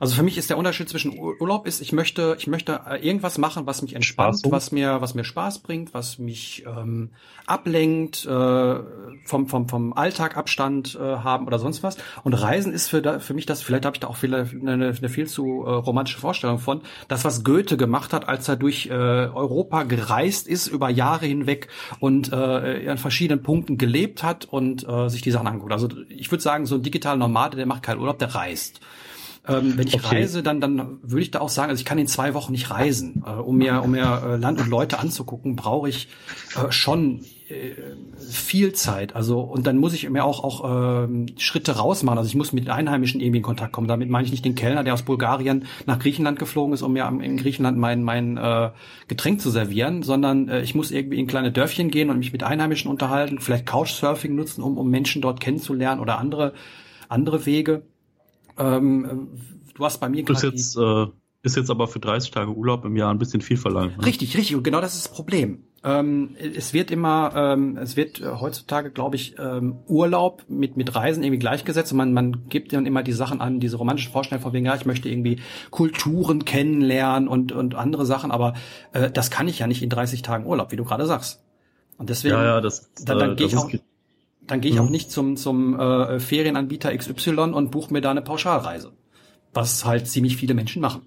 Also 0.00 0.16
für 0.16 0.24
mich 0.24 0.36
ist 0.36 0.50
der 0.50 0.58
Unterschied 0.58 0.88
zwischen 0.88 1.16
Urlaub 1.18 1.66
ist, 1.66 1.80
ich 1.80 1.92
möchte, 1.92 2.36
ich 2.38 2.48
möchte 2.48 2.80
äh, 2.88 3.06
irgendwas 3.06 3.38
machen, 3.38 3.66
was 3.66 3.80
mich 3.80 3.94
entspannt, 3.94 4.40
was 4.44 4.72
mir, 4.72 5.00
was 5.00 5.14
mir 5.14 5.22
Spaß 5.24 5.60
bringt, 5.60 5.94
was 5.94 6.18
mich 6.18 6.64
ähm, 6.66 7.10
ablenkt, 7.46 8.26
äh, 8.26 8.74
vom, 9.24 9.46
vom, 9.46 9.68
vom 9.68 9.92
Alltag 9.92 10.36
Abstand 10.36 10.96
äh, 10.96 10.98
haben 10.98 11.46
oder 11.46 11.60
sonst 11.60 11.84
was. 11.84 11.96
Und 12.24 12.34
Reisen 12.34 12.72
ist 12.72 12.88
für, 12.88 13.02
da, 13.02 13.20
für 13.20 13.34
mich 13.34 13.46
das, 13.46 13.62
vielleicht 13.62 13.84
habe 13.84 13.94
ich 13.94 14.00
da 14.00 14.08
auch 14.08 14.16
viel, 14.16 14.34
eine, 14.34 14.94
eine 14.96 15.08
viel 15.08 15.28
zu 15.28 15.64
äh, 15.64 15.70
romantische 15.70 16.18
Vorstellung 16.18 16.58
von, 16.58 16.80
das, 17.06 17.24
was 17.24 17.44
Goethe 17.44 17.76
gemacht 17.76 18.12
hat, 18.12 18.28
als 18.28 18.48
er 18.48 18.56
durch 18.56 18.86
äh, 18.86 18.92
Europa 18.92 19.84
gereist 19.84 20.48
ist, 20.48 20.66
über 20.66 20.90
Jahre 20.90 21.26
hinweg 21.26 21.68
und 22.00 22.32
äh, 22.32 22.88
an 22.88 22.98
verschiedenen 22.98 23.44
Punkten 23.44 23.78
gelebt 23.78 24.24
hat 24.24 24.44
und 24.44 24.88
äh, 24.88 25.08
sich 25.08 25.22
die 25.22 25.30
Sachen 25.30 25.46
anguckt. 25.46 25.72
Also 25.72 25.88
ich 26.08 26.30
würde 26.32 26.42
sagen, 26.42 26.66
so 26.66 26.74
ein 26.74 26.82
digitaler 26.82 27.16
Nomade, 27.16 27.56
der 27.56 27.66
macht 27.66 27.84
keinen 27.84 28.00
Urlaub, 28.00 28.18
der 28.18 28.34
reist. 28.34 28.80
Ähm, 29.46 29.76
wenn 29.76 29.86
ich 29.86 29.94
okay. 29.94 30.16
reise, 30.16 30.42
dann, 30.42 30.60
dann 30.60 30.98
würde 31.02 31.20
ich 31.20 31.30
da 31.30 31.40
auch 31.40 31.50
sagen, 31.50 31.68
also 31.68 31.78
ich 31.78 31.84
kann 31.84 31.98
in 31.98 32.06
zwei 32.06 32.32
Wochen 32.32 32.52
nicht 32.52 32.70
reisen. 32.70 33.22
Äh, 33.26 33.30
um 33.30 33.58
mir, 33.58 33.82
um 33.82 33.90
mir 33.90 34.22
äh, 34.24 34.36
Land 34.36 34.58
und 34.60 34.68
Leute 34.68 34.98
anzugucken, 34.98 35.54
brauche 35.54 35.88
ich 35.88 36.08
äh, 36.56 36.72
schon 36.72 37.20
äh, 37.48 37.72
viel 38.18 38.72
Zeit. 38.72 39.14
Also 39.14 39.40
und 39.40 39.66
dann 39.66 39.76
muss 39.76 39.92
ich 39.92 40.08
mir 40.08 40.24
auch 40.24 40.42
auch 40.42 41.04
äh, 41.04 41.26
Schritte 41.36 41.72
rausmachen. 41.72 42.16
Also 42.16 42.28
ich 42.28 42.36
muss 42.36 42.54
mit 42.54 42.70
Einheimischen 42.70 43.20
irgendwie 43.20 43.38
in 43.38 43.42
Kontakt 43.42 43.72
kommen. 43.72 43.86
Damit 43.86 44.08
meine 44.08 44.24
ich 44.24 44.30
nicht 44.30 44.46
den 44.46 44.54
Kellner, 44.54 44.82
der 44.82 44.94
aus 44.94 45.02
Bulgarien 45.02 45.66
nach 45.84 45.98
Griechenland 45.98 46.38
geflogen 46.38 46.72
ist, 46.72 46.80
um 46.80 46.94
mir 46.94 47.06
in 47.06 47.36
Griechenland 47.36 47.76
mein 47.76 48.02
mein 48.02 48.38
äh, 48.38 48.70
Getränk 49.08 49.42
zu 49.42 49.50
servieren, 49.50 50.02
sondern 50.02 50.48
äh, 50.48 50.62
ich 50.62 50.74
muss 50.74 50.90
irgendwie 50.90 51.18
in 51.18 51.26
kleine 51.26 51.52
Dörfchen 51.52 51.90
gehen 51.90 52.08
und 52.08 52.18
mich 52.18 52.32
mit 52.32 52.42
Einheimischen 52.42 52.90
unterhalten, 52.90 53.40
vielleicht 53.40 53.66
Couchsurfing 53.66 54.34
nutzen, 54.34 54.62
um 54.62 54.78
um 54.78 54.88
Menschen 54.88 55.20
dort 55.20 55.40
kennenzulernen 55.40 56.00
oder 56.00 56.18
andere 56.18 56.54
andere 57.10 57.44
Wege. 57.44 57.82
Ähm, 58.58 59.28
du 59.74 59.84
hast 59.84 59.98
bei 59.98 60.08
mir 60.08 60.22
gerade 60.22 60.48
jetzt 60.48 60.76
äh, 60.76 61.06
ist 61.44 61.56
jetzt 61.56 61.70
aber 61.70 61.86
für 61.88 62.00
30 62.00 62.30
Tage 62.30 62.50
Urlaub 62.50 62.86
im 62.86 62.96
Jahr 62.96 63.10
ein 63.10 63.18
bisschen 63.18 63.42
viel 63.42 63.58
verlangt. 63.58 63.98
Ne? 63.98 64.06
Richtig, 64.06 64.36
richtig. 64.36 64.56
Und 64.56 64.62
genau 64.62 64.80
das 64.80 64.94
ist 64.94 65.06
das 65.06 65.12
Problem. 65.12 65.64
Ähm, 65.84 66.34
es 66.38 66.72
wird 66.72 66.90
immer, 66.90 67.32
ähm, 67.36 67.76
es 67.76 67.96
wird 67.96 68.22
heutzutage, 68.22 68.90
glaube 68.90 69.16
ich, 69.16 69.34
ähm, 69.38 69.76
Urlaub 69.86 70.44
mit 70.48 70.78
mit 70.78 70.94
Reisen 70.94 71.22
irgendwie 71.22 71.38
gleichgesetzt. 71.38 71.92
Und 71.92 71.98
man 71.98 72.14
man 72.14 72.48
gibt 72.48 72.72
dann 72.72 72.86
immer 72.86 73.02
die 73.02 73.12
Sachen 73.12 73.42
an, 73.42 73.60
diese 73.60 73.76
romantischen 73.76 74.10
Vorstellungen 74.10 74.42
von 74.42 74.54
wegen, 74.54 74.64
ja, 74.64 74.74
ich 74.74 74.86
möchte 74.86 75.10
irgendwie 75.10 75.40
Kulturen 75.70 76.46
kennenlernen 76.46 77.28
und 77.28 77.52
und 77.52 77.74
andere 77.74 78.06
Sachen. 78.06 78.30
Aber 78.30 78.54
äh, 78.92 79.10
das 79.10 79.30
kann 79.30 79.46
ich 79.46 79.58
ja 79.58 79.66
nicht 79.66 79.82
in 79.82 79.90
30 79.90 80.22
Tagen 80.22 80.46
Urlaub, 80.46 80.72
wie 80.72 80.76
du 80.76 80.84
gerade 80.84 81.04
sagst. 81.04 81.42
Und 81.98 82.08
deswegen, 82.08 82.34
ja, 82.34 82.44
ja, 82.44 82.60
das, 82.62 82.90
dann, 83.04 83.18
dann 83.18 83.32
äh, 83.32 83.34
gehe 83.34 83.46
ich 83.48 83.56
auch, 83.56 83.70
dann 84.46 84.60
gehe 84.60 84.72
ich 84.72 84.80
auch 84.80 84.86
mhm. 84.86 84.92
nicht 84.92 85.10
zum 85.10 85.36
zum 85.36 85.78
äh, 85.78 86.20
Ferienanbieter 86.20 86.96
XY 86.96 87.52
und 87.52 87.70
buche 87.70 87.92
mir 87.92 88.00
da 88.00 88.10
eine 88.10 88.22
Pauschalreise, 88.22 88.92
was 89.52 89.84
halt 89.84 90.06
ziemlich 90.06 90.36
viele 90.36 90.54
Menschen 90.54 90.80
machen. 90.80 91.02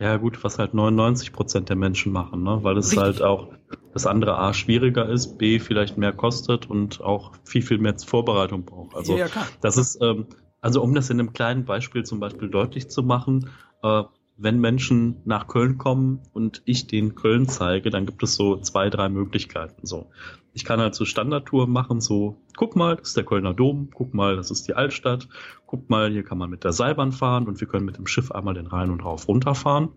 Ja, 0.00 0.16
gut, 0.16 0.44
was 0.44 0.58
halt 0.58 0.74
99 0.74 1.32
Prozent 1.32 1.68
der 1.68 1.76
Menschen 1.76 2.12
machen, 2.12 2.44
ne? 2.44 2.60
weil 2.62 2.78
es 2.78 2.92
Richtig. 2.92 3.02
halt 3.02 3.22
auch 3.22 3.48
das 3.92 4.06
andere 4.06 4.38
A 4.38 4.54
schwieriger 4.54 5.08
ist, 5.08 5.38
B 5.38 5.58
vielleicht 5.58 5.98
mehr 5.98 6.12
kostet 6.12 6.70
und 6.70 7.00
auch 7.00 7.32
viel, 7.42 7.62
viel 7.62 7.78
mehr 7.78 7.98
Vorbereitung 7.98 8.64
braucht. 8.64 8.94
Also, 8.94 9.16
ja, 9.16 9.26
klar. 9.26 9.46
das 9.60 9.76
ist, 9.76 10.00
ähm, 10.00 10.26
also 10.60 10.82
um 10.82 10.94
das 10.94 11.10
in 11.10 11.18
einem 11.18 11.32
kleinen 11.32 11.64
Beispiel 11.64 12.04
zum 12.04 12.20
Beispiel 12.20 12.48
deutlich 12.48 12.88
zu 12.88 13.02
machen, 13.02 13.50
äh, 13.82 14.04
wenn 14.36 14.60
Menschen 14.60 15.16
nach 15.24 15.48
Köln 15.48 15.78
kommen 15.78 16.20
und 16.32 16.62
ich 16.64 16.86
den 16.86 17.16
Köln 17.16 17.48
zeige, 17.48 17.90
dann 17.90 18.06
gibt 18.06 18.22
es 18.22 18.36
so 18.36 18.56
zwei, 18.58 18.88
drei 18.88 19.08
Möglichkeiten. 19.08 19.84
So, 19.84 20.10
ich 20.58 20.64
kann 20.64 20.80
halt 20.80 20.96
so 20.96 21.04
Standardtouren 21.04 21.70
machen, 21.70 22.00
so, 22.00 22.36
guck 22.56 22.74
mal, 22.74 22.96
das 22.96 23.10
ist 23.10 23.16
der 23.16 23.24
Kölner 23.24 23.54
Dom, 23.54 23.90
guck 23.94 24.12
mal, 24.12 24.34
das 24.34 24.50
ist 24.50 24.66
die 24.66 24.74
Altstadt, 24.74 25.28
guck 25.66 25.88
mal, 25.88 26.10
hier 26.10 26.24
kann 26.24 26.36
man 26.36 26.50
mit 26.50 26.64
der 26.64 26.72
Seilbahn 26.72 27.12
fahren 27.12 27.46
und 27.46 27.60
wir 27.60 27.68
können 27.68 27.86
mit 27.86 27.96
dem 27.96 28.08
Schiff 28.08 28.32
einmal 28.32 28.54
den 28.54 28.66
Rhein 28.66 28.90
und 28.90 29.04
rauf 29.04 29.28
runterfahren. 29.28 29.90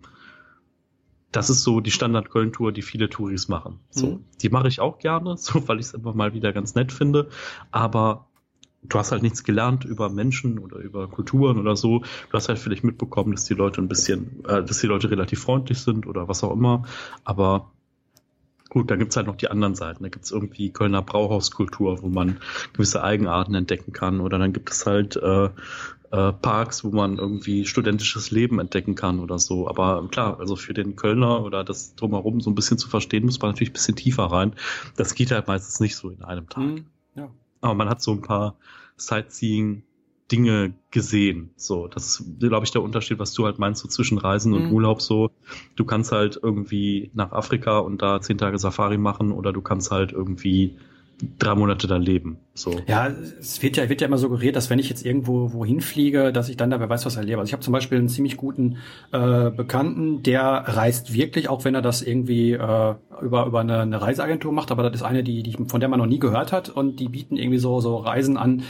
Das 1.32 1.50
ist 1.50 1.64
so 1.64 1.80
die 1.80 1.90
Standard-Köln-Tour, 1.90 2.70
die 2.70 2.82
viele 2.82 3.08
Touris 3.08 3.48
machen. 3.48 3.80
So, 3.90 4.06
mhm. 4.06 4.24
die 4.40 4.50
mache 4.50 4.68
ich 4.68 4.78
auch 4.78 5.00
gerne, 5.00 5.36
so, 5.36 5.66
weil 5.66 5.80
ich 5.80 5.86
es 5.86 5.94
einfach 5.96 6.14
mal 6.14 6.32
wieder 6.32 6.52
ganz 6.52 6.76
nett 6.76 6.92
finde. 6.92 7.28
Aber 7.72 8.28
du 8.84 8.98
hast 9.00 9.10
halt 9.10 9.22
nichts 9.22 9.42
gelernt 9.42 9.84
über 9.84 10.10
Menschen 10.10 10.60
oder 10.60 10.76
über 10.76 11.08
Kulturen 11.08 11.58
oder 11.58 11.74
so. 11.74 12.00
Du 12.00 12.32
hast 12.34 12.48
halt 12.48 12.60
vielleicht 12.60 12.84
mitbekommen, 12.84 13.32
dass 13.32 13.46
die 13.46 13.54
Leute 13.54 13.82
ein 13.82 13.88
bisschen, 13.88 14.44
äh, 14.44 14.62
dass 14.62 14.78
die 14.78 14.86
Leute 14.86 15.10
relativ 15.10 15.42
freundlich 15.42 15.80
sind 15.80 16.06
oder 16.06 16.28
was 16.28 16.44
auch 16.44 16.52
immer. 16.52 16.84
Aber 17.24 17.72
gut, 18.72 18.90
da 18.90 18.96
gibt's 18.96 19.16
halt 19.16 19.26
noch 19.26 19.36
die 19.36 19.50
anderen 19.50 19.74
Seiten. 19.74 20.02
Da 20.02 20.08
gibt's 20.08 20.30
irgendwie 20.30 20.70
Kölner 20.70 21.02
Brauhauskultur, 21.02 22.02
wo 22.02 22.08
man 22.08 22.38
gewisse 22.72 23.04
Eigenarten 23.04 23.54
entdecken 23.54 23.92
kann. 23.92 24.18
Oder 24.20 24.38
dann 24.38 24.54
gibt 24.54 24.70
es 24.70 24.86
halt 24.86 25.16
äh, 25.16 25.50
äh, 26.10 26.32
Parks, 26.32 26.82
wo 26.82 26.88
man 26.88 27.18
irgendwie 27.18 27.66
studentisches 27.66 28.30
Leben 28.30 28.58
entdecken 28.60 28.94
kann 28.94 29.20
oder 29.20 29.38
so. 29.38 29.68
Aber 29.68 30.08
klar, 30.10 30.40
also 30.40 30.56
für 30.56 30.72
den 30.72 30.96
Kölner 30.96 31.44
oder 31.44 31.64
das 31.64 31.94
drumherum 31.96 32.40
so 32.40 32.50
ein 32.50 32.54
bisschen 32.54 32.78
zu 32.78 32.88
verstehen, 32.88 33.26
muss 33.26 33.38
man 33.42 33.50
natürlich 33.50 33.70
ein 33.70 33.74
bisschen 33.74 33.96
tiefer 33.96 34.24
rein. 34.24 34.54
Das 34.96 35.14
geht 35.14 35.32
halt 35.32 35.48
meistens 35.48 35.78
nicht 35.78 35.96
so 35.96 36.08
in 36.08 36.22
einem 36.22 36.48
Tag. 36.48 36.64
Mhm, 36.64 36.86
ja. 37.14 37.28
Aber 37.60 37.74
man 37.74 37.90
hat 37.90 38.00
so 38.00 38.12
ein 38.12 38.22
paar 38.22 38.56
Sightseeing 38.96 39.82
Dinge 40.32 40.72
gesehen. 40.90 41.50
So, 41.56 41.86
das 41.86 42.20
ist, 42.20 42.40
glaube 42.40 42.64
ich, 42.64 42.72
der 42.72 42.82
Unterschied, 42.82 43.18
was 43.18 43.34
du 43.34 43.44
halt 43.44 43.58
meinst, 43.58 43.82
so 43.82 43.88
zwischen 43.88 44.16
Reisen 44.16 44.54
und 44.54 44.66
mhm. 44.66 44.72
Urlaub 44.72 45.02
so. 45.02 45.30
Du 45.76 45.84
kannst 45.84 46.10
halt 46.10 46.40
irgendwie 46.42 47.10
nach 47.14 47.32
Afrika 47.32 47.78
und 47.78 48.00
da 48.00 48.20
zehn 48.20 48.38
Tage 48.38 48.58
Safari 48.58 48.96
machen 48.96 49.30
oder 49.30 49.52
du 49.52 49.60
kannst 49.60 49.90
halt 49.90 50.12
irgendwie 50.12 50.76
drei 51.38 51.54
Monate 51.54 51.86
da 51.86 51.96
leben. 51.96 52.38
So. 52.54 52.80
Ja, 52.86 53.08
es 53.40 53.62
wird 53.62 53.76
ja, 53.76 53.88
wird 53.88 54.00
ja 54.00 54.08
immer 54.08 54.18
suggeriert, 54.18 54.56
dass 54.56 54.68
wenn 54.70 54.78
ich 54.78 54.88
jetzt 54.88 55.06
irgendwo 55.06 55.52
wohin 55.52 55.80
fliege, 55.80 56.32
dass 56.32 56.48
ich 56.48 56.56
dann 56.56 56.70
dabei 56.70 56.88
weiß, 56.88 57.06
was 57.06 57.16
erlebe. 57.16 57.38
Also 57.38 57.48
ich 57.48 57.52
habe 57.52 57.62
zum 57.62 57.72
Beispiel 57.72 57.98
einen 57.98 58.08
ziemlich 58.08 58.36
guten 58.36 58.76
äh, 59.12 59.50
Bekannten, 59.50 60.22
der 60.22 60.42
reist 60.42 61.14
wirklich, 61.14 61.48
auch 61.48 61.64
wenn 61.64 61.74
er 61.74 61.82
das 61.82 62.02
irgendwie 62.02 62.52
äh, 62.52 62.94
über 63.22 63.46
über 63.46 63.60
eine, 63.60 63.80
eine 63.80 64.02
Reiseagentur 64.02 64.52
macht, 64.52 64.70
aber 64.70 64.82
das 64.82 65.00
ist 65.00 65.02
eine, 65.02 65.22
die, 65.22 65.42
die 65.42 65.56
von 65.66 65.80
der 65.80 65.88
man 65.88 65.98
noch 65.98 66.06
nie 66.06 66.18
gehört 66.18 66.52
hat 66.52 66.68
und 66.68 67.00
die 67.00 67.08
bieten 67.08 67.36
irgendwie 67.36 67.58
so 67.58 67.80
so 67.80 67.96
Reisen 67.96 68.36
an, 68.36 68.64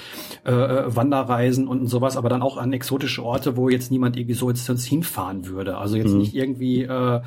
äh, 0.45 0.53
Wanderreisen 0.53 1.67
und 1.67 1.87
sowas, 1.87 2.17
aber 2.17 2.29
dann 2.29 2.43
auch 2.43 2.59
an 2.59 2.73
exotische 2.73 3.25
Orte, 3.25 3.57
wo 3.57 3.69
jetzt 3.69 3.91
niemand 3.91 4.17
irgendwie 4.17 4.35
so 4.35 4.49
jetzt 4.51 4.65
sonst 4.65 4.85
hinfahren 4.85 5.47
würde. 5.47 5.79
Also 5.79 5.97
jetzt 5.97 6.13
mhm. 6.13 6.19
nicht 6.19 6.35
irgendwie 6.35 6.83
äh, 6.83 7.21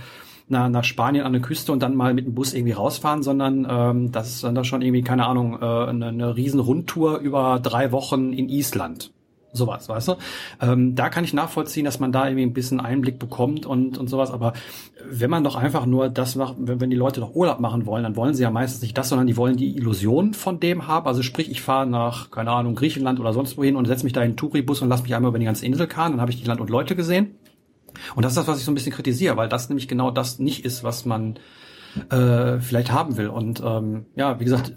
nach, 0.48 0.70
nach 0.70 0.84
Spanien 0.84 1.26
an 1.26 1.34
der 1.34 1.42
Küste 1.42 1.72
und 1.72 1.82
dann 1.82 1.96
mal 1.96 2.14
mit 2.14 2.26
dem 2.26 2.36
Bus 2.36 2.54
irgendwie 2.54 2.74
rausfahren, 2.74 3.24
sondern 3.24 3.68
ähm, 3.70 4.12
das 4.12 4.30
ist 4.30 4.44
dann 4.44 4.56
da 4.56 4.64
schon 4.64 4.82
irgendwie, 4.82 5.02
keine 5.02 5.26
Ahnung, 5.26 5.60
äh, 5.62 5.66
eine, 5.66 6.08
eine 6.08 6.36
riesen 6.36 6.60
Rundtour 6.60 7.18
über 7.20 7.60
drei 7.62 7.92
Wochen 7.92 8.34
in 8.34 8.50
Island 8.50 9.12
sowas, 9.56 9.90
weißt 9.90 10.10
du? 10.10 10.16
Ähm, 10.62 10.96
da 10.96 11.10
kann 11.10 11.24
ich 11.24 11.34
nachvollziehen, 11.34 11.86
dass 11.86 12.00
man 12.00 12.12
da 12.12 12.28
irgendwie 12.28 12.46
ein 12.46 12.54
bisschen 12.54 12.80
Einblick 12.80 13.20
bekommt 13.20 13.66
und, 13.66 13.98
und 13.98 14.10
sowas, 14.10 14.32
aber 14.32 14.54
wenn 15.10 15.30
man 15.30 15.44
doch 15.44 15.56
einfach 15.56 15.86
nur 15.86 16.10
das 16.10 16.36
macht, 16.36 16.56
wenn, 16.60 16.82
wenn 16.82 16.90
die 16.90 16.96
Leute 16.96 17.20
doch 17.22 17.36
Urlaub 17.36 17.60
machen 17.60 17.86
wollen, 17.86 18.04
dann 18.04 18.16
wollen 18.16 18.34
sie 18.34 18.44
ja 18.44 18.52
meistens 18.52 18.82
nicht 18.82 18.98
das, 18.98 19.10
sondern 19.10 19.28
die 19.28 19.38
wollen 19.38 19.56
die 19.56 19.76
Illusion 19.78 20.34
von 20.34 20.60
dem 20.60 20.88
haben. 20.88 21.08
Also 21.08 21.22
sprich, 21.22 21.50
ich 21.50 21.62
fahre 21.62 21.88
nach, 21.88 22.32
keine 22.32 22.52
Ahnung, 22.52 22.76
Griechenland 22.76 23.20
oder 23.20 23.34
sonst 23.34 23.58
wohin 23.58 23.76
und 23.76 23.86
setze 23.86 24.04
mich 24.04 24.14
da 24.14 24.22
in 24.22 24.26
einen 24.26 24.38
Touribus 24.38 24.82
und 24.82 24.90
lass 24.90 25.04
mich 25.04 25.16
einmal 25.16 25.30
über 25.30 25.40
die 25.40 25.46
ganze 25.46 25.66
Insel 25.66 25.88
fahren, 25.88 26.14
dann 26.14 26.22
habe 26.22 26.32
ich 26.32 26.42
die 26.42 26.48
Land 26.48 26.62
und 26.62 26.70
Leute 26.70 26.96
gesehen. 26.96 27.36
Und 28.16 28.24
das 28.24 28.34
ist 28.34 28.38
das, 28.38 28.48
was 28.48 28.60
ich 28.60 28.66
so 28.66 28.72
ein 28.72 28.76
bisschen 28.76 28.94
kritisiere, 28.94 29.38
weil 29.38 29.50
das 29.50 29.70
nämlich 29.70 29.88
genau 29.88 30.12
das 30.12 30.40
nicht 30.40 30.66
ist, 30.66 30.84
was 30.84 31.06
man 31.06 31.38
äh, 32.10 32.60
vielleicht 32.60 32.92
haben 32.92 33.18
will. 33.18 33.28
Und 33.28 33.62
ähm, 33.66 34.06
ja, 34.16 34.40
wie 34.40 34.46
gesagt, 34.46 34.74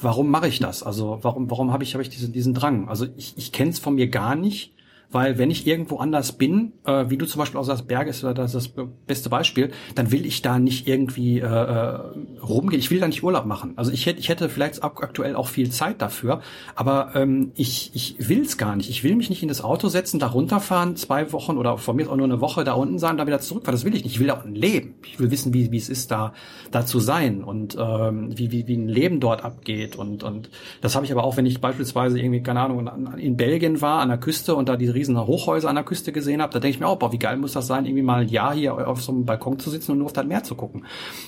warum 0.00 0.30
mache 0.30 0.48
ich 0.48 0.58
das? 0.58 0.82
Also 0.82 1.18
warum, 1.22 1.50
warum 1.50 1.72
habe 1.72 1.84
ich, 1.84 1.94
hab 1.94 2.00
ich 2.00 2.10
diesen, 2.10 2.32
diesen 2.32 2.54
Drang? 2.54 2.88
Also 2.88 3.06
ich, 3.16 3.34
ich 3.36 3.52
kenne 3.52 3.70
es 3.70 3.78
von 3.78 3.94
mir 3.94 4.08
gar 4.08 4.34
nicht, 4.34 4.74
weil 5.10 5.38
wenn 5.38 5.50
ich 5.50 5.66
irgendwo 5.66 5.98
anders 5.98 6.32
bin, 6.32 6.72
äh, 6.84 7.06
wie 7.08 7.16
du 7.16 7.26
zum 7.26 7.38
Beispiel 7.38 7.58
aus 7.58 7.66
das 7.66 7.82
Berg 7.82 8.08
ist 8.08 8.22
das, 8.22 8.52
das 8.52 8.70
beste 9.06 9.28
Beispiel, 9.28 9.70
dann 9.94 10.10
will 10.10 10.26
ich 10.26 10.42
da 10.42 10.58
nicht 10.58 10.88
irgendwie 10.88 11.40
äh, 11.40 11.44
äh, 11.44 11.98
rumgehen. 12.42 12.80
Ich 12.80 12.90
will 12.90 13.00
da 13.00 13.06
nicht 13.06 13.22
Urlaub 13.22 13.46
machen. 13.46 13.74
Also 13.76 13.92
ich 13.92 14.06
hätte, 14.06 14.18
ich 14.18 14.28
hätte 14.28 14.48
vielleicht 14.48 14.82
aktuell 14.82 15.36
auch 15.36 15.48
viel 15.48 15.70
Zeit 15.70 16.02
dafür, 16.02 16.40
aber 16.74 17.12
ähm, 17.14 17.52
ich, 17.54 17.90
ich 17.94 18.28
will 18.28 18.42
es 18.42 18.58
gar 18.58 18.76
nicht. 18.76 18.90
Ich 18.90 19.04
will 19.04 19.16
mich 19.16 19.30
nicht 19.30 19.42
in 19.42 19.48
das 19.48 19.62
Auto 19.62 19.88
setzen, 19.88 20.18
da 20.18 20.28
runterfahren, 20.28 20.96
zwei 20.96 21.32
Wochen 21.32 21.56
oder 21.56 21.78
von 21.78 21.96
mir 21.96 22.10
auch 22.10 22.16
nur 22.16 22.24
eine 22.24 22.40
Woche 22.40 22.64
da 22.64 22.72
unten 22.72 22.98
sein, 22.98 23.16
da 23.16 23.26
wieder 23.26 23.40
zurückfahren. 23.40 23.76
Das 23.76 23.84
will 23.84 23.94
ich 23.94 24.04
nicht. 24.04 24.16
Ich 24.16 24.20
will 24.20 24.30
auch 24.30 24.44
ein 24.44 24.54
Leben. 24.54 24.94
Ich 25.04 25.18
will 25.20 25.30
wissen, 25.30 25.54
wie, 25.54 25.70
wie 25.70 25.76
es 25.76 25.88
ist, 25.88 26.10
da, 26.10 26.32
da 26.70 26.84
zu 26.84 26.98
sein 27.00 27.44
und 27.44 27.76
ähm, 27.78 28.36
wie, 28.36 28.50
wie, 28.50 28.66
wie 28.66 28.76
ein 28.76 28.88
Leben 28.88 29.20
dort 29.20 29.44
abgeht. 29.44 29.96
Und, 29.96 30.22
und 30.22 30.50
das 30.80 30.94
habe 30.94 31.06
ich 31.06 31.12
aber 31.12 31.24
auch, 31.24 31.36
wenn 31.36 31.46
ich 31.46 31.60
beispielsweise 31.60 32.18
irgendwie, 32.18 32.42
keine 32.42 32.60
Ahnung, 32.60 33.16
in 33.16 33.36
Belgien 33.36 33.80
war, 33.80 34.00
an 34.00 34.08
der 34.08 34.18
Küste 34.18 34.54
und 34.54 34.68
da 34.68 34.76
die 34.76 34.88
riesen 34.96 35.18
Hochhäuser 35.18 35.68
an 35.68 35.76
der 35.76 35.84
Küste 35.84 36.10
gesehen 36.10 36.42
habe, 36.42 36.52
da 36.52 36.58
denke 36.58 36.74
ich 36.74 36.80
mir 36.80 36.88
auch, 36.88 36.98
boah, 36.98 37.12
wie 37.12 37.18
geil 37.18 37.36
muss 37.36 37.52
das 37.52 37.66
sein, 37.66 37.86
irgendwie 37.86 38.02
mal 38.02 38.22
ein 38.22 38.28
Jahr 38.28 38.54
hier 38.54 38.88
auf 38.88 39.02
so 39.02 39.12
einem 39.12 39.24
Balkon 39.24 39.58
zu 39.58 39.70
sitzen 39.70 39.92
und 39.92 39.98
nur 39.98 40.06
auf 40.06 40.12
das 40.12 40.26
Meer 40.26 40.42
zu 40.42 40.54
gucken. 40.54 40.84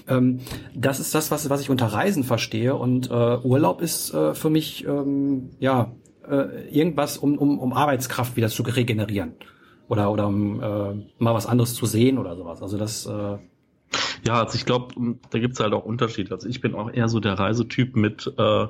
Ähm, 0.08 0.40
das 0.74 0.98
ist 0.98 1.14
das, 1.14 1.30
was, 1.30 1.48
was 1.48 1.60
ich 1.60 1.70
unter 1.70 1.86
Reisen 1.86 2.24
verstehe 2.24 2.74
und 2.74 3.10
äh, 3.10 3.38
Urlaub 3.38 3.80
ist 3.80 4.12
äh, 4.12 4.34
für 4.34 4.50
mich, 4.50 4.84
ähm, 4.86 5.50
ja, 5.60 5.92
äh, 6.28 6.68
irgendwas, 6.70 7.18
um, 7.18 7.38
um, 7.38 7.58
um 7.58 7.72
Arbeitskraft 7.72 8.36
wieder 8.36 8.48
zu 8.48 8.62
regenerieren 8.62 9.34
oder 9.88 10.10
oder 10.10 10.26
um 10.28 10.60
äh, 10.60 10.94
mal 11.18 11.34
was 11.34 11.46
anderes 11.46 11.74
zu 11.74 11.86
sehen 11.86 12.18
oder 12.18 12.36
sowas. 12.36 12.62
Also 12.62 12.76
das 12.78 13.06
äh, 13.06 13.38
ja, 14.26 14.42
also 14.42 14.56
ich 14.56 14.66
glaube, 14.66 14.94
da 15.30 15.38
gibt's 15.38 15.60
halt 15.60 15.72
auch 15.72 15.84
Unterschiede. 15.84 16.34
Also 16.34 16.48
ich 16.48 16.60
bin 16.60 16.74
auch 16.74 16.92
eher 16.92 17.08
so 17.08 17.20
der 17.20 17.38
Reisetyp 17.38 17.96
mit 17.96 18.32
äh, 18.36 18.66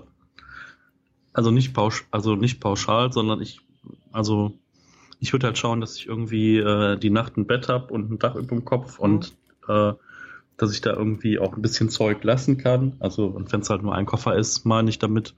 also 1.33 1.51
nicht 1.51 1.75
pausch 1.75 2.07
also 2.11 2.37
nicht 2.37 2.61
pauschal, 2.61 3.13
sondern 3.13 3.41
ich 3.41 3.61
also 4.13 4.53
ich 5.21 5.33
würde 5.33 5.47
halt 5.49 5.59
schauen, 5.59 5.81
dass 5.81 5.97
ich 5.97 6.07
irgendwie 6.07 6.59
äh, 6.59 6.97
die 6.97 7.11
Nacht 7.11 7.37
ein 7.37 7.47
Bett 7.47 7.69
habe 7.69 7.93
und 7.93 8.11
ein 8.11 8.19
Dach 8.19 8.35
über 8.35 8.49
dem 8.49 8.65
Kopf 8.65 8.99
mhm. 8.99 9.05
und 9.05 9.37
äh, 9.69 9.93
dass 10.57 10.73
ich 10.73 10.81
da 10.81 10.93
irgendwie 10.93 11.39
auch 11.39 11.55
ein 11.55 11.63
bisschen 11.63 11.89
Zeug 11.89 12.23
lassen 12.25 12.59
kann. 12.59 12.95
Also, 12.99 13.27
und 13.27 13.53
wenn 13.53 13.61
es 13.61 13.71
halt 13.71 13.83
nur 13.83 13.95
ein 13.95 14.07
Koffer 14.07 14.37
ist, 14.37 14.65
meine 14.65 14.91
ich 14.91 14.99
damit. 14.99 15.35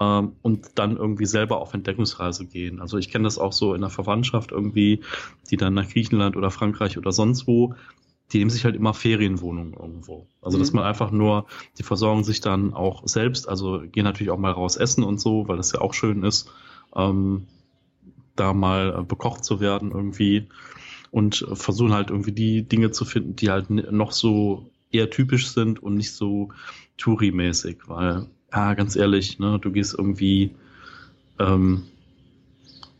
Ähm, 0.00 0.36
und 0.42 0.66
dann 0.76 0.96
irgendwie 0.96 1.26
selber 1.26 1.60
auf 1.60 1.74
Entdeckungsreise 1.74 2.46
gehen. 2.46 2.80
Also 2.80 2.96
ich 2.96 3.10
kenne 3.10 3.24
das 3.24 3.38
auch 3.38 3.52
so 3.52 3.74
in 3.74 3.82
der 3.82 3.90
Verwandtschaft 3.90 4.52
irgendwie, 4.52 5.00
die 5.50 5.56
dann 5.56 5.74
nach 5.74 5.88
Griechenland 5.88 6.36
oder 6.36 6.50
Frankreich 6.50 6.96
oder 6.96 7.12
sonst 7.12 7.46
wo, 7.46 7.74
die 8.32 8.38
nehmen 8.38 8.50
sich 8.50 8.64
halt 8.64 8.76
immer 8.76 8.94
Ferienwohnungen 8.94 9.74
irgendwo. 9.74 10.26
Also 10.40 10.56
dass 10.56 10.72
mhm. 10.72 10.76
man 10.76 10.86
einfach 10.86 11.10
nur, 11.10 11.46
die 11.78 11.82
versorgen 11.82 12.24
sich 12.24 12.40
dann 12.40 12.72
auch 12.72 13.02
selbst, 13.06 13.48
also 13.48 13.80
gehen 13.80 14.04
natürlich 14.04 14.30
auch 14.30 14.38
mal 14.38 14.52
raus 14.52 14.76
essen 14.76 15.04
und 15.04 15.20
so, 15.20 15.48
weil 15.48 15.56
das 15.56 15.72
ja 15.72 15.80
auch 15.80 15.92
schön 15.92 16.22
ist. 16.22 16.50
Ähm, 16.94 17.46
da 18.40 18.52
mal 18.54 19.04
bekocht 19.04 19.44
zu 19.44 19.60
werden 19.60 19.92
irgendwie 19.92 20.48
und 21.10 21.46
versuchen 21.52 21.92
halt 21.92 22.10
irgendwie 22.10 22.32
die 22.32 22.62
Dinge 22.62 22.90
zu 22.90 23.04
finden, 23.04 23.36
die 23.36 23.50
halt 23.50 23.70
noch 23.70 24.12
so 24.12 24.70
eher 24.90 25.10
typisch 25.10 25.48
sind 25.48 25.82
und 25.82 25.94
nicht 25.94 26.12
so 26.12 26.48
Touri-mäßig, 26.98 27.78
weil, 27.86 28.26
ja, 28.52 28.74
ganz 28.74 28.96
ehrlich, 28.96 29.38
ne, 29.38 29.58
du 29.60 29.70
gehst 29.70 29.94
irgendwie, 29.96 30.50
ähm, 31.38 31.84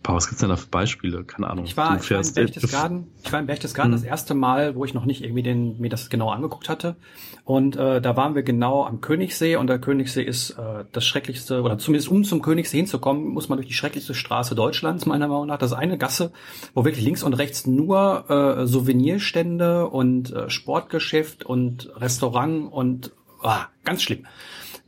Boah, 0.03 0.15
was 0.15 0.29
gibt's 0.29 0.41
denn 0.41 0.49
da 0.49 0.57
für 0.57 0.69
Beispiele? 0.69 1.25
Keine 1.25 1.51
Ahnung. 1.51 1.67
Ich 1.67 1.77
war, 1.77 1.95
ich 2.01 2.11
war 2.11 2.25
in 2.25 2.33
Berchtesgaden, 2.33 3.09
ich 3.23 3.31
war 3.33 3.41
in 3.41 3.47
Berchtesgaden 3.47 3.91
mhm. 3.91 3.97
das 3.97 4.03
erste 4.03 4.33
Mal, 4.33 4.75
wo 4.75 4.87
ich 4.87 4.95
noch 4.95 5.05
nicht 5.05 5.23
irgendwie 5.23 5.43
den, 5.43 5.79
mir 5.79 5.91
das 5.91 6.09
genau 6.09 6.31
angeguckt 6.31 6.71
hatte. 6.71 6.97
Und 7.45 7.77
äh, 7.77 8.01
da 8.01 8.17
waren 8.17 8.35
wir 8.35 8.43
genau 8.43 8.87
am 8.87 9.03
Königssee 9.03 9.57
und 9.57 9.67
der 9.67 9.79
Königssee 9.79 10.23
ist 10.23 10.51
äh, 10.53 10.85
das 10.93 11.05
schrecklichste, 11.05 11.61
oder 11.61 11.77
zumindest 11.77 12.11
um 12.11 12.25
zum 12.25 12.41
Königssee 12.41 12.79
hinzukommen, 12.79 13.29
muss 13.29 13.51
man 13.51 13.59
durch 13.59 13.69
die 13.69 13.75
schrecklichste 13.75 14.15
Straße 14.15 14.55
Deutschlands, 14.55 15.05
meiner 15.05 15.29
Meinung 15.29 15.49
nach. 15.49 15.59
Das 15.59 15.73
ist 15.73 15.77
eine 15.77 15.99
Gasse, 15.99 16.33
wo 16.73 16.87
wirklich 16.87 17.05
links 17.05 17.23
und 17.23 17.35
rechts 17.35 17.67
nur 17.67 18.25
äh, 18.31 18.67
Souvenirstände 18.67 19.87
und 19.87 20.33
äh, 20.33 20.49
Sportgeschäft 20.49 21.45
und 21.45 21.91
Restaurant 21.97 22.73
und 22.73 23.13
ah, 23.43 23.67
ganz 23.85 24.03
schlimm 24.03 24.25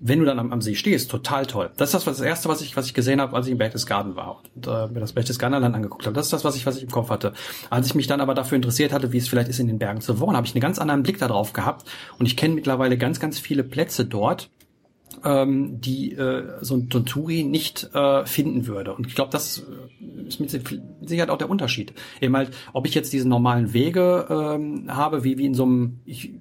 wenn 0.05 0.19
du 0.19 0.25
dann 0.25 0.41
am, 0.41 0.53
am, 0.53 0.61
See 0.61 0.75
stehst, 0.75 1.11
total 1.11 1.47
toll. 1.47 1.71
Das 1.77 1.91
ist 1.91 1.95
das, 1.95 2.07
was 2.09 2.19
das 2.19 2.27
erste, 2.27 2.49
was 2.49 2.61
ich, 2.61 2.77
was 2.77 2.87
ich 2.87 2.95
gesehen 2.95 3.21
habe, 3.21 3.37
als 3.37 3.47
ich 3.47 3.53
im 3.53 3.59
Berchtesgaden 3.59 4.17
war 4.17 4.43
und 4.55 4.67
äh, 4.67 4.89
mir 4.89 4.99
das 4.99 5.13
Berchtesgadenland 5.13 5.75
angeguckt 5.75 6.05
habe. 6.05 6.15
Das 6.15 6.27
ist 6.27 6.33
das, 6.33 6.45
was 6.45 6.57
ich, 6.57 6.67
was 6.67 6.77
ich 6.77 6.83
im 6.83 6.91
Kopf 6.91 7.09
hatte. 7.09 7.33
Als 7.71 7.87
ich 7.87 7.95
mich 7.95 8.09
dann 8.09 8.21
aber 8.21 8.35
dafür 8.35 8.57
interessiert 8.57 8.93
hatte, 8.93 9.13
wie 9.13 9.19
es 9.19 9.29
vielleicht 9.29 9.49
ist, 9.49 9.61
in 9.61 9.69
den 9.69 9.79
Bergen 9.79 10.01
zu 10.01 10.19
wohnen, 10.19 10.37
habe 10.37 10.47
ich 10.47 10.55
einen 10.55 10.61
ganz 10.61 10.81
anderen 10.81 11.05
Blick 11.05 11.19
darauf 11.19 11.53
gehabt. 11.53 11.89
Und 12.19 12.27
ich 12.27 12.37
kenne 12.37 12.55
mittlerweile 12.55 12.99
ganz, 12.99 13.21
ganz 13.21 13.39
viele 13.39 13.63
Plätze 13.63 14.05
dort, 14.05 14.51
ähm, 15.25 15.81
die 15.81 16.15
äh, 16.15 16.59
so 16.63 16.75
ein, 16.75 16.89
Touri 16.89 17.45
nicht 17.45 17.95
äh, 17.95 18.27
finden 18.27 18.67
würde. 18.67 18.95
Und 18.95 19.07
ich 19.07 19.15
glaube, 19.15 19.31
das 19.31 19.59
äh, 19.59 20.27
ist 20.27 20.41
mit 20.41 20.51
Sicherheit 20.51 21.31
auch 21.31 21.39
der 21.39 21.49
Unterschied. 21.49 21.93
Eben 22.21 22.37
halt, 22.37 22.51
ob 22.73 22.89
ich 22.89 22.95
jetzt 22.95 23.13
diese 23.13 23.29
normalen 23.29 23.73
Wege 23.73 24.27
ähm, 24.29 24.87
habe, 24.89 25.23
wie, 25.23 25.39
wie 25.39 25.47
in 25.47 25.55
so 25.55 25.63
einem, 25.63 26.01
ich 26.05 26.33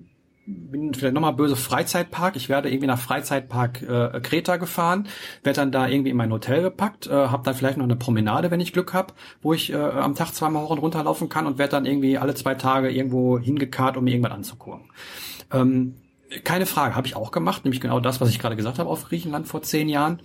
bin 0.45 0.93
vielleicht 0.93 1.13
nochmal 1.13 1.34
böse 1.34 1.56
Freizeitpark. 1.56 2.36
Ich 2.36 2.49
werde 2.49 2.69
irgendwie 2.69 2.88
nach 2.88 2.99
Freizeitpark 2.99 3.82
äh, 3.84 4.19
Kreta 4.21 4.58
gefahren, 4.58 5.08
werde 5.43 5.60
dann 5.62 5.71
da 5.71 5.88
irgendwie 5.88 6.10
in 6.10 6.17
mein 6.17 6.32
Hotel 6.32 6.62
gepackt, 6.62 7.08
äh, 7.08 7.12
habe 7.12 7.43
dann 7.43 7.54
vielleicht 7.54 7.77
noch 7.77 7.86
eine 7.86 7.95
Promenade, 7.95 8.51
wenn 8.51 8.60
ich 8.60 8.73
Glück 8.73 8.93
habe, 8.93 9.13
wo 9.41 9.54
ich 9.54 9.71
äh, 9.71 9.75
am 9.75 10.15
Tag 10.15 10.34
zweimal 10.34 10.63
hoch 10.63 10.71
und 10.71 10.80
runter 10.80 11.04
laufen 11.04 11.30
kann 11.30 11.45
und 11.45 11.58
werde 11.58 11.71
dann 11.71 11.86
irgendwie 11.86 12.17
alle 12.17 12.34
zwei 12.36 12.56
Tage 12.56 12.89
irgendwo 12.89 13.38
hingekarrt, 13.39 13.97
um 13.97 14.04
mir 14.04 14.12
irgendwas 14.12 14.34
anzugucken. 14.34 14.89
Ähm, 15.51 15.95
keine 16.43 16.65
Frage, 16.65 16.95
habe 16.95 17.08
ich 17.08 17.15
auch 17.15 17.32
gemacht, 17.32 17.65
nämlich 17.65 17.82
genau 17.82 17.99
das, 17.99 18.21
was 18.21 18.30
ich 18.30 18.39
gerade 18.39 18.56
gesagt 18.56 18.80
habe 18.80 18.89
auf 18.89 19.06
Griechenland 19.06 19.47
vor 19.47 19.62
zehn 19.62 19.89
Jahren. 19.89 20.21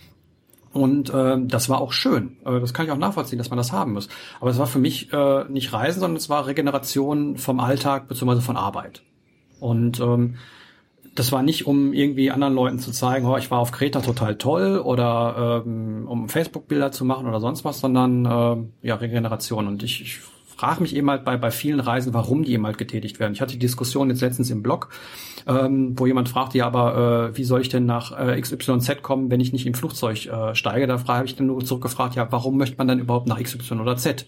Und 0.72 1.09
äh, 1.12 1.37
das 1.40 1.68
war 1.68 1.81
auch 1.81 1.92
schön. 1.92 2.37
Äh, 2.44 2.61
das 2.61 2.74
kann 2.74 2.87
ich 2.87 2.92
auch 2.92 2.98
nachvollziehen, 2.98 3.38
dass 3.38 3.50
man 3.50 3.57
das 3.57 3.72
haben 3.72 3.94
muss. 3.94 4.09
Aber 4.40 4.50
es 4.50 4.59
war 4.59 4.66
für 4.66 4.79
mich 4.79 5.12
äh, 5.12 5.44
nicht 5.48 5.72
Reisen, 5.72 6.00
sondern 6.00 6.16
es 6.16 6.29
war 6.29 6.46
Regeneration 6.46 7.38
vom 7.38 7.61
Alltag 7.61 8.09
bzw. 8.09 8.40
von 8.40 8.57
Arbeit. 8.57 9.02
Und 9.61 10.01
ähm, 10.01 10.37
das 11.14 11.33
war 11.33 11.42
nicht, 11.42 11.66
um 11.66 11.92
irgendwie 11.92 12.31
anderen 12.31 12.55
Leuten 12.55 12.79
zu 12.79 12.92
zeigen, 12.92 13.27
oh, 13.27 13.37
ich 13.37 13.51
war 13.51 13.59
auf 13.59 13.73
Kreta 13.73 14.01
total 14.01 14.37
toll 14.37 14.79
oder 14.79 15.62
ähm, 15.66 16.07
um 16.07 16.29
Facebook-Bilder 16.29 16.92
zu 16.92 17.05
machen 17.05 17.27
oder 17.27 17.40
sonst 17.40 17.64
was, 17.64 17.81
sondern 17.81 18.25
äh, 18.25 18.87
ja, 18.87 18.97
Regeneration. 18.97 19.66
Und 19.66 19.83
ich, 19.83 20.03
ich 20.03 20.21
frage 20.57 20.83
mich 20.83 20.95
eben 20.95 21.11
halt 21.11 21.25
bei, 21.25 21.37
bei 21.37 21.51
vielen 21.51 21.81
Reisen, 21.81 22.14
warum 22.14 22.42
die 22.42 22.53
eben 22.53 22.66
halt 22.66 22.79
getätigt 22.79 23.21
werden. 23.21 23.33
Ich 23.33 23.40
hatte 23.40 23.55
die 23.55 23.59
Diskussion 23.59 24.11
jetzt 24.11 24.21
letztens 24.21 24.51
im 24.51 24.62
Blog, 24.62 24.90
ähm, 25.47 25.99
wo 25.99 26.07
jemand 26.07 26.29
fragte, 26.29 26.59
ja, 26.59 26.66
aber 26.66 27.31
äh, 27.31 27.37
wie 27.37 27.45
soll 27.45 27.61
ich 27.61 27.69
denn 27.69 27.87
nach 27.87 28.12
äh, 28.19 28.40
XYZ 28.40 29.03
kommen, 29.03 29.31
wenn 29.31 29.40
ich 29.40 29.53
nicht 29.53 29.66
im 29.66 29.75
Flugzeug 29.75 30.27
äh, 30.27 30.55
steige? 30.55 30.87
Da 30.87 31.03
habe 31.07 31.27
ich 31.27 31.37
dann 31.37 31.47
nur 31.47 31.64
zurückgefragt, 31.64 32.14
ja, 32.14 32.27
warum 32.31 32.57
möchte 32.57 32.77
man 32.79 32.88
dann 32.88 32.99
überhaupt 32.99 33.27
nach 33.27 33.42
XY 33.42 33.75
oder 33.75 33.97
Z? 33.97 34.27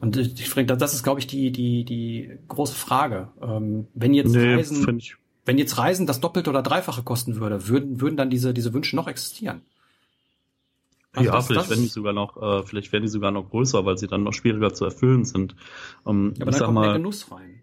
Und 0.00 0.16
ich 0.16 0.52
denke, 0.52 0.76
das 0.76 0.94
ist, 0.94 1.02
glaube 1.02 1.20
ich, 1.20 1.26
die, 1.26 1.50
die, 1.50 1.84
die 1.84 2.30
große 2.48 2.74
Frage. 2.74 3.28
Ähm, 3.40 3.86
wenn 3.94 4.14
jetzt 4.14 4.34
nee, 4.34 4.54
Reisen, 4.54 5.02
wenn 5.44 5.58
jetzt 5.58 5.78
Reisen 5.78 6.06
das 6.06 6.20
Doppelte 6.20 6.50
oder 6.50 6.62
Dreifache 6.62 7.02
kosten 7.02 7.36
würde, 7.36 7.68
würden, 7.68 8.00
würden 8.00 8.16
dann 8.16 8.30
diese, 8.30 8.52
diese 8.52 8.74
Wünsche 8.74 8.96
noch 8.96 9.08
existieren? 9.08 9.62
Also 11.12 11.30
ja, 11.30 11.36
das, 11.36 11.46
vielleicht 11.46 11.62
das 11.62 11.70
werden 11.70 11.82
die 11.82 11.88
sogar 11.88 12.12
noch, 12.12 12.42
äh, 12.42 12.62
vielleicht 12.62 12.92
werden 12.92 13.04
die 13.04 13.08
sogar 13.08 13.30
noch 13.30 13.48
größer, 13.48 13.86
weil 13.86 13.96
sie 13.96 14.06
dann 14.06 14.22
noch 14.22 14.34
schwieriger 14.34 14.74
zu 14.74 14.84
erfüllen 14.84 15.24
sind. 15.24 15.56
Ähm, 16.06 16.34
ja, 16.36 16.42
aber 16.42 16.50
dann 16.50 16.60
kommt 16.60 16.74
mal, 16.74 16.86
mehr 16.88 16.92
Genuss 16.98 17.32
rein. 17.32 17.62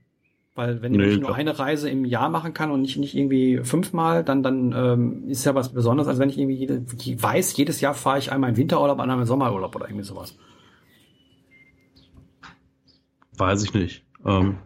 Weil 0.55 0.81
wenn 0.81 0.91
nee, 0.91 1.05
ich 1.05 1.19
nur 1.19 1.33
eine 1.33 1.57
Reise 1.57 1.89
im 1.89 2.05
Jahr 2.05 2.29
machen 2.29 2.53
kann 2.53 2.69
und 2.71 2.81
nicht, 2.81 2.97
nicht 2.97 3.15
irgendwie 3.15 3.59
fünfmal, 3.63 4.23
dann, 4.23 4.43
dann 4.43 4.71
ähm, 4.75 5.29
ist 5.29 5.45
ja 5.45 5.55
was 5.55 5.73
Besonderes, 5.73 6.07
als 6.07 6.19
wenn 6.19 6.29
ich 6.29 6.37
irgendwie 6.37 6.57
jede, 6.57 6.83
weiß, 6.85 7.57
jedes 7.57 7.81
Jahr 7.81 7.95
fahre 7.95 8.19
ich 8.19 8.31
einmal 8.31 8.51
in 8.51 8.57
Winterurlaub, 8.57 8.99
einmal 8.99 9.19
in 9.19 9.25
Sommerurlaub 9.25 9.75
oder 9.75 9.87
irgendwie 9.87 10.05
sowas. 10.05 10.35
Weiß 13.37 13.63
ich 13.63 13.73
nicht. 13.73 14.03
Ähm, 14.25 14.57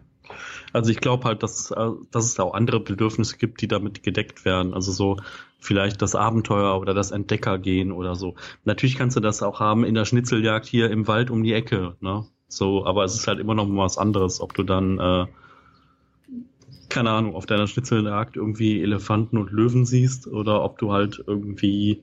also 0.72 0.90
ich 0.90 1.00
glaube 1.00 1.24
halt, 1.24 1.42
dass, 1.42 1.70
äh, 1.70 1.90
dass 2.10 2.26
es 2.26 2.38
auch 2.38 2.54
andere 2.54 2.80
Bedürfnisse 2.80 3.36
gibt, 3.36 3.60
die 3.62 3.68
damit 3.68 4.02
gedeckt 4.02 4.44
werden. 4.44 4.74
Also 4.74 4.92
so 4.92 5.16
vielleicht 5.58 6.02
das 6.02 6.14
Abenteuer 6.14 6.78
oder 6.78 6.94
das 6.94 7.10
Entdeckergehen 7.10 7.92
oder 7.92 8.14
so. 8.14 8.34
Natürlich 8.64 8.96
kannst 8.96 9.16
du 9.16 9.20
das 9.20 9.42
auch 9.42 9.60
haben 9.60 9.84
in 9.84 9.94
der 9.94 10.04
Schnitzeljagd 10.04 10.66
hier 10.66 10.90
im 10.90 11.08
Wald 11.08 11.30
um 11.30 11.42
die 11.42 11.52
Ecke. 11.52 11.96
Ne? 12.00 12.26
So, 12.48 12.84
aber 12.86 13.04
es 13.04 13.14
ist 13.14 13.26
halt 13.26 13.40
immer 13.40 13.54
noch 13.54 13.66
was 13.68 13.98
anderes, 13.98 14.40
ob 14.40 14.54
du 14.54 14.62
dann 14.62 14.98
äh, 14.98 15.26
keine 16.88 17.10
Ahnung, 17.10 17.34
auf 17.34 17.46
deiner 17.46 17.66
Schnitzeljagd 17.66 18.36
irgendwie 18.36 18.82
Elefanten 18.82 19.36
und 19.36 19.50
Löwen 19.50 19.84
siehst 19.84 20.26
oder 20.26 20.62
ob 20.64 20.78
du 20.78 20.92
halt 20.92 21.22
irgendwie 21.26 22.02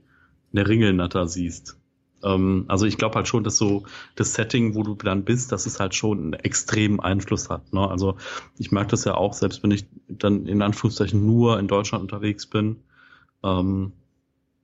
eine 0.54 0.68
Ringelnatter 0.68 1.28
siehst. 1.28 1.78
Ähm, 2.26 2.66
also 2.68 2.86
ich 2.86 2.98
glaube 2.98 3.16
halt 3.16 3.28
schon, 3.28 3.44
dass 3.44 3.58
so 3.58 3.84
das 4.16 4.34
Setting, 4.34 4.76
wo 4.76 4.84
du 4.84 4.96
dann 4.96 5.24
bist, 5.24 5.52
dass 5.52 5.66
es 5.66 5.80
halt 5.80 5.96
schon 5.96 6.20
einen 6.20 6.34
extremen 6.34 7.00
Einfluss 7.00 7.50
hat. 7.50 7.72
Ne? 7.72 7.88
Also 7.88 8.18
ich 8.58 8.72
merke 8.72 8.92
das 8.92 9.06
ja 9.06 9.16
auch, 9.16 9.34
selbst 9.34 9.64
wenn 9.64 9.72
ich 9.72 9.86
dann 10.08 10.48
in 10.48 10.62
Anführungszeichen 10.62 11.26
nur 11.26 11.60
in 11.60 11.68
Deutschland 11.68 12.02
unterwegs 12.02 12.48
bin. 12.48 12.78
Ähm, 13.44 13.94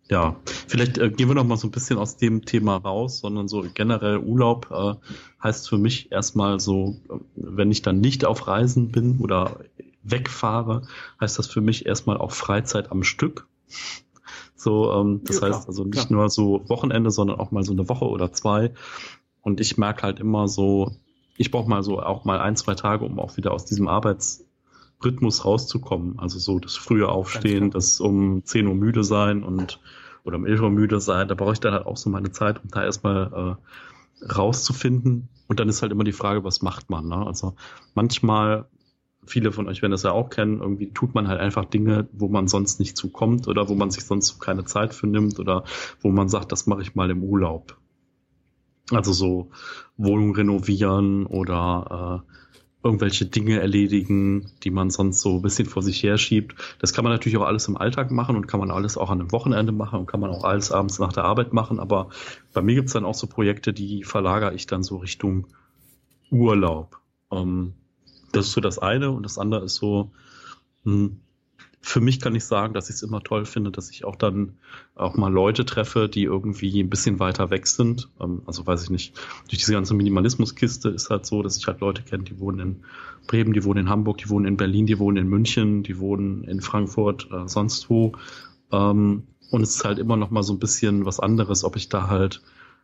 ja, 0.10 0.36
vielleicht 0.68 0.98
äh, 0.98 1.10
gehen 1.10 1.30
wir 1.30 1.36
noch 1.36 1.46
mal 1.46 1.56
so 1.56 1.68
ein 1.68 1.72
bisschen 1.72 1.98
aus 1.98 2.18
dem 2.18 2.44
Thema 2.44 2.76
raus, 2.78 3.20
sondern 3.20 3.48
so 3.48 3.64
generell 3.74 4.18
Urlaub 4.18 4.70
äh, 4.72 4.96
heißt 5.42 5.70
für 5.70 5.78
mich 5.78 6.12
erstmal 6.12 6.60
so, 6.60 6.98
wenn 7.36 7.72
ich 7.72 7.82
dann 7.82 8.02
nicht 8.02 8.26
auf 8.26 8.48
Reisen 8.48 8.92
bin 8.92 9.20
oder 9.20 9.60
wegfahre, 10.04 10.82
heißt 11.22 11.40
das 11.40 11.48
für 11.48 11.62
mich 11.62 11.86
erstmal 11.86 12.18
auch 12.18 12.32
Freizeit 12.32 12.92
am 12.92 13.04
Stück. 13.04 13.48
So, 14.62 14.92
ähm, 14.94 15.22
das 15.24 15.40
ja, 15.40 15.48
heißt 15.48 15.68
also 15.68 15.84
nicht 15.84 16.08
klar. 16.08 16.20
nur 16.20 16.30
so 16.30 16.64
Wochenende, 16.70 17.10
sondern 17.10 17.40
auch 17.40 17.52
mal 17.52 17.64
so 17.64 17.72
eine 17.72 17.90
Woche 17.90 18.06
oder 18.06 18.32
zwei. 18.32 18.74
Und 19.42 19.60
ich 19.60 19.78
merke 19.78 20.04
halt 20.04 20.20
immer 20.20 20.48
so, 20.48 20.92
ich 21.36 21.50
brauche 21.50 21.68
mal 21.68 21.82
so 21.82 22.00
auch 22.00 22.26
mal 22.26 22.40
ein, 22.40 22.56
zwei 22.56 22.76
Tage, 22.76 23.06
um 23.06 23.20
auch 23.20 23.38
wieder 23.38 23.52
aus 23.52 23.66
diesem 23.66 23.88
Arbeitsrhythmus 23.88 25.46
rauszukommen. 25.46 26.20
Also 26.20 26.38
so 26.38 26.60
das 26.60 26.78
frühe 26.78 27.10
Aufstehen, 27.10 27.72
das 27.72 28.00
um 28.00 28.46
10 28.46 28.68
Uhr 28.68 28.76
müde 28.76 29.04
sein 29.04 29.44
und 29.44 29.80
oder 30.24 30.38
um 30.38 30.46
11 30.46 30.62
Uhr 30.62 30.70
müde 30.70 31.00
sein. 31.02 31.28
Da 31.28 31.34
brauche 31.34 31.54
ich 31.54 31.60
dann 31.60 31.74
halt 31.74 31.88
auch 31.88 31.98
so 31.98 32.12
meine 32.12 32.32
Zeit, 32.32 32.64
um 32.64 32.70
da 32.70 32.84
erstmal 32.84 33.58
äh, 34.22 34.32
rauszufinden. 34.32 35.28
Und 35.48 35.60
dann 35.60 35.70
ist 35.70 35.82
halt 35.82 35.92
immer 35.92 36.04
die 36.04 36.12
Frage, 36.12 36.44
was 36.44 36.62
macht 36.62 36.92
man? 36.92 37.08
Ne? 37.08 37.26
Also 37.26 37.56
manchmal 37.96 38.68
viele 39.26 39.52
von 39.52 39.68
euch 39.68 39.82
werden 39.82 39.92
das 39.92 40.04
ja 40.04 40.12
auch 40.12 40.30
kennen, 40.30 40.62
irgendwie 40.62 40.92
tut 40.92 41.14
man 41.14 41.28
halt 41.28 41.40
einfach 41.40 41.66
Dinge, 41.66 42.08
wo 42.12 42.28
man 42.28 42.48
sonst 42.48 42.80
nicht 42.80 42.98
zukommt 42.98 43.48
oder 43.48 43.70
wo 43.70 43.76
man 43.76 43.92
sich 43.92 44.04
sonst 44.04 44.40
keine 44.40 44.66
Zeit 44.66 44.94
für 44.94 45.08
nimmt 45.08 45.40
oder 45.40 45.64
wo 46.02 46.10
man 46.10 46.30
sagt, 46.30 46.52
das 46.52 46.68
mache 46.68 46.82
ich 46.82 46.96
mal 46.96 47.10
im 47.10 47.24
Urlaub. 47.24 47.78
Also 48.92 49.14
so 49.14 49.52
Wohnung 49.96 50.36
renovieren 50.36 51.26
oder 51.26 52.24
äh, 52.28 52.32
irgendwelche 52.84 53.26
Dinge 53.26 53.60
erledigen, 53.60 54.52
die 54.64 54.72
man 54.72 54.90
sonst 54.90 55.22
so 55.22 55.36
ein 55.36 55.42
bisschen 55.42 55.68
vor 55.68 55.84
sich 55.84 56.02
her 56.02 56.18
schiebt. 56.18 56.56
Das 56.80 56.94
kann 56.94 57.04
man 57.04 57.14
natürlich 57.14 57.38
auch 57.38 57.46
alles 57.46 57.68
im 57.68 57.78
Alltag 57.78 58.12
machen 58.12 58.36
und 58.36 58.48
kann 58.48 58.60
man 58.60 58.72
alles 58.72 58.98
auch 58.98 59.12
an 59.12 59.20
einem 59.20 59.32
Wochenende 59.32 59.72
machen 59.72 60.00
und 60.00 60.08
kann 60.08 60.20
man 60.20 60.32
auch 60.32 60.44
alles 60.44 60.72
abends 60.72 60.98
nach 61.00 61.14
der 61.14 61.26
Arbeit 61.26 61.54
machen. 61.54 61.80
Aber 61.80 62.10
bei 62.54 62.62
mir 62.62 62.76
gibt's 62.76 62.94
dann 62.94 63.06
auch 63.06 63.14
so 63.14 63.28
Projekte, 63.28 63.72
die 63.72 64.04
verlagere 64.04 64.56
ich 64.56 64.66
dann 64.66 64.84
so 64.84 64.98
Richtung 64.98 65.48
Urlaub. 66.32 67.00
Ähm, 67.32 67.74
das 68.32 68.48
ist 68.48 68.54
so 68.54 68.62
das 68.62 68.80
eine 68.80 69.12
und 69.12 69.24
das 69.24 69.38
andere 69.38 69.66
ist 69.66 69.76
so, 69.76 70.12
hm, 70.84 71.20
für 71.84 72.00
mich 72.00 72.20
kann 72.20 72.36
ich 72.36 72.46
sagen, 72.46 72.74
dass 72.74 72.90
ich 72.90 72.96
es 72.98 73.04
immer 73.04 73.22
toll 73.22 73.46
finde, 73.46 73.72
dass 73.72 73.90
ich 73.90 74.06
auch 74.06 74.16
dann 74.16 74.54
auch 74.94 75.16
mal 75.16 75.34
Leute 75.34 75.66
treffe, 75.66 76.08
die 76.08 76.24
irgendwie 76.24 76.80
ein 76.80 76.90
bisschen 76.92 77.20
weiter 77.20 77.50
weg 77.50 77.66
sind. 77.66 78.10
Ähm, 78.20 78.44
also 78.46 78.66
weiß 78.66 78.84
ich 78.84 78.90
nicht, 78.92 79.16
durch 79.50 79.58
diese 79.58 79.74
ganze 79.74 79.96
Minimalismuskiste 79.96 80.90
ist 80.90 81.10
halt 81.10 81.26
so, 81.26 81.42
dass 81.42 81.58
ich 81.58 81.66
halt 81.66 81.82
Leute 81.82 82.04
kenne, 82.04 82.24
die 82.24 82.40
wohnen 82.40 82.60
in 82.60 82.84
Bremen, 83.28 83.54
die 83.54 83.64
wohnen 83.64 83.86
in 83.86 83.90
Hamburg, 83.90 84.20
die 84.20 84.30
wohnen 84.30 84.46
in 84.46 84.58
Berlin, 84.58 84.86
die 84.86 85.00
wohnen 85.00 85.18
in 85.18 85.28
München, 85.28 85.82
die 85.84 85.98
wohnen 85.98 86.44
in 86.44 86.62
Frankfurt, 86.62 87.28
äh, 87.32 87.48
sonst 87.48 87.90
wo. 87.90 88.14
Ähm, 88.72 89.24
und 89.50 89.62
es 89.64 89.76
ist 89.76 89.84
halt 89.84 89.98
immer 89.98 90.18
noch 90.18 90.30
mal 90.30 90.44
so 90.44 90.54
ein 90.54 90.60
bisschen 90.60 91.06
was 91.06 91.20
anderes, 91.20 91.64
ob 91.64 91.76
ich 91.76 91.90
da 91.90 92.08
halt 92.08 92.42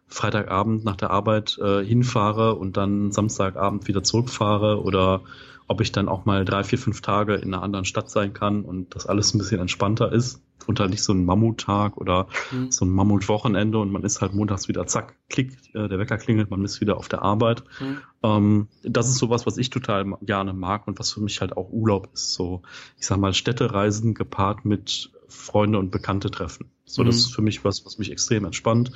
Freitagabend 0.08 0.86
nach 0.86 0.96
der 0.96 1.12
Arbeit 1.12 1.58
äh, 1.62 1.84
hinfahre 1.84 2.56
und 2.56 2.78
dann 2.78 3.12
Samstagabend 3.12 3.88
wieder 3.88 4.04
zurückfahre 4.04 4.82
oder 4.82 5.22
ob 5.68 5.82
ich 5.82 5.92
dann 5.92 6.08
auch 6.08 6.26
mal 6.26 6.46
drei, 6.46 6.64
vier, 6.64 6.80
fünf 6.80 7.02
Tage 7.02 7.36
in 7.36 7.54
einer 7.54 7.62
anderen 7.62 7.86
Stadt 7.86 8.10
sein 8.10 8.34
kann 8.34 8.64
und 8.64 8.96
das 8.96 9.06
alles 9.06 9.34
ein 9.34 9.38
bisschen 9.38 9.60
entspannter 9.60 10.12
ist 10.12 10.42
und 10.66 10.80
halt 10.80 10.90
nicht 10.90 11.04
so 11.04 11.14
ein 11.14 11.26
Mammuttag 11.26 11.98
oder 11.98 12.28
mhm. 12.52 12.72
so 12.72 12.86
ein 12.86 12.90
Mammutwochenende 12.90 13.78
und 13.78 13.92
man 13.92 14.04
ist 14.04 14.22
halt 14.22 14.34
montags 14.34 14.68
wieder 14.68 14.86
zack, 14.88 15.16
klick, 15.30 15.54
äh, 15.74 15.88
der 15.88 16.00
Wecker 16.00 16.18
klingelt, 16.18 16.50
man 16.50 16.64
ist 16.64 16.82
wieder 16.82 16.98
auf 16.98 17.10
der 17.10 17.22
Arbeit. 17.22 17.64
Mhm. 17.80 17.98
Ähm, 18.24 18.68
das 18.84 19.10
ist 19.10 19.18
sowas, 19.18 19.46
was 19.46 19.58
ich 19.58 19.70
total 19.70 20.06
gerne 20.22 20.54
mag 20.54 20.88
und 20.88 21.00
was 21.00 21.12
für 21.12 21.22
mich 21.22 21.42
halt 21.42 21.56
auch 21.56 21.70
Urlaub 21.70 22.10
ist. 22.14 22.34
So, 22.34 22.62
ich 22.98 23.06
sag 23.06 23.18
mal, 23.18 23.34
Städtereisen 23.34 24.14
gepaart 24.14 24.66
mit 24.66 25.12
Freunde 25.28 25.80
und 25.80 25.92
Bekannte 25.92 26.32
treffen. 26.32 26.70
So, 26.86 27.02
mhm. 27.02 27.08
das 27.08 27.18
ist 27.18 27.36
für 27.36 27.42
mich 27.42 27.64
was, 27.64 27.86
was 27.86 27.98
mich 27.98 28.12
extrem 28.12 28.46
entspannt. 28.46 28.92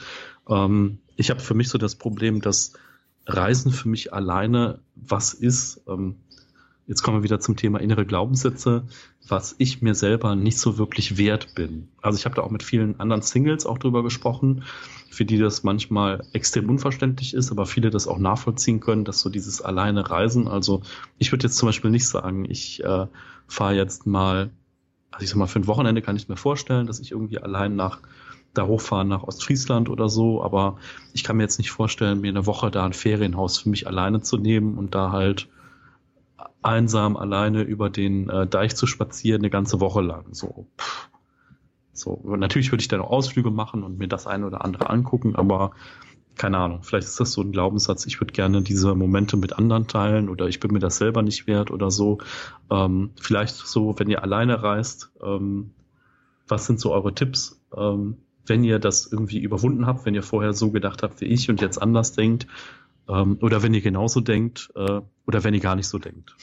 Ähm, 0.52 1.00
ich 1.16 1.30
habe 1.30 1.40
für 1.40 1.54
mich 1.54 1.70
so 1.70 1.78
das 1.78 1.96
Problem, 1.96 2.42
dass 2.42 2.74
Reisen 3.26 3.72
für 3.72 3.90
mich 3.90 4.14
alleine 4.14 4.80
was 4.96 5.34
ist. 5.34 5.82
Ähm, 5.88 6.18
jetzt 6.88 7.04
kommen 7.04 7.20
wir 7.20 7.24
wieder 7.24 7.40
zum 7.40 7.56
Thema 7.56 7.80
innere 7.80 8.06
Glaubenssätze, 8.06 8.84
was 9.28 9.56
ich 9.60 9.82
mir 9.82 9.96
selber 9.96 10.36
nicht 10.36 10.58
so 10.58 10.78
wirklich 10.78 11.18
wert 11.18 11.56
bin. 11.56 11.88
Also 12.02 12.18
ich 12.18 12.26
habe 12.26 12.36
da 12.36 12.42
auch 12.42 12.50
mit 12.50 12.64
vielen 12.64 13.00
anderen 13.00 13.22
Singles 13.22 13.66
auch 13.66 13.78
drüber 13.78 14.04
gesprochen, 14.04 14.64
für 15.10 15.26
die 15.26 15.38
das 15.38 15.64
manchmal 15.64 16.26
extrem 16.34 16.70
unverständlich 16.70 17.34
ist, 17.34 17.52
aber 17.52 17.66
viele 17.66 17.90
das 17.90 18.08
auch 18.08 18.18
nachvollziehen 18.18 18.80
können, 18.80 19.06
dass 19.06 19.22
so 19.22 19.30
dieses 19.30 19.62
alleine 19.62 20.10
Reisen, 20.10 20.48
also 20.48 20.82
ich 21.18 21.32
würde 21.32 21.48
jetzt 21.48 21.58
zum 21.58 21.68
Beispiel 21.68 21.92
nicht 21.92 22.08
sagen, 22.08 22.46
ich 22.50 22.84
äh, 22.84 23.08
fahre 23.48 23.76
jetzt 23.76 24.08
mal, 24.08 24.50
also 25.12 25.24
ich 25.24 25.30
sag 25.30 25.38
mal, 25.38 25.48
für 25.48 25.60
ein 25.60 25.68
Wochenende 25.68 26.02
kann 26.02 26.16
ich 26.16 26.28
mir 26.28 26.38
vorstellen, 26.38 26.88
dass 26.88 27.00
ich 27.00 27.12
irgendwie 27.12 27.40
allein 27.40 27.76
nach 27.76 28.00
da 28.54 28.68
hochfahren 28.68 29.08
nach 29.08 29.24
Ostfriesland 29.24 29.90
oder 29.90 30.10
so, 30.10 30.44
aber 30.44 30.78
ich 31.14 31.24
kann 31.24 31.38
mir 31.38 31.44
jetzt 31.44 31.58
nicht 31.58 31.72
vorstellen, 31.72 32.22
mir 32.22 32.30
eine 32.30 32.46
Woche 32.46 32.70
da 32.72 32.86
ein 32.86 32.94
Ferienhaus 32.94 33.60
für 33.60 33.70
mich 33.70 33.88
alleine 33.88 34.22
zu 34.22 34.38
nehmen 34.38 34.78
und 34.78 34.94
da 34.94 35.12
halt 35.12 35.48
einsam 36.62 37.18
alleine 37.18 37.62
über 37.64 37.90
den 37.90 38.30
äh, 38.30 38.48
Deich 38.48 38.76
zu 38.76 38.88
spazieren, 38.88 39.42
eine 39.42 39.50
ganze 39.50 39.80
Woche 39.80 40.02
lang. 40.02 40.26
So, 40.32 40.68
so. 41.94 42.22
natürlich 42.26 42.72
würde 42.72 42.82
ich 42.82 42.88
dann 42.88 43.02
auch 43.02 43.10
Ausflüge 43.10 43.52
machen 43.52 43.84
und 43.84 43.98
mir 43.98 44.08
das 44.08 44.28
eine 44.28 44.46
oder 44.46 44.64
andere 44.64 44.90
angucken, 44.90 45.36
aber 45.36 45.72
keine 46.36 46.58
Ahnung, 46.58 46.84
vielleicht 46.84 47.08
ist 47.08 47.20
das 47.20 47.34
so 47.34 47.42
ein 47.42 47.52
Glaubenssatz, 47.52 48.06
ich 48.06 48.20
würde 48.20 48.34
gerne 48.34 48.62
diese 48.62 48.96
Momente 48.96 49.38
mit 49.38 49.54
anderen 49.54 49.88
teilen 49.88 50.30
oder 50.30 50.48
ich 50.48 50.60
bin 50.60 50.72
mir 50.72 50.80
das 50.80 50.98
selber 50.98 51.22
nicht 51.22 51.46
wert 51.46 51.72
oder 51.72 51.92
so. 51.92 52.20
Ähm, 52.70 53.12
vielleicht 53.20 53.56
so, 53.56 54.00
wenn 54.00 54.10
ihr 54.10 54.24
alleine 54.24 54.64
reist, 54.64 55.12
ähm, 55.22 55.72
was 56.48 56.66
sind 56.66 56.80
so 56.80 56.94
eure 56.94 57.14
Tipps, 57.14 57.62
ähm, 57.76 58.18
wenn 58.46 58.64
ihr 58.64 58.80
das 58.80 59.08
irgendwie 59.12 59.40
überwunden 59.40 59.86
habt, 59.86 60.06
wenn 60.06 60.16
ihr 60.16 60.24
vorher 60.24 60.54
so 60.54 60.72
gedacht 60.72 61.04
habt 61.04 61.22
wie 61.22 61.26
ich 61.26 61.50
und 61.50 61.62
jetzt 61.62 61.82
anders 61.82 62.14
denkt, 62.14 62.48
ähm, 63.08 63.38
oder 63.42 63.64
wenn 63.64 63.74
ihr 63.74 63.82
genauso 63.82 64.22
denkt, 64.22 64.70
äh, 64.76 65.02
oder 65.28 65.44
wenn 65.44 65.54
ihr 65.54 65.60
gar 65.60 65.76
nicht 65.76 65.88
so 65.88 65.98
denkt. 65.98 66.36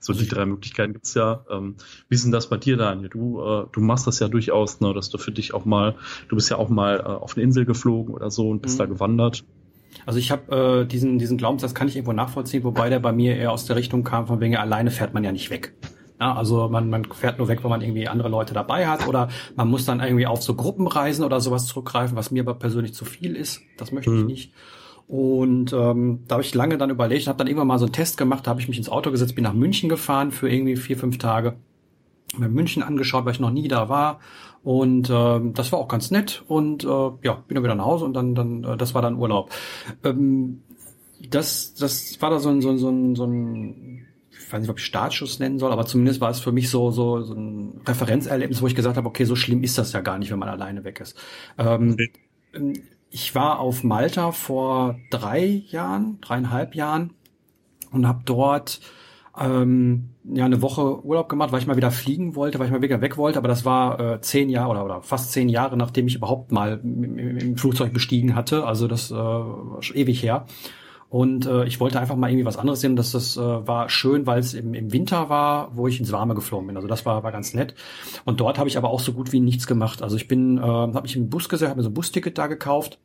So 0.00 0.12
die 0.12 0.28
drei 0.28 0.46
Möglichkeiten 0.46 0.92
gibt's 0.92 1.14
ja. 1.14 1.44
Ähm, 1.50 1.76
wie 2.08 2.14
ist 2.14 2.24
denn 2.24 2.30
das 2.30 2.48
bei 2.48 2.56
dir, 2.56 2.76
Daniel? 2.76 3.08
Du, 3.08 3.42
äh, 3.42 3.66
du 3.72 3.80
machst 3.80 4.06
das 4.06 4.20
ja 4.20 4.28
durchaus, 4.28 4.80
ne, 4.80 4.94
dass 4.94 5.10
du 5.10 5.18
für 5.18 5.32
dich 5.32 5.54
auch 5.54 5.64
mal, 5.64 5.96
du 6.28 6.36
bist 6.36 6.50
ja 6.50 6.56
auch 6.56 6.68
mal 6.68 7.00
äh, 7.00 7.02
auf 7.02 7.36
eine 7.36 7.42
Insel 7.42 7.64
geflogen 7.64 8.14
oder 8.14 8.30
so 8.30 8.48
und 8.48 8.62
bist 8.62 8.76
mhm. 8.76 8.78
da 8.78 8.86
gewandert. 8.86 9.44
Also 10.06 10.18
ich 10.20 10.30
habe 10.30 10.82
äh, 10.82 10.86
diesen 10.86 11.18
diesen 11.18 11.36
Glaubenssatz 11.36 11.74
kann 11.74 11.88
ich 11.88 11.96
irgendwo 11.96 12.12
nachvollziehen, 12.12 12.62
wobei 12.62 12.88
der 12.88 13.00
bei 13.00 13.12
mir 13.12 13.36
eher 13.36 13.50
aus 13.50 13.66
der 13.66 13.76
Richtung 13.76 14.04
kam, 14.04 14.26
von 14.28 14.40
wegen 14.40 14.56
alleine 14.56 14.90
fährt 14.90 15.14
man 15.14 15.24
ja 15.24 15.32
nicht 15.32 15.50
weg. 15.50 15.74
Ja, 16.20 16.34
also 16.34 16.68
man, 16.68 16.90
man 16.90 17.04
fährt 17.04 17.38
nur 17.38 17.46
weg, 17.46 17.62
wenn 17.62 17.70
man 17.70 17.80
irgendwie 17.80 18.08
andere 18.08 18.28
Leute 18.28 18.52
dabei 18.52 18.88
hat 18.88 19.06
oder 19.06 19.28
man 19.54 19.68
muss 19.68 19.84
dann 19.84 20.00
irgendwie 20.00 20.26
auf 20.26 20.42
so 20.42 20.54
Gruppenreisen 20.54 21.24
oder 21.24 21.40
sowas 21.40 21.66
zurückgreifen, 21.66 22.16
was 22.16 22.32
mir 22.32 22.42
aber 22.42 22.54
persönlich 22.54 22.92
zu 22.94 23.04
viel 23.04 23.36
ist. 23.36 23.62
Das 23.76 23.92
möchte 23.92 24.10
mhm. 24.10 24.20
ich 24.20 24.24
nicht. 24.24 24.52
Und 25.06 25.72
ähm, 25.72 26.24
da 26.26 26.34
habe 26.34 26.42
ich 26.42 26.54
lange 26.54 26.76
dann 26.76 26.90
überlegt, 26.90 27.28
habe 27.28 27.38
dann 27.38 27.46
irgendwann 27.46 27.68
mal 27.68 27.78
so 27.78 27.86
einen 27.86 27.92
Test 27.92 28.18
gemacht, 28.18 28.46
da 28.46 28.50
habe 28.50 28.60
ich 28.60 28.68
mich 28.68 28.76
ins 28.76 28.90
Auto 28.90 29.10
gesetzt, 29.10 29.34
bin 29.34 29.44
nach 29.44 29.54
München 29.54 29.88
gefahren 29.88 30.32
für 30.32 30.50
irgendwie 30.50 30.76
vier, 30.76 30.98
fünf 30.98 31.18
Tage. 31.18 31.54
Mir 32.36 32.48
München 32.48 32.82
angeschaut, 32.82 33.24
weil 33.24 33.32
ich 33.32 33.40
noch 33.40 33.50
nie 33.50 33.68
da 33.68 33.88
war. 33.88 34.20
Und 34.62 35.08
ähm, 35.10 35.54
das 35.54 35.72
war 35.72 35.78
auch 35.78 35.88
ganz 35.88 36.10
nett. 36.10 36.44
Und 36.46 36.84
äh, 36.84 37.10
ja, 37.22 37.42
bin 37.46 37.54
dann 37.54 37.64
wieder 37.64 37.74
nach 37.74 37.86
Hause 37.86 38.04
und 38.04 38.12
dann, 38.12 38.34
dann, 38.34 38.64
äh, 38.64 38.76
das 38.76 38.94
war 38.94 39.00
dann 39.00 39.16
Urlaub. 39.16 39.50
Ähm, 40.04 40.62
das, 41.30 41.74
das 41.74 42.20
war 42.20 42.28
da 42.28 42.38
so 42.38 42.50
ein, 42.50 42.60
so 42.60 42.68
ein, 42.68 42.78
so 42.78 42.90
ein, 42.90 43.14
so 43.16 43.24
ein 43.24 44.07
ich 44.48 44.52
weiß 44.54 44.62
nicht, 44.62 44.70
ob 44.70 44.78
ich 44.78 44.86
Startschuss 44.86 45.40
nennen 45.40 45.58
soll, 45.58 45.72
aber 45.72 45.84
zumindest 45.84 46.22
war 46.22 46.30
es 46.30 46.40
für 46.40 46.52
mich 46.52 46.70
so, 46.70 46.90
so, 46.90 47.20
so 47.20 47.34
ein 47.34 47.82
Referenzerlebnis, 47.86 48.62
wo 48.62 48.66
ich 48.66 48.74
gesagt 48.74 48.96
habe, 48.96 49.06
okay, 49.06 49.24
so 49.24 49.36
schlimm 49.36 49.62
ist 49.62 49.76
das 49.76 49.92
ja 49.92 50.00
gar 50.00 50.18
nicht, 50.18 50.30
wenn 50.30 50.38
man 50.38 50.48
alleine 50.48 50.84
weg 50.84 51.00
ist. 51.00 51.18
Ähm. 51.58 51.96
Ich 53.10 53.34
war 53.34 53.60
auf 53.60 53.84
Malta 53.84 54.32
vor 54.32 54.98
drei 55.10 55.62
Jahren, 55.68 56.18
dreieinhalb 56.22 56.74
Jahren 56.74 57.12
und 57.90 58.08
habe 58.08 58.22
dort 58.24 58.80
ähm, 59.38 60.10
ja 60.24 60.46
eine 60.46 60.62
Woche 60.62 61.04
Urlaub 61.04 61.28
gemacht, 61.28 61.52
weil 61.52 61.60
ich 61.60 61.66
mal 61.66 61.76
wieder 61.76 61.90
fliegen 61.90 62.34
wollte, 62.34 62.58
weil 62.58 62.66
ich 62.66 62.72
mal 62.72 62.80
wieder 62.80 63.02
weg 63.02 63.18
wollte. 63.18 63.38
Aber 63.38 63.48
das 63.48 63.66
war 63.66 64.00
äh, 64.00 64.20
zehn 64.22 64.48
Jahre 64.48 64.70
oder, 64.70 64.84
oder 64.84 65.02
fast 65.02 65.32
zehn 65.32 65.50
Jahre, 65.50 65.76
nachdem 65.76 66.06
ich 66.06 66.14
überhaupt 66.14 66.52
mal 66.52 66.80
im, 66.82 67.18
im 67.18 67.56
Flugzeug 67.58 67.92
bestiegen 67.92 68.34
hatte. 68.34 68.64
Also 68.64 68.88
das 68.88 69.10
äh, 69.10 69.14
war 69.14 69.82
schon 69.82 69.96
ewig 69.96 70.22
her. 70.22 70.46
Und 71.10 71.46
äh, 71.46 71.64
ich 71.64 71.80
wollte 71.80 71.98
einfach 72.00 72.16
mal 72.16 72.28
irgendwie 72.28 72.44
was 72.44 72.58
anderes 72.58 72.80
sehen. 72.80 72.94
Das, 72.94 73.12
das 73.12 73.36
äh, 73.36 73.40
war 73.40 73.88
schön, 73.88 74.26
weil 74.26 74.40
es 74.40 74.52
im, 74.52 74.74
im 74.74 74.92
Winter 74.92 75.30
war, 75.30 75.74
wo 75.74 75.88
ich 75.88 75.98
ins 75.98 76.12
Warme 76.12 76.34
geflogen 76.34 76.66
bin. 76.66 76.76
Also 76.76 76.86
das 76.86 77.06
war, 77.06 77.22
war 77.22 77.32
ganz 77.32 77.54
nett. 77.54 77.74
Und 78.24 78.40
dort 78.40 78.58
habe 78.58 78.68
ich 78.68 78.76
aber 78.76 78.90
auch 78.90 79.00
so 79.00 79.12
gut 79.12 79.32
wie 79.32 79.40
nichts 79.40 79.66
gemacht. 79.66 80.02
Also 80.02 80.16
ich 80.16 80.28
bin, 80.28 80.58
äh, 80.58 80.60
habe 80.60 81.02
mich 81.02 81.16
im 81.16 81.30
Bus 81.30 81.48
gesetzt, 81.48 81.70
habe 81.70 81.78
mir 81.78 81.84
so 81.84 81.90
ein 81.90 81.94
Busticket 81.94 82.36
da 82.36 82.46
gekauft. 82.46 82.98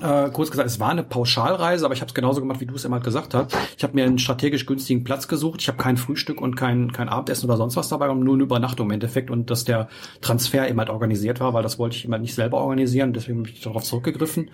Äh, 0.00 0.30
kurz 0.30 0.50
gesagt, 0.50 0.68
es 0.68 0.80
war 0.80 0.90
eine 0.90 1.02
Pauschalreise, 1.02 1.84
aber 1.84 1.94
ich 1.94 2.00
habe 2.00 2.08
es 2.08 2.14
genauso 2.14 2.40
gemacht, 2.40 2.60
wie 2.60 2.66
du 2.66 2.74
es 2.74 2.84
immer 2.84 3.00
gesagt 3.00 3.34
hast. 3.34 3.54
Ich 3.76 3.82
habe 3.82 3.94
mir 3.94 4.04
einen 4.04 4.18
strategisch 4.18 4.64
günstigen 4.64 5.04
Platz 5.04 5.28
gesucht. 5.28 5.60
Ich 5.60 5.68
habe 5.68 5.78
kein 5.78 5.96
Frühstück 5.96 6.40
und 6.40 6.54
kein, 6.54 6.92
kein 6.92 7.08
Abendessen 7.08 7.46
oder 7.46 7.56
sonst 7.56 7.76
was 7.76 7.88
dabei, 7.88 8.08
und 8.08 8.20
nur 8.20 8.34
eine 8.34 8.44
Übernachtung 8.44 8.86
im 8.86 8.92
Endeffekt 8.92 9.30
und 9.30 9.50
dass 9.50 9.64
der 9.64 9.88
Transfer 10.22 10.68
immer 10.68 10.82
halt 10.82 10.90
organisiert 10.90 11.40
war, 11.40 11.52
weil 11.52 11.62
das 11.62 11.78
wollte 11.78 11.96
ich 11.96 12.04
immer 12.04 12.18
nicht 12.18 12.34
selber 12.34 12.58
organisieren. 12.58 13.12
Deswegen 13.12 13.40
habe 13.40 13.50
ich 13.50 13.60
darauf 13.60 13.82
zurückgegriffen. 13.82 14.50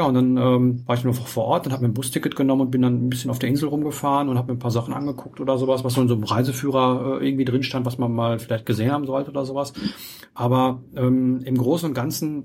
Ja, 0.00 0.06
und 0.06 0.14
dann 0.14 0.38
ähm, 0.38 0.82
war 0.86 0.96
ich 0.96 1.04
nur 1.04 1.12
vor 1.12 1.44
Ort 1.44 1.66
und 1.66 1.72
habe 1.74 1.82
mir 1.82 1.90
ein 1.90 1.92
Busticket 1.92 2.34
genommen 2.34 2.62
und 2.62 2.70
bin 2.70 2.80
dann 2.80 3.04
ein 3.04 3.10
bisschen 3.10 3.30
auf 3.30 3.38
der 3.38 3.50
Insel 3.50 3.68
rumgefahren 3.68 4.30
und 4.30 4.38
habe 4.38 4.50
mir 4.50 4.56
ein 4.56 4.58
paar 4.58 4.70
Sachen 4.70 4.94
angeguckt 4.94 5.40
oder 5.40 5.58
sowas, 5.58 5.84
was 5.84 5.92
so 5.92 6.00
in 6.00 6.08
so 6.08 6.14
einem 6.14 6.24
Reiseführer 6.24 7.20
äh, 7.20 7.28
irgendwie 7.28 7.44
drin 7.44 7.62
stand, 7.62 7.84
was 7.84 7.98
man 7.98 8.10
mal 8.10 8.38
vielleicht 8.38 8.64
gesehen 8.64 8.92
haben 8.92 9.04
sollte 9.04 9.28
oder 9.28 9.44
sowas. 9.44 9.74
Aber 10.32 10.80
ähm, 10.96 11.42
im 11.44 11.54
Großen 11.54 11.86
und 11.86 11.92
Ganzen 11.92 12.44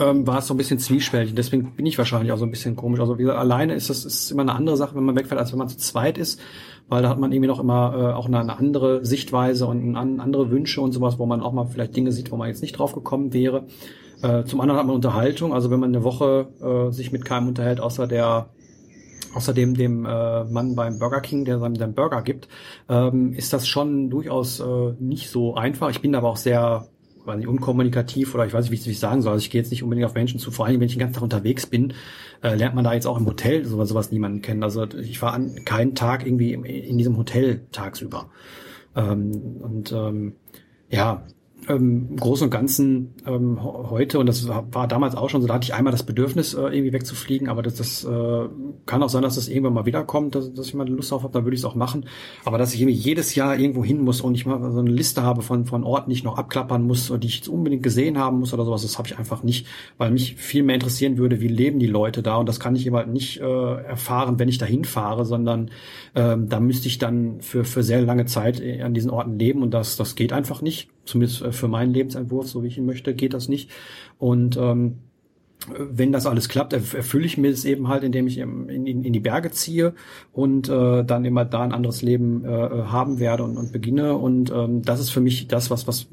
ähm, 0.00 0.26
war 0.26 0.38
es 0.38 0.48
so 0.48 0.54
ein 0.54 0.56
bisschen 0.56 0.80
zwiespältig. 0.80 1.36
Deswegen 1.36 1.76
bin 1.76 1.86
ich 1.86 1.96
wahrscheinlich 1.98 2.32
auch 2.32 2.38
so 2.38 2.46
ein 2.46 2.50
bisschen 2.50 2.74
komisch. 2.74 2.98
Also 2.98 3.16
wie 3.16 3.22
gesagt, 3.22 3.38
alleine 3.38 3.74
ist 3.74 3.88
das 3.88 4.04
ist 4.04 4.32
immer 4.32 4.42
eine 4.42 4.56
andere 4.56 4.76
Sache, 4.76 4.96
wenn 4.96 5.04
man 5.04 5.14
wegfährt, 5.14 5.38
als 5.38 5.52
wenn 5.52 5.58
man 5.60 5.68
zu 5.68 5.76
zweit 5.76 6.18
ist, 6.18 6.40
weil 6.88 7.04
da 7.04 7.10
hat 7.10 7.20
man 7.20 7.30
irgendwie 7.30 7.46
noch 7.46 7.60
immer 7.60 7.94
äh, 7.96 8.12
auch 8.12 8.26
eine, 8.26 8.40
eine 8.40 8.58
andere 8.58 9.04
Sichtweise 9.04 9.68
und 9.68 9.96
eine 9.96 10.20
andere 10.20 10.50
Wünsche 10.50 10.80
und 10.80 10.90
sowas, 10.90 11.16
wo 11.20 11.26
man 11.26 11.42
auch 11.42 11.52
mal 11.52 11.66
vielleicht 11.66 11.94
Dinge 11.94 12.10
sieht, 12.10 12.32
wo 12.32 12.36
man 12.36 12.48
jetzt 12.48 12.60
nicht 12.60 12.72
drauf 12.72 12.92
gekommen 12.92 13.32
wäre. 13.32 13.66
Äh, 14.22 14.44
zum 14.44 14.60
anderen 14.60 14.78
hat 14.78 14.86
man 14.86 14.96
Unterhaltung, 14.96 15.54
also 15.54 15.70
wenn 15.70 15.80
man 15.80 15.94
eine 15.94 16.04
Woche 16.04 16.48
äh, 16.60 16.92
sich 16.92 17.12
mit 17.12 17.24
keinem 17.24 17.48
unterhält, 17.48 17.80
außer 17.80 18.06
der 18.06 18.50
außerdem 19.34 19.74
dem 19.74 20.04
äh, 20.06 20.44
Mann 20.44 20.74
beim 20.74 20.98
Burger 20.98 21.20
King, 21.20 21.44
der 21.44 21.58
seinem 21.58 21.74
den 21.74 21.94
Burger 21.94 22.22
gibt, 22.22 22.48
ähm, 22.88 23.32
ist 23.32 23.52
das 23.52 23.68
schon 23.68 24.10
durchaus 24.10 24.60
äh, 24.60 24.92
nicht 24.98 25.30
so 25.30 25.54
einfach. 25.54 25.90
Ich 25.90 26.00
bin 26.00 26.14
aber 26.14 26.28
auch 26.28 26.36
sehr 26.36 26.88
weiß 27.24 27.36
nicht, 27.36 27.48
unkommunikativ 27.48 28.34
oder 28.34 28.46
ich 28.46 28.52
weiß 28.52 28.68
nicht, 28.68 28.84
wie 28.84 28.90
ich 28.90 28.96
es 28.96 29.00
sagen 29.00 29.22
soll. 29.22 29.32
Also 29.32 29.44
ich 29.44 29.50
gehe 29.50 29.60
jetzt 29.60 29.70
nicht 29.70 29.82
unbedingt 29.82 30.06
auf 30.06 30.14
Menschen 30.14 30.40
zu, 30.40 30.50
vor 30.50 30.66
allem 30.66 30.80
wenn 30.80 30.86
ich 30.86 30.94
den 30.94 31.00
ganzen 31.00 31.14
Tag 31.14 31.22
unterwegs 31.22 31.66
bin, 31.66 31.92
äh, 32.42 32.54
lernt 32.54 32.74
man 32.74 32.84
da 32.84 32.94
jetzt 32.94 33.06
auch 33.06 33.18
im 33.18 33.26
Hotel 33.26 33.64
sowas, 33.64 33.88
sowas 33.88 34.10
niemanden 34.10 34.42
kennen. 34.42 34.62
Also 34.62 34.84
ich 34.84 35.20
war 35.22 35.34
an 35.34 35.64
keinen 35.64 35.94
Tag 35.94 36.26
irgendwie 36.26 36.52
in, 36.52 36.64
in 36.64 36.98
diesem 36.98 37.16
Hotel 37.16 37.66
tagsüber. 37.72 38.30
Ähm, 38.96 39.58
und 39.60 39.92
ähm, 39.92 40.34
ja, 40.88 41.24
ähm, 41.68 42.08
im 42.10 42.16
Großen 42.16 42.44
und 42.44 42.50
Ganzen 42.50 43.14
ähm, 43.26 43.62
heute, 43.62 44.18
und 44.18 44.26
das 44.26 44.48
war 44.48 44.88
damals 44.88 45.14
auch 45.14 45.28
schon 45.30 45.42
so, 45.42 45.48
da 45.48 45.54
hatte 45.54 45.64
ich 45.64 45.74
einmal 45.74 45.90
das 45.90 46.02
Bedürfnis, 46.02 46.54
äh, 46.54 46.60
irgendwie 46.60 46.92
wegzufliegen, 46.92 47.48
aber 47.48 47.62
das, 47.62 47.74
das 47.76 48.04
äh, 48.04 48.48
kann 48.86 49.02
auch 49.02 49.08
sein, 49.08 49.22
dass 49.22 49.34
das 49.34 49.48
irgendwann 49.48 49.74
mal 49.74 49.86
wiederkommt, 49.86 50.34
dass, 50.34 50.52
dass 50.52 50.66
ich 50.66 50.74
mal 50.74 50.88
Lust 50.88 51.10
drauf 51.10 51.22
habe, 51.22 51.32
dann 51.32 51.44
würde 51.44 51.54
ich 51.54 51.60
es 51.60 51.64
auch 51.64 51.74
machen. 51.74 52.06
Aber 52.44 52.58
dass 52.58 52.74
ich 52.74 52.80
irgendwie 52.80 52.98
jedes 52.98 53.34
Jahr 53.34 53.58
irgendwo 53.58 53.84
hin 53.84 54.02
muss 54.02 54.20
und 54.20 54.34
ich 54.34 54.46
mal 54.46 54.72
so 54.72 54.80
eine 54.80 54.90
Liste 54.90 55.22
habe 55.22 55.42
von, 55.42 55.66
von 55.66 55.84
Orten, 55.84 56.10
die 56.10 56.16
ich 56.16 56.24
noch 56.24 56.38
abklappern 56.38 56.82
muss, 56.82 57.12
die 57.18 57.26
ich 57.26 57.36
jetzt 57.36 57.48
unbedingt 57.48 57.82
gesehen 57.82 58.18
haben 58.18 58.38
muss 58.38 58.54
oder 58.54 58.64
sowas, 58.64 58.82
das 58.82 58.98
habe 58.98 59.08
ich 59.08 59.18
einfach 59.18 59.42
nicht, 59.42 59.66
weil 59.98 60.10
mich 60.10 60.36
viel 60.36 60.62
mehr 60.62 60.74
interessieren 60.74 61.18
würde, 61.18 61.40
wie 61.40 61.48
leben 61.48 61.78
die 61.78 61.86
Leute 61.86 62.22
da 62.22 62.36
und 62.36 62.48
das 62.48 62.60
kann 62.60 62.76
ich 62.76 62.86
eben 62.86 62.96
halt 62.96 63.08
nicht 63.08 63.40
äh, 63.40 63.74
erfahren, 63.82 64.38
wenn 64.38 64.48
ich 64.48 64.58
da 64.58 64.66
hinfahre, 64.66 65.24
sondern 65.24 65.70
ähm, 66.14 66.48
da 66.48 66.60
müsste 66.60 66.88
ich 66.88 66.98
dann 66.98 67.40
für, 67.40 67.64
für 67.64 67.82
sehr 67.82 68.02
lange 68.02 68.26
Zeit 68.26 68.60
äh, 68.60 68.82
an 68.82 68.94
diesen 68.94 69.10
Orten 69.10 69.38
leben 69.38 69.62
und 69.62 69.72
das, 69.72 69.96
das 69.96 70.14
geht 70.14 70.32
einfach 70.32 70.62
nicht 70.62 70.88
zumindest 71.10 71.42
äh, 71.42 71.52
für 71.52 71.68
meinen 71.68 71.92
Lebensentwurf, 71.92 72.48
so 72.48 72.62
wie 72.62 72.68
ich 72.68 72.78
ihn 72.78 72.86
möchte, 72.86 73.14
geht 73.14 73.34
das 73.34 73.48
nicht. 73.48 73.70
Und 74.18 74.56
ähm, 74.56 74.98
wenn 75.68 76.10
das 76.10 76.26
alles 76.26 76.48
klappt, 76.48 76.72
erfülle 76.72 77.26
ich 77.26 77.36
mir 77.36 77.50
es 77.50 77.64
eben 77.64 77.88
halt, 77.88 78.02
indem 78.02 78.26
ich 78.26 78.38
in, 78.38 78.68
in, 78.68 79.04
in 79.04 79.12
die 79.12 79.20
Berge 79.20 79.50
ziehe 79.50 79.94
und 80.32 80.68
äh, 80.68 81.04
dann 81.04 81.24
immer 81.24 81.44
da 81.44 81.60
ein 81.60 81.72
anderes 81.72 82.00
Leben 82.00 82.44
äh, 82.44 82.48
haben 82.48 83.18
werde 83.18 83.44
und, 83.44 83.58
und 83.58 83.72
beginne. 83.72 84.16
Und 84.16 84.50
ähm, 84.50 84.82
das 84.82 85.00
ist 85.00 85.10
für 85.10 85.20
mich 85.20 85.48
das, 85.48 85.70
was, 85.70 85.86
was 85.86 86.08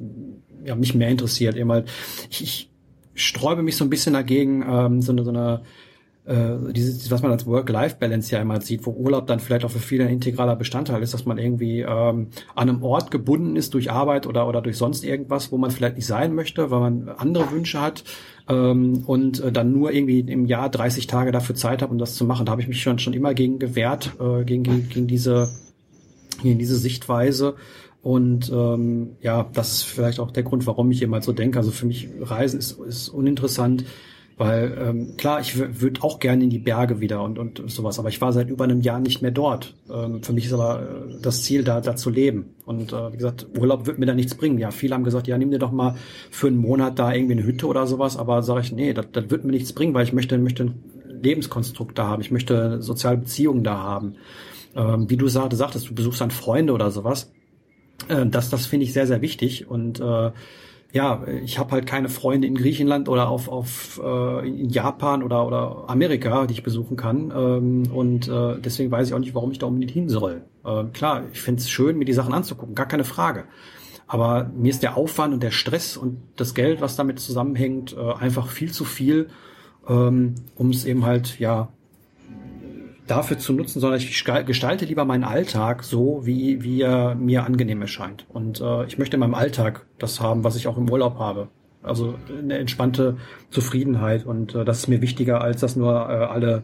ja, 0.65 0.75
mich 0.75 0.95
mehr 0.95 1.09
interessiert. 1.09 1.55
Eben 1.55 1.71
halt, 1.71 1.89
ich, 2.29 2.41
ich 2.41 2.69
sträube 3.13 3.63
mich 3.63 3.77
so 3.77 3.85
ein 3.85 3.89
bisschen 3.89 4.13
dagegen, 4.13 4.65
ähm, 4.67 5.01
so 5.01 5.13
eine, 5.13 5.23
so 5.23 5.29
eine 5.29 5.61
äh, 6.27 6.73
dieses, 6.73 7.09
was 7.09 7.21
man 7.21 7.31
als 7.31 7.45
Work-Life-Balance 7.45 8.35
ja 8.35 8.41
immer 8.41 8.59
sieht, 8.61 8.85
wo 8.85 8.91
Urlaub 8.91 9.27
dann 9.27 9.39
vielleicht 9.39 9.65
auch 9.65 9.71
für 9.71 9.79
viele 9.79 10.05
ein 10.05 10.11
integraler 10.11 10.55
Bestandteil 10.55 11.01
ist, 11.01 11.13
dass 11.13 11.25
man 11.25 11.37
irgendwie 11.37 11.81
ähm, 11.81 11.87
an 11.87 12.69
einem 12.69 12.83
Ort 12.83 13.11
gebunden 13.11 13.55
ist 13.55 13.73
durch 13.73 13.91
Arbeit 13.91 14.27
oder, 14.27 14.47
oder 14.47 14.61
durch 14.61 14.77
sonst 14.77 15.03
irgendwas, 15.03 15.51
wo 15.51 15.57
man 15.57 15.71
vielleicht 15.71 15.95
nicht 15.95 16.05
sein 16.05 16.35
möchte, 16.35 16.69
weil 16.69 16.79
man 16.79 17.09
andere 17.09 17.51
Wünsche 17.51 17.81
hat 17.81 18.03
ähm, 18.49 19.03
und 19.05 19.39
äh, 19.39 19.51
dann 19.51 19.71
nur 19.71 19.93
irgendwie 19.93 20.19
im 20.19 20.45
Jahr 20.45 20.69
30 20.69 21.07
Tage 21.07 21.31
dafür 21.31 21.55
Zeit 21.55 21.81
hat, 21.81 21.89
um 21.89 21.97
das 21.97 22.15
zu 22.15 22.25
machen. 22.25 22.45
Da 22.45 22.51
habe 22.51 22.61
ich 22.61 22.67
mich 22.67 22.81
schon, 22.81 22.99
schon 22.99 23.13
immer 23.13 23.33
gegen 23.33 23.57
gewehrt, 23.57 24.13
äh, 24.19 24.43
gegen, 24.43 24.63
gegen, 24.63 24.89
gegen 24.89 25.07
diese 25.07 25.49
gegen 26.43 26.59
diese 26.59 26.77
Sichtweise. 26.77 27.55
Und 28.01 28.51
ähm, 28.51 29.17
ja, 29.21 29.49
das 29.53 29.71
ist 29.73 29.83
vielleicht 29.83 30.19
auch 30.19 30.31
der 30.31 30.43
Grund, 30.43 30.67
warum 30.67 30.91
ich 30.91 31.01
immer 31.01 31.21
so 31.21 31.33
denke. 31.33 31.59
Also 31.59 31.71
für 31.71 31.85
mich 31.85 32.09
Reisen 32.19 32.59
ist, 32.59 32.79
ist 32.79 33.09
uninteressant. 33.09 33.85
Weil 34.37 34.77
ähm, 34.79 35.17
klar, 35.17 35.39
ich 35.39 35.57
würde 35.57 36.03
auch 36.03 36.19
gerne 36.19 36.43
in 36.43 36.51
die 36.51 36.59
Berge 36.59 37.01
wieder 37.01 37.23
und, 37.23 37.39
und 37.39 37.71
sowas, 37.71 37.97
aber 37.97 38.09
ich 38.09 38.21
war 38.21 38.31
seit 38.31 38.49
über 38.49 38.65
einem 38.65 38.81
Jahr 38.81 38.99
nicht 38.99 39.23
mehr 39.23 39.31
dort. 39.31 39.73
Ähm, 39.91 40.21
für 40.21 40.31
mich 40.31 40.45
ist 40.45 40.53
aber 40.53 40.83
äh, 40.83 41.15
das 41.19 41.41
Ziel, 41.41 41.63
da, 41.63 41.81
da 41.81 41.95
zu 41.95 42.11
leben. 42.11 42.53
Und 42.63 42.93
äh, 42.93 43.13
wie 43.13 43.17
gesagt, 43.17 43.47
Urlaub 43.57 43.87
wird 43.87 43.97
mir 43.97 44.05
da 44.05 44.13
nichts 44.13 44.35
bringen. 44.35 44.59
Ja, 44.59 44.69
viele 44.69 44.93
haben 44.93 45.03
gesagt, 45.03 45.27
ja, 45.27 45.39
nimm 45.39 45.49
dir 45.49 45.57
doch 45.57 45.71
mal 45.71 45.95
für 46.29 46.47
einen 46.47 46.57
Monat 46.57 46.99
da 46.99 47.11
irgendwie 47.11 47.33
eine 47.33 47.45
Hütte 47.45 47.65
oder 47.65 47.87
sowas, 47.87 48.15
aber 48.15 48.43
sage 48.43 48.61
ich, 48.61 48.71
nee, 48.71 48.93
das, 48.93 49.07
das 49.11 49.31
wird 49.31 49.43
mir 49.43 49.53
nichts 49.53 49.73
bringen, 49.73 49.95
weil 49.95 50.03
ich 50.03 50.13
möchte, 50.13 50.37
möchte 50.37 50.65
ein 50.65 50.83
Lebenskonstrukt 51.23 51.97
da 51.97 52.05
haben, 52.05 52.21
ich 52.21 52.29
möchte 52.29 52.79
soziale 52.79 53.17
Beziehungen 53.17 53.63
da 53.63 53.77
haben. 53.77 54.17
Ähm, 54.75 55.09
wie 55.09 55.17
du 55.17 55.27
sagte, 55.29 55.55
sagtest, 55.55 55.89
du 55.89 55.95
besuchst 55.95 56.21
dann 56.21 56.29
Freunde 56.29 56.73
oder 56.73 56.91
sowas. 56.91 57.31
Äh, 58.07 58.27
das 58.27 58.51
das 58.51 58.67
finde 58.67 58.85
ich 58.85 58.93
sehr, 58.93 59.07
sehr 59.07 59.21
wichtig. 59.21 59.67
Und 59.67 59.99
äh, 59.99 60.31
ja, 60.93 61.23
ich 61.43 61.59
habe 61.59 61.71
halt 61.71 61.85
keine 61.85 62.09
Freunde 62.09 62.47
in 62.47 62.55
Griechenland 62.55 63.09
oder 63.09 63.29
auf, 63.29 63.49
auf 63.49 63.99
äh, 64.03 64.47
in 64.47 64.69
Japan 64.69 65.21
oder, 65.21 65.45
oder 65.45 65.85
Amerika, 65.87 66.45
die 66.45 66.53
ich 66.53 66.63
besuchen 66.63 66.95
kann. 66.95 67.31
Ähm, 67.35 67.91
und 67.91 68.27
äh, 68.27 68.59
deswegen 68.59 68.89
weiß 68.89 69.07
ich 69.07 69.13
auch 69.13 69.19
nicht, 69.19 69.35
warum 69.35 69.51
ich 69.51 69.59
da 69.59 69.65
unbedingt 69.65 69.91
hin 69.91 70.09
soll. 70.09 70.43
Äh, 70.63 70.85
klar, 70.93 71.23
ich 71.31 71.41
finde 71.41 71.61
es 71.61 71.69
schön, 71.69 71.97
mir 71.97 72.05
die 72.05 72.13
Sachen 72.13 72.33
anzugucken, 72.33 72.73
gar 72.73 72.87
keine 72.87 73.03
Frage. 73.03 73.45
Aber 74.07 74.49
mir 74.55 74.69
ist 74.69 74.83
der 74.83 74.95
Aufwand 74.95 75.33
und 75.33 75.43
der 75.43 75.51
Stress 75.51 75.97
und 75.97 76.19
das 76.37 76.53
Geld, 76.53 76.79
was 76.79 76.95
damit 76.95 77.19
zusammenhängt, 77.19 77.95
äh, 77.97 78.13
einfach 78.13 78.47
viel 78.47 78.71
zu 78.71 78.85
viel, 78.85 79.27
ähm, 79.89 80.35
um 80.55 80.69
es 80.69 80.85
eben 80.85 81.05
halt 81.05 81.37
ja 81.39 81.69
dafür 83.07 83.37
zu 83.37 83.53
nutzen, 83.53 83.79
sondern 83.79 83.99
ich 83.99 84.23
gestalte 84.45 84.85
lieber 84.85 85.05
meinen 85.05 85.23
Alltag 85.23 85.83
so, 85.83 86.25
wie, 86.25 86.63
wie 86.63 86.81
er 86.81 87.15
mir 87.15 87.43
angenehm 87.43 87.81
erscheint. 87.81 88.25
Und 88.29 88.61
äh, 88.61 88.85
ich 88.85 88.97
möchte 88.97 89.15
in 89.15 89.21
meinem 89.21 89.35
Alltag 89.35 89.85
das 89.97 90.21
haben, 90.21 90.43
was 90.43 90.55
ich 90.55 90.67
auch 90.67 90.77
im 90.77 90.89
Urlaub 90.89 91.17
habe. 91.17 91.47
Also 91.83 92.15
eine 92.27 92.57
entspannte 92.57 93.17
Zufriedenheit. 93.49 94.25
Und 94.25 94.55
äh, 94.55 94.65
das 94.65 94.79
ist 94.79 94.87
mir 94.87 95.01
wichtiger, 95.01 95.41
als 95.41 95.61
das 95.61 95.75
nur 95.75 95.93
äh, 95.93 96.13
alle, 96.13 96.63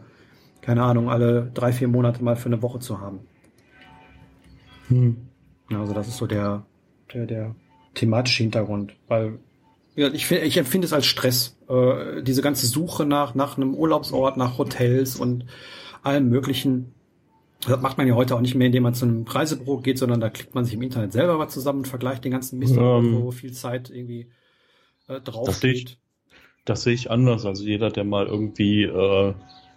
keine 0.60 0.82
Ahnung, 0.82 1.08
alle 1.08 1.50
drei, 1.54 1.72
vier 1.72 1.88
Monate 1.88 2.22
mal 2.22 2.36
für 2.36 2.46
eine 2.46 2.62
Woche 2.62 2.78
zu 2.78 3.00
haben. 3.00 3.20
Hm. 4.88 5.16
Also 5.70 5.94
das 5.94 6.08
ist 6.08 6.18
so 6.18 6.26
der, 6.26 6.66
der, 7.12 7.26
der 7.26 7.54
thematische 7.94 8.42
Hintergrund. 8.42 8.94
Weil 9.08 9.38
ja, 9.96 10.08
ich, 10.08 10.30
ich 10.30 10.56
empfinde 10.56 10.86
es 10.86 10.92
als 10.92 11.06
Stress. 11.06 11.56
Äh, 11.68 12.22
diese 12.22 12.42
ganze 12.42 12.66
Suche 12.66 13.06
nach, 13.06 13.34
nach 13.34 13.56
einem 13.56 13.74
Urlaubsort, 13.74 14.36
nach 14.36 14.58
Hotels 14.58 15.16
und 15.16 15.46
allem 16.04 16.28
möglichen. 16.28 16.92
Das 17.66 17.80
macht 17.80 17.96
man 17.96 18.06
ja 18.06 18.14
heute 18.14 18.34
auch 18.34 18.40
nicht 18.40 18.54
mehr, 18.54 18.66
indem 18.66 18.82
man 18.82 18.94
zu 18.94 19.06
einem 19.06 19.22
Reisebüro 19.22 19.78
geht, 19.78 19.98
sondern 19.98 20.20
da 20.20 20.28
klickt 20.28 20.54
man 20.54 20.64
sich 20.64 20.74
im 20.74 20.82
Internet 20.82 21.12
selber 21.12 21.38
was 21.38 21.52
zusammen 21.52 21.80
und 21.80 21.88
vergleicht 21.88 22.24
den 22.24 22.32
ganzen 22.32 22.58
Mist, 22.58 22.76
ähm, 22.76 23.22
wo 23.22 23.30
viel 23.30 23.52
Zeit 23.52 23.90
irgendwie 23.90 24.28
äh, 25.08 25.20
drauf 25.20 25.46
das 25.46 25.60
geht. 25.60 25.76
Ich, 25.76 25.98
das 26.64 26.82
sehe 26.82 26.94
ich 26.94 27.10
anders. 27.10 27.46
Also 27.46 27.64
jeder, 27.64 27.90
der 27.90 28.04
mal 28.04 28.26
irgendwie 28.26 28.82
äh, 28.82 29.34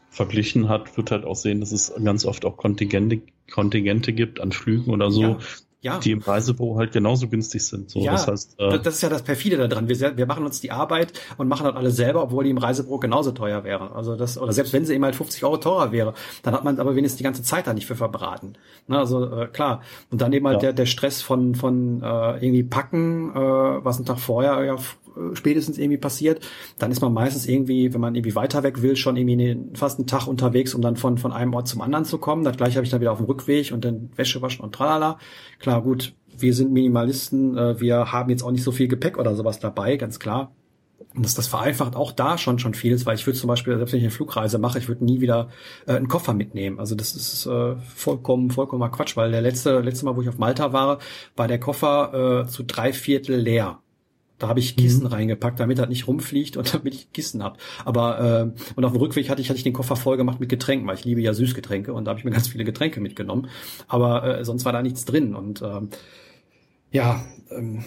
verglichen 0.10 0.68
hat, 0.68 0.98
wird 0.98 1.12
halt 1.12 1.24
auch 1.24 1.36
sehen, 1.36 1.62
dass 1.62 1.72
es 1.72 1.94
ganz 2.04 2.26
oft 2.26 2.44
auch 2.44 2.58
Kontingente, 2.58 3.22
Kontingente 3.50 4.12
gibt 4.12 4.42
an 4.42 4.52
Flügen 4.52 4.92
oder 4.92 5.12
so, 5.12 5.22
ja 5.22 5.40
ja. 5.88 6.00
die 6.00 6.12
im 6.12 6.20
Reisebüro 6.20 6.78
halt 6.78 6.92
genauso 6.92 7.28
günstig 7.28 7.66
sind. 7.66 7.90
So, 7.90 8.00
ja, 8.00 8.12
das, 8.12 8.28
heißt, 8.28 8.60
äh, 8.60 8.80
das 8.80 8.96
ist 8.96 9.02
ja 9.02 9.10
das 9.10 9.24
perfide 9.24 9.68
daran. 9.68 9.88
Wir, 9.88 10.18
wir 10.18 10.26
machen 10.26 10.46
uns 10.46 10.62
die 10.62 10.72
Arbeit 10.72 11.14
und 11.38 11.48
machen 11.48 11.66
das 11.66 11.76
alles 11.76 11.96
selber, 11.96 12.24
obwohl 12.24 12.44
die 12.44 12.50
im 12.50 12.58
Reisebüro 12.58 13.00
genauso 13.00 13.32
teuer 13.32 13.64
wäre. 13.64 13.96
Also 13.96 14.16
das 14.16 14.38
oder 14.38 14.52
selbst 14.54 14.74
wenn 14.74 14.86
sie 14.86 14.94
eben 14.94 15.04
halt 15.06 15.16
50 15.16 15.44
Euro 15.44 15.58
teurer 15.58 15.92
wäre, 15.92 16.14
dann 16.44 16.54
hat 16.54 16.64
man 16.64 16.80
aber 16.80 16.96
wenigstens 16.96 17.18
die 17.18 17.24
ganze 17.24 17.44
Zeit 17.44 17.68
da 17.68 17.74
nicht 17.74 17.86
für 17.86 17.96
verbraten. 17.96 18.54
Ne, 18.88 18.98
also 18.98 19.26
äh, 19.32 19.48
klar. 19.48 19.82
Und 20.12 20.22
dann 20.22 20.34
eben 20.34 20.46
halt 20.48 20.58
ja. 20.58 20.62
der, 20.68 20.74
der 20.74 20.86
Stress 20.86 21.22
von 21.22 21.56
von 21.56 22.02
äh, 22.04 22.46
irgendwie 22.46 22.64
packen, 22.64 23.32
äh, 23.32 23.36
was 23.36 24.00
ein 24.00 24.06
Tag 24.06 24.20
vorher 24.20 24.64
ja 24.64 24.78
spätestens 25.34 25.78
irgendwie 25.78 25.98
passiert, 25.98 26.42
dann 26.78 26.92
ist 26.92 27.02
man 27.02 27.14
meistens 27.14 27.48
irgendwie, 27.48 27.94
wenn 27.94 28.02
man 28.02 28.16
irgendwie 28.16 28.36
weiter 28.36 28.64
weg 28.64 28.82
will, 28.82 28.96
schon 28.96 29.18
irgendwie 29.18 29.78
fast 29.78 30.00
einen 30.00 30.08
Tag 30.08 30.28
unterwegs, 30.28 30.74
um 30.74 30.82
dann 30.82 30.96
von, 30.96 31.18
von 31.18 31.32
einem 31.32 31.54
Ort 31.54 31.68
zum 31.68 31.82
anderen 31.82 32.06
zu 32.06 32.18
kommen. 32.18 32.44
Das 32.44 32.58
gleiche 32.58 32.76
habe 32.76 32.86
ich 32.86 32.92
dann 32.92 33.02
wieder 33.02 33.12
auf 33.12 33.20
dem 33.20 33.26
Rückweg 33.26 33.72
und 33.72 33.86
dann 33.86 34.10
Wäsche 34.16 34.42
waschen 34.42 34.64
und 34.64 34.74
tralala. 34.74 35.20
Klar, 35.60 35.82
gut, 35.82 36.14
wir 36.38 36.54
sind 36.54 36.72
Minimalisten, 36.72 37.58
äh, 37.58 37.80
wir 37.80 38.12
haben 38.12 38.30
jetzt 38.30 38.44
auch 38.44 38.52
nicht 38.52 38.64
so 38.64 38.72
viel 38.72 38.88
Gepäck 38.88 39.18
oder 39.18 39.36
sowas 39.36 39.60
dabei, 39.60 39.98
ganz 39.98 40.20
klar. 40.20 40.52
Und 41.16 41.26
das, 41.26 41.34
das 41.34 41.48
vereinfacht 41.48 41.96
auch 41.96 42.12
da 42.12 42.38
schon 42.38 42.60
schon 42.60 42.74
vieles, 42.74 43.06
weil 43.06 43.16
ich 43.16 43.26
würde 43.26 43.40
zum 43.40 43.48
Beispiel, 43.48 43.76
selbst 43.78 43.92
wenn 43.92 44.00
ich 44.00 44.06
eine 44.06 44.12
Flugreise 44.12 44.60
mache, 44.60 44.78
ich 44.78 44.88
würde 44.88 45.04
nie 45.04 45.22
wieder 45.22 45.50
äh, 45.88 45.94
einen 45.94 46.08
Koffer 46.08 46.34
mitnehmen. 46.34 46.80
Also 46.80 46.96
das 46.96 47.16
ist 47.16 47.46
äh, 47.46 47.76
vollkommen, 47.96 48.52
vollkommen 48.52 48.90
Quatsch, 48.92 49.18
weil 49.18 49.32
der 49.32 49.42
letzte, 49.42 49.80
letzte 49.80 50.06
Mal, 50.06 50.16
wo 50.16 50.22
ich 50.22 50.30
auf 50.30 50.38
Malta 50.38 50.74
war, 50.74 51.00
war 51.36 51.48
der 51.48 51.60
Koffer 51.60 52.44
äh, 52.46 52.48
zu 52.48 52.64
drei 52.64 52.94
Viertel 52.94 53.38
leer. 53.38 53.80
Da 54.40 54.48
habe 54.48 54.60
ich 54.60 54.76
Kissen 54.76 55.02
mhm. 55.02 55.08
reingepackt, 55.08 55.60
damit 55.60 55.80
er 55.80 55.88
nicht 55.88 56.08
rumfliegt 56.08 56.58
und 56.58 56.74
damit 56.74 56.94
ich 56.94 57.12
Kissen 57.12 57.44
hab. 57.44 57.58
Aber 57.86 58.54
äh, 58.56 58.62
und 58.76 58.86
auf 58.86 58.92
dem 58.92 59.02
Rückweg 59.02 59.30
hatte 59.30 59.42
ich 59.42 59.50
hatte 59.50 59.58
ich 59.58 59.64
den 59.64 59.74
Koffer 59.74 59.96
voll 59.96 60.18
gemacht 60.18 60.40
mit 60.40 60.50
Getränken, 60.50 60.88
weil 60.88 60.96
ich 60.96 61.06
liebe 61.06 61.22
ja 61.22 61.34
Süßgetränke 61.34 61.94
und 61.94 62.06
da 62.06 62.10
habe 62.10 62.20
ich 62.20 62.26
mir 62.26 62.32
ganz 62.38 62.48
viele 62.48 62.64
Getränke 62.64 63.00
mitgenommen. 63.00 63.50
Aber 63.88 64.40
äh, 64.40 64.46
sonst 64.46 64.66
war 64.66 64.74
da 64.74 64.82
nichts 64.82 65.06
drin 65.06 65.36
und 65.36 65.62
ähm, 65.62 65.90
ja, 66.92 67.24
ähm, 67.52 67.84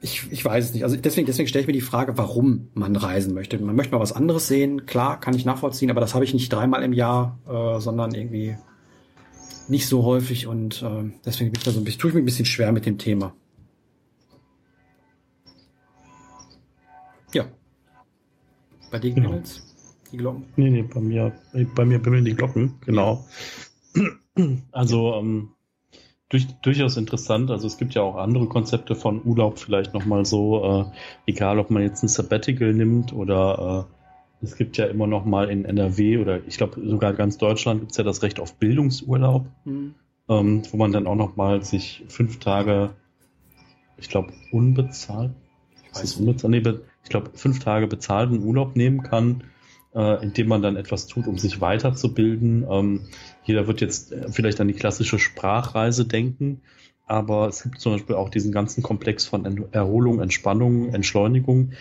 ich, 0.00 0.30
ich 0.30 0.44
weiß 0.44 0.66
es 0.66 0.74
nicht. 0.74 0.84
Also 0.84 0.96
deswegen, 0.96 1.26
deswegen 1.26 1.48
stelle 1.48 1.62
ich 1.62 1.66
mir 1.66 1.72
die 1.72 1.80
Frage, 1.80 2.18
warum 2.18 2.68
man 2.74 2.96
reisen 2.96 3.34
möchte. 3.34 3.58
Man 3.58 3.74
möchte 3.74 3.94
mal 3.94 4.00
was 4.00 4.12
anderes 4.12 4.46
sehen, 4.46 4.86
klar, 4.86 5.18
kann 5.18 5.34
ich 5.34 5.44
nachvollziehen, 5.44 5.90
aber 5.90 6.00
das 6.00 6.14
habe 6.14 6.24
ich 6.24 6.34
nicht 6.34 6.52
dreimal 6.52 6.82
im 6.82 6.92
Jahr, 6.92 7.38
äh, 7.48 7.80
sondern 7.80 8.14
irgendwie 8.14 8.56
nicht 9.68 9.88
so 9.88 10.04
häufig 10.04 10.46
und 10.46 10.82
äh, 10.82 11.10
deswegen 11.24 11.50
bin 11.50 11.58
ich 11.58 11.64
da 11.64 11.72
so 11.72 11.80
ein 11.80 11.84
bisschen, 11.84 12.00
tue 12.00 12.10
ich 12.10 12.14
mir 12.14 12.22
ein 12.22 12.26
bisschen 12.26 12.44
schwer 12.44 12.72
mit 12.72 12.86
dem 12.86 12.98
Thema. 12.98 13.34
Bei 18.96 19.00
dir 19.00 19.14
genau. 19.14 19.40
die 20.12 20.16
Glocken? 20.16 20.44
Nee, 20.56 20.70
nee, 20.70 20.82
bei 20.82 21.00
mir, 21.00 21.32
bei 21.74 21.84
mir 21.84 21.98
bimmeln 21.98 22.24
die 22.24 22.34
Glocken, 22.34 22.74
genau. 22.84 23.24
Also, 24.72 25.14
ähm, 25.14 25.50
durch, 26.28 26.46
durchaus 26.62 26.96
interessant. 26.96 27.50
Also 27.50 27.66
es 27.66 27.78
gibt 27.78 27.94
ja 27.94 28.02
auch 28.02 28.16
andere 28.16 28.46
Konzepte 28.46 28.94
von 28.94 29.24
Urlaub 29.24 29.58
vielleicht 29.58 29.94
nochmal 29.94 30.24
so, 30.24 30.64
äh, 30.64 30.84
egal 31.26 31.58
ob 31.58 31.70
man 31.70 31.82
jetzt 31.82 32.02
ein 32.02 32.08
Sabbatical 32.08 32.74
nimmt 32.74 33.12
oder 33.12 33.88
äh, 33.88 34.44
es 34.44 34.56
gibt 34.56 34.76
ja 34.76 34.86
immer 34.86 35.06
noch 35.06 35.24
mal 35.24 35.48
in 35.50 35.64
NRW 35.64 36.18
oder 36.18 36.46
ich 36.46 36.56
glaube 36.56 36.80
sogar 36.86 37.14
ganz 37.14 37.38
Deutschland 37.38 37.80
gibt 37.80 37.92
es 37.92 37.98
ja 37.98 38.04
das 38.04 38.22
Recht 38.22 38.40
auf 38.40 38.56
Bildungsurlaub, 38.56 39.46
mhm. 39.64 39.94
ähm, 40.28 40.62
wo 40.70 40.76
man 40.76 40.92
dann 40.92 41.06
auch 41.06 41.14
noch 41.14 41.36
mal 41.36 41.62
sich 41.62 42.04
fünf 42.08 42.38
Tage, 42.38 42.90
ich 43.96 44.08
glaube 44.08 44.32
unbezahlt, 44.50 45.30
ist 45.92 46.04
es 46.04 46.16
unbezahlt? 46.16 46.50
Nee, 46.50 46.60
ich 47.06 47.10
glaube, 47.10 47.30
fünf 47.34 47.60
Tage 47.60 47.86
bezahlten 47.86 48.42
Urlaub 48.42 48.74
nehmen 48.74 49.04
kann, 49.04 49.44
äh, 49.94 50.24
indem 50.24 50.48
man 50.48 50.60
dann 50.60 50.74
etwas 50.74 51.06
tut, 51.06 51.28
um 51.28 51.38
sich 51.38 51.60
weiterzubilden. 51.60 52.66
Ähm, 52.68 53.02
jeder 53.44 53.68
wird 53.68 53.80
jetzt 53.80 54.10
äh, 54.10 54.26
vielleicht 54.28 54.60
an 54.60 54.66
die 54.66 54.74
klassische 54.74 55.20
Sprachreise 55.20 56.04
denken, 56.04 56.62
aber 57.06 57.46
es 57.46 57.62
gibt 57.62 57.78
zum 57.78 57.92
Beispiel 57.92 58.16
auch 58.16 58.28
diesen 58.28 58.50
ganzen 58.50 58.82
Komplex 58.82 59.24
von 59.24 59.68
Erholung, 59.70 60.20
Entspannung, 60.20 60.92
Entschleunigung, 60.92 61.74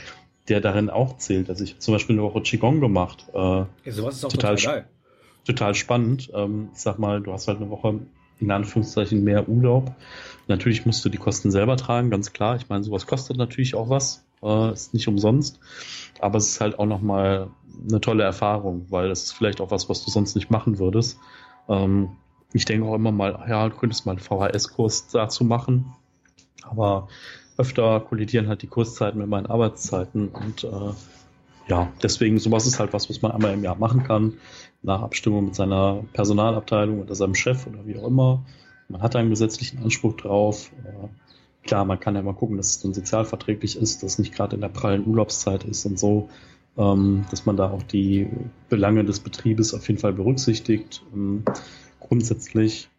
der 0.48 0.62
darin 0.62 0.92
auch 0.92 1.18
zählt. 1.18 1.50
Also 1.50 1.64
ich 1.64 1.72
habe 1.72 1.80
zum 1.80 1.96
Beispiel 1.96 2.16
eine 2.16 2.24
Woche 2.24 2.42
Qigong 2.42 2.80
gemacht. 2.80 3.26
Äh, 3.34 3.38
ja, 3.40 3.68
sowas 3.88 4.18
ist 4.18 4.26
auch 4.26 4.30
total, 4.32 4.58
total 4.58 4.74
geil. 4.74 4.90
Total 5.44 5.74
spannend. 5.74 6.30
Ähm, 6.36 6.70
ich 6.72 6.82
sag 6.82 7.00
mal, 7.00 7.20
du 7.20 7.34
hast 7.34 7.48
halt 7.48 7.58
eine 7.58 7.72
Woche 7.72 8.00
in 8.40 8.52
Anführungszeichen 8.52 9.24
mehr 9.24 9.50
Urlaub. 9.50 9.92
Natürlich 10.48 10.86
musst 10.86 11.04
du 11.04 11.10
die 11.10 11.18
Kosten 11.18 11.50
selber 11.50 11.78
tragen, 11.78 12.12
ganz 12.12 12.32
klar. 12.32 12.58
Ich 12.58 12.70
meine, 12.70 12.84
sowas 12.84 13.08
kostet 13.08 13.38
natürlich 13.38 13.74
auch 13.74 13.90
was 13.90 14.25
äh, 14.46 14.74
ist 14.74 14.94
nicht 14.94 15.08
umsonst. 15.08 15.60
Aber 16.20 16.38
es 16.38 16.48
ist 16.48 16.62
halt 16.62 16.80
auch 16.80 16.86
nochmal 16.86 17.50
eine 17.90 18.00
tolle 18.02 18.24
Erfahrung, 18.24 18.86
weil 18.90 19.12
es 19.12 19.24
ist 19.24 19.32
vielleicht 19.34 19.62
auch 19.62 19.72
was, 19.72 19.90
was 19.90 20.04
du 20.06 20.12
sonst 20.12 20.36
nicht 20.36 20.50
machen 20.50 20.80
würdest. 20.80 21.20
Ähm, 21.68 22.10
ich 22.54 22.66
denke 22.66 22.88
auch 22.88 22.96
immer 22.96 23.12
mal, 23.12 23.46
ja, 23.50 23.68
du 23.68 23.76
könntest 23.76 24.06
mal 24.06 24.14
einen 24.14 24.20
VHS-Kurs 24.20 25.08
dazu 25.08 25.44
machen. 25.44 25.94
Aber 26.64 27.08
öfter 27.58 28.00
kollidieren 28.00 28.48
halt 28.48 28.62
die 28.62 28.68
Kurszeiten 28.68 29.20
mit 29.20 29.28
meinen 29.28 29.46
Arbeitszeiten 29.46 30.30
und 30.30 30.64
äh, 30.64 30.94
ja, 31.68 31.92
deswegen 32.04 32.38
sowas 32.38 32.68
ist 32.68 32.80
halt 32.80 32.94
was, 32.94 33.10
was 33.10 33.22
man 33.22 33.32
einmal 33.32 33.54
im 33.54 33.64
Jahr 33.64 33.76
machen 33.76 34.04
kann, 34.04 34.34
nach 34.84 35.02
Abstimmung 35.02 35.46
mit 35.46 35.56
seiner 35.56 36.04
Personalabteilung 36.14 37.02
oder 37.02 37.16
seinem 37.16 37.36
Chef 37.36 37.66
oder 37.66 37.86
wie 37.86 37.98
auch 37.98 38.08
immer. 38.08 38.46
Man 38.88 39.02
hat 39.02 39.16
einen 39.16 39.32
gesetzlichen 39.32 39.82
Anspruch 39.82 40.16
drauf. 40.16 40.72
Äh, 40.84 41.08
Klar, 41.66 41.84
man 41.86 42.00
kann 42.00 42.16
ja 42.16 42.22
mal 42.22 42.34
gucken, 42.34 42.58
dass 42.58 42.70
es 42.70 42.82
dann 42.82 42.94
sozialverträglich 42.94 43.76
ist, 43.76 44.04
dass 44.04 44.14
es 44.14 44.20
nicht 44.20 44.34
gerade 44.34 44.56
in 44.56 44.62
der 44.62 44.70
prallen 44.70 45.06
Urlaubszeit 45.06 45.64
ist 45.64 45.86
und 45.86 46.00
so. 46.00 46.30
ähm, 46.78 47.26
dass 47.32 47.46
man 47.46 47.58
da 47.58 47.70
auch 47.70 47.84
die 47.84 48.28
Belange 48.70 49.06
des 49.06 49.20
Betriebes 49.20 49.74
auf 49.74 49.88
jeden 49.88 50.00
Fall 50.00 50.14
berücksichtigt. 50.14 51.04
Ähm, 51.14 51.44
grundsätzlich 52.00 52.90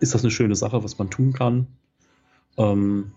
ist 0.00 0.14
das 0.14 0.22
eine 0.22 0.30
schöne 0.30 0.56
Sache, 0.56 0.82
was 0.82 0.98
man 0.98 1.10
tun 1.10 1.32
kann. 1.32 1.66
Ähm, 2.56 3.12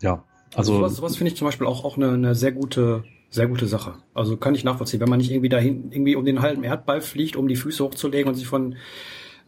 ja, 0.00 0.24
also, 0.54 0.82
also 0.82 0.96
sowas 0.96 1.16
finde 1.16 1.30
ich 1.30 1.36
zum 1.36 1.46
Beispiel 1.46 1.66
auch, 1.66 1.84
auch 1.84 1.96
eine, 1.96 2.10
eine 2.10 2.34
sehr 2.34 2.52
gute 2.52 3.04
sehr 3.30 3.46
gute 3.46 3.66
Sache. 3.66 3.94
Also 4.12 4.36
kann 4.36 4.54
ich 4.54 4.62
nachvollziehen, 4.62 5.00
wenn 5.00 5.08
man 5.08 5.18
nicht 5.18 5.30
irgendwie 5.30 5.48
dahin 5.48 5.90
irgendwie 5.90 6.16
um 6.16 6.24
den 6.26 6.42
halben 6.42 6.64
Erdball 6.64 7.00
fliegt, 7.00 7.34
um 7.34 7.48
die 7.48 7.56
Füße 7.56 7.82
hochzulegen 7.82 8.28
und 8.28 8.34
sich 8.34 8.46
von 8.46 8.76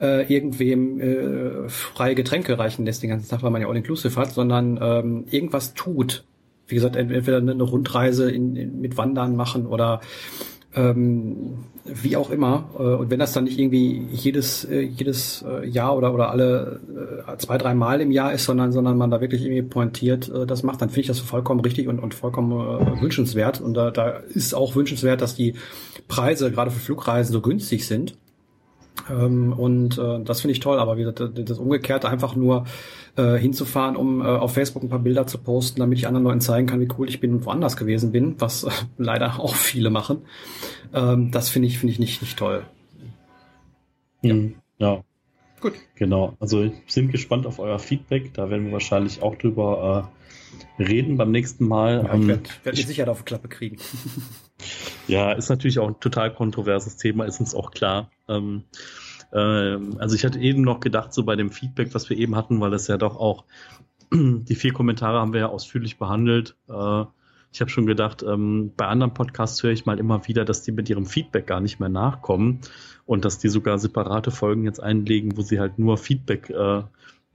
äh, 0.01 0.33
irgendwem 0.33 1.01
äh, 1.01 1.69
freie 1.69 2.15
Getränke 2.15 2.59
reichen 2.59 2.85
lässt 2.85 3.03
den 3.03 3.11
ganzen 3.11 3.29
Tag, 3.29 3.43
weil 3.43 3.51
man 3.51 3.63
ja 3.63 3.69
all 3.69 3.77
inclusive 3.77 4.19
hat, 4.21 4.33
sondern 4.33 4.79
ähm, 4.81 5.25
irgendwas 5.31 5.75
tut. 5.75 6.25
Wie 6.67 6.75
gesagt, 6.75 6.97
entweder 6.97 7.39
eine 7.39 7.63
Rundreise 7.63 8.31
in, 8.31 8.57
in, 8.57 8.81
mit 8.81 8.97
Wandern 8.97 9.37
machen 9.37 9.67
oder 9.67 10.01
ähm, 10.75 11.65
wie 11.85 12.17
auch 12.17 12.31
immer. 12.31 12.71
Äh, 12.79 12.83
und 12.83 13.11
wenn 13.11 13.19
das 13.19 13.33
dann 13.33 13.45
nicht 13.45 13.59
irgendwie 13.59 14.07
jedes, 14.11 14.65
äh, 14.65 14.81
jedes 14.81 15.45
äh, 15.49 15.67
Jahr 15.67 15.97
oder, 15.97 16.15
oder 16.15 16.31
alle 16.31 16.81
zwei, 17.39 17.59
drei 17.59 17.75
Mal 17.75 18.01
im 18.01 18.11
Jahr 18.11 18.33
ist, 18.33 18.45
sondern, 18.45 18.73
sondern 18.73 18.97
man 18.97 19.11
da 19.11 19.21
wirklich 19.21 19.43
irgendwie 19.43 19.63
pointiert 19.63 20.31
das 20.47 20.63
macht, 20.63 20.81
dann 20.81 20.89
finde 20.89 21.03
ich 21.03 21.07
das 21.07 21.21
vollkommen 21.21 21.61
richtig 21.61 21.89
und, 21.89 22.01
und 22.01 22.15
vollkommen 22.15 22.53
äh, 22.53 23.01
wünschenswert. 23.01 23.61
Und 23.61 23.75
da, 23.75 23.91
da 23.91 24.09
ist 24.09 24.55
auch 24.55 24.75
wünschenswert, 24.75 25.21
dass 25.21 25.35
die 25.35 25.55
Preise 26.09 26.51
gerade 26.51 26.71
für 26.71 26.81
Flugreisen 26.81 27.33
so 27.33 27.41
günstig 27.41 27.87
sind. 27.87 28.17
Ähm, 29.11 29.53
und 29.53 29.99
äh, 29.99 30.23
das 30.23 30.41
finde 30.41 30.53
ich 30.53 30.61
toll, 30.61 30.79
aber 30.79 30.97
wie 30.97 31.05
gesagt, 31.05 31.21
das 31.49 31.59
Umgekehrte 31.59 32.09
einfach 32.09 32.37
nur 32.37 32.65
äh, 33.17 33.37
hinzufahren, 33.37 33.97
um 33.97 34.21
äh, 34.21 34.25
auf 34.25 34.55
Facebook 34.55 34.83
ein 34.83 34.89
paar 34.89 35.01
Bilder 35.01 35.27
zu 35.27 35.39
posten, 35.39 35.81
damit 35.81 35.99
ich 35.99 36.07
anderen 36.07 36.25
Leuten 36.25 36.41
zeigen 36.41 36.67
kann, 36.67 36.81
wie 36.81 36.89
cool 36.99 37.09
ich 37.09 37.21
bin 37.21 37.33
und 37.33 37.45
woanders 37.45 37.77
gewesen 37.77 38.13
bin, 38.13 38.37
was 38.39 38.65
äh, 38.65 38.71
leider 38.99 39.41
auch 39.41 39.55
viele 39.55 39.91
machen. 39.91 40.23
Ähm, 40.93 41.31
das 41.31 41.49
finde 41.49 41.69
ich, 41.69 41.79
finde 41.79 41.93
ich 41.93 41.99
nicht, 41.99 42.23
nicht 42.23 42.39
toll. 42.39 42.65
Ja. 44.23 44.35
Mhm, 44.35 44.55
ja. 44.79 45.05
Gut. 45.61 45.75
Genau. 45.95 46.37
Also 46.41 46.71
sind 46.87 47.11
gespannt 47.11 47.47
auf 47.47 47.59
euer 47.59 47.79
Feedback. 47.79 48.35
Da 48.35 48.51
werden 48.51 48.67
wir 48.67 48.73
wahrscheinlich 48.75 49.23
auch 49.23 49.35
drüber 49.37 50.11
äh, 50.79 50.83
reden 50.83 51.17
beim 51.17 51.31
nächsten 51.31 51.67
Mal. 51.67 52.05
Ja, 52.05 52.05
ich 52.05 52.15
ähm, 52.15 52.29
werde 52.29 52.43
werd 52.65 52.77
mich 52.77 52.87
sicher 52.87 53.09
auf 53.09 53.25
Klappe 53.25 53.49
kriegen. 53.49 53.79
ja, 55.07 55.33
ist 55.33 55.49
natürlich 55.49 55.79
auch 55.79 55.89
ein 55.89 56.01
total 56.01 56.33
kontroverses 56.33 56.97
Thema, 56.97 57.25
ist 57.25 57.41
uns 57.41 57.55
auch 57.55 57.71
klar. 57.71 58.11
Ähm, 58.29 58.65
ähm, 59.33 59.97
also 59.99 60.15
ich 60.15 60.25
hatte 60.25 60.39
eben 60.39 60.63
noch 60.63 60.81
gedacht, 60.81 61.13
so 61.13 61.25
bei 61.25 61.37
dem 61.37 61.51
Feedback, 61.51 61.95
was 61.95 62.09
wir 62.09 62.17
eben 62.17 62.37
hatten, 62.37 62.61
weil 62.61 62.71
das 62.71 62.87
ja 62.87 62.97
doch 62.97 63.17
auch, 63.17 63.45
die 64.13 64.55
vier 64.55 64.73
Kommentare 64.73 65.21
haben 65.21 65.33
wir 65.33 65.41
ja 65.41 65.49
ausführlich 65.49 65.99
behandelt. 65.99 66.57
Äh, 66.69 67.05
ich 67.53 67.61
habe 67.61 67.71
schon 67.71 67.87
gedacht, 67.87 68.25
ähm, 68.25 68.73
bei 68.77 68.87
anderen 68.87 69.15
Podcasts 69.15 69.63
höre 69.63 69.71
ich 69.71 69.87
mal 69.87 70.01
immer 70.01 70.27
wieder, 70.27 70.45
dass 70.45 70.63
die 70.63 70.73
mit 70.73 70.91
ihrem 70.91 71.07
Feedback 71.07 71.47
gar 71.47 71.61
nicht 71.61 71.79
mehr 71.79 71.89
nachkommen 71.89 72.61
und 73.07 73.25
dass 73.25 73.39
die 73.39 73.49
sogar 73.49 73.79
separate 73.79 74.31
Folgen 74.31 74.65
jetzt 74.65 74.83
einlegen, 74.83 75.37
wo 75.37 75.43
sie 75.43 75.61
halt 75.61 75.79
nur 75.79 75.97
Feedback 75.97 76.51
äh, 76.51 76.83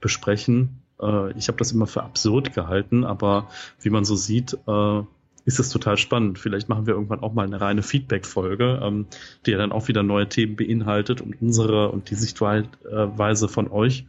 besprechen. 0.00 0.82
Äh, 1.00 1.32
ich 1.38 1.48
habe 1.48 1.58
das 1.58 1.72
immer 1.72 1.86
für 1.86 2.02
absurd 2.02 2.52
gehalten, 2.52 3.04
aber 3.04 3.48
wie 3.80 3.90
man 3.90 4.04
so 4.04 4.14
sieht, 4.14 4.58
äh, 4.66 5.02
ist 5.50 5.58
das 5.58 5.68
total 5.68 5.96
spannend. 5.96 6.38
Vielleicht 6.38 6.68
machen 6.68 6.86
wir 6.86 6.94
irgendwann 6.94 7.20
auch 7.20 7.34
mal 7.34 7.44
eine 7.44 7.60
reine 7.60 7.82
Feedback-Folge, 7.82 8.80
ähm, 8.82 9.06
die 9.44 9.50
ja 9.50 9.58
dann 9.58 9.72
auch 9.72 9.88
wieder 9.88 10.02
neue 10.02 10.28
Themen 10.28 10.54
beinhaltet 10.56 11.20
und 11.20 11.42
unsere 11.42 11.90
und 11.90 12.08
die 12.10 12.14
Sichtweise 12.14 13.48
von 13.48 13.70
euch 13.70 14.06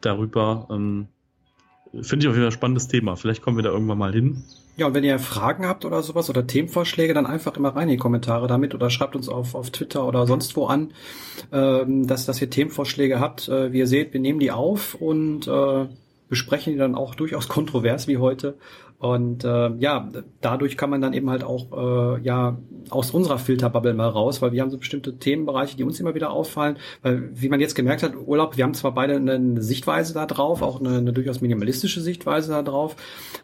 darüber. 0.00 0.68
Ähm, 0.70 1.08
Finde 2.02 2.26
ich 2.26 2.32
auch 2.32 2.36
wieder 2.36 2.46
ein 2.46 2.52
spannendes 2.52 2.86
Thema. 2.86 3.16
Vielleicht 3.16 3.42
kommen 3.42 3.56
wir 3.56 3.64
da 3.64 3.70
irgendwann 3.70 3.98
mal 3.98 4.12
hin. 4.12 4.44
Ja, 4.76 4.86
und 4.86 4.94
wenn 4.94 5.02
ihr 5.02 5.18
Fragen 5.18 5.66
habt 5.66 5.84
oder 5.84 6.02
sowas 6.02 6.30
oder 6.30 6.46
Themenvorschläge, 6.46 7.12
dann 7.12 7.26
einfach 7.26 7.56
immer 7.56 7.74
rein 7.74 7.88
in 7.88 7.94
die 7.94 7.96
Kommentare 7.96 8.46
damit 8.46 8.74
oder 8.74 8.90
schreibt 8.90 9.16
uns 9.16 9.28
auf, 9.28 9.56
auf 9.56 9.70
Twitter 9.70 10.06
oder 10.06 10.26
sonst 10.26 10.54
wo 10.54 10.66
an, 10.66 10.92
ähm, 11.50 12.06
dass, 12.06 12.26
dass 12.26 12.40
ihr 12.40 12.50
Themenvorschläge 12.50 13.18
habt. 13.18 13.48
Äh, 13.48 13.72
wie 13.72 13.78
ihr 13.78 13.88
seht, 13.88 14.12
wir 14.12 14.20
nehmen 14.20 14.38
die 14.38 14.52
auf 14.52 14.94
und 14.94 15.48
äh, 15.48 15.86
besprechen 16.28 16.74
die 16.74 16.78
dann 16.78 16.94
auch 16.94 17.14
durchaus 17.14 17.48
kontrovers 17.48 18.06
wie 18.06 18.18
heute 18.18 18.56
und 18.98 19.44
äh, 19.44 19.70
ja, 19.78 20.08
dadurch 20.40 20.76
kann 20.76 20.90
man 20.90 21.00
dann 21.00 21.12
eben 21.12 21.30
halt 21.30 21.44
auch 21.44 22.16
äh, 22.16 22.20
ja 22.22 22.58
aus 22.90 23.12
unserer 23.12 23.38
Filterbubble 23.38 23.94
mal 23.94 24.08
raus, 24.08 24.42
weil 24.42 24.52
wir 24.52 24.60
haben 24.60 24.70
so 24.70 24.78
bestimmte 24.78 25.18
Themenbereiche, 25.18 25.76
die 25.76 25.84
uns 25.84 26.00
immer 26.00 26.16
wieder 26.16 26.30
auffallen. 26.30 26.78
Weil, 27.02 27.30
wie 27.32 27.48
man 27.48 27.60
jetzt 27.60 27.76
gemerkt 27.76 28.02
hat, 28.02 28.14
Urlaub, 28.16 28.56
wir 28.56 28.64
haben 28.64 28.74
zwar 28.74 28.92
beide 28.92 29.14
eine 29.16 29.62
Sichtweise 29.62 30.14
da 30.14 30.26
drauf, 30.26 30.62
auch 30.62 30.80
eine, 30.80 30.98
eine 30.98 31.12
durchaus 31.12 31.40
minimalistische 31.40 32.00
Sichtweise 32.00 32.50
da 32.50 32.62
drauf, 32.62 32.96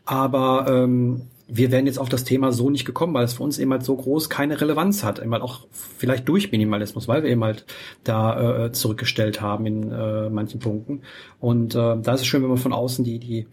aber 0.04 0.66
ähm, 0.68 1.22
wir 1.46 1.70
wären 1.70 1.86
jetzt 1.86 1.98
auf 1.98 2.08
das 2.08 2.24
Thema 2.24 2.52
so 2.52 2.70
nicht 2.70 2.84
gekommen, 2.84 3.14
weil 3.14 3.24
es 3.24 3.34
für 3.34 3.42
uns 3.42 3.58
eben 3.58 3.70
halt 3.70 3.84
so 3.84 3.94
groß 3.94 4.30
keine 4.30 4.60
Relevanz 4.60 5.04
hat. 5.04 5.18
Eben 5.18 5.32
halt 5.32 5.42
auch 5.42 5.66
vielleicht 5.70 6.26
durch 6.28 6.50
Minimalismus, 6.50 7.06
weil 7.06 7.22
wir 7.22 7.30
eben 7.30 7.44
halt 7.44 7.66
da 8.02 8.64
äh, 8.64 8.72
zurückgestellt 8.72 9.40
haben 9.40 9.66
in 9.66 9.92
äh, 9.92 10.30
manchen 10.30 10.58
Punkten. 10.58 11.02
Und 11.40 11.74
äh, 11.74 11.96
da 12.00 12.14
ist 12.14 12.22
es 12.22 12.26
schön, 12.26 12.42
wenn 12.42 12.48
man 12.48 12.58
von 12.58 12.72
außen 12.72 13.04
die, 13.04 13.18
die 13.18 13.46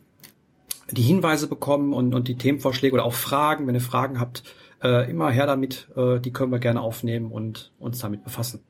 die 0.91 1.01
Hinweise 1.01 1.47
bekommen 1.47 1.93
und, 1.93 2.13
und 2.13 2.27
die 2.27 2.35
Themenvorschläge 2.35 2.93
oder 2.93 3.05
auch 3.05 3.13
Fragen. 3.13 3.67
Wenn 3.67 3.75
ihr 3.75 3.81
Fragen 3.81 4.19
habt, 4.19 4.43
äh, 4.81 5.09
immer 5.09 5.29
her 5.31 5.45
damit. 5.45 5.89
Äh, 5.95 6.19
die 6.19 6.31
können 6.31 6.51
wir 6.51 6.59
gerne 6.59 6.81
aufnehmen 6.81 7.31
und 7.31 7.71
uns 7.79 7.99
damit 7.99 8.23
befassen. 8.23 8.63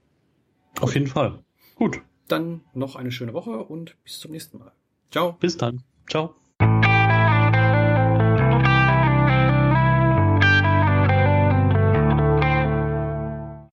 Auf 0.80 0.94
jeden 0.94 1.08
Fall. 1.08 1.44
Gut. 1.76 2.02
Dann 2.28 2.62
noch 2.74 2.96
eine 2.96 3.12
schöne 3.12 3.34
Woche 3.34 3.64
und 3.64 3.96
bis 4.04 4.20
zum 4.20 4.32
nächsten 4.32 4.60
Mal. 4.60 4.72
Ciao. 5.12 5.34
Bis 5.34 5.58
dann. 5.58 5.84
Ciao. 6.10 6.36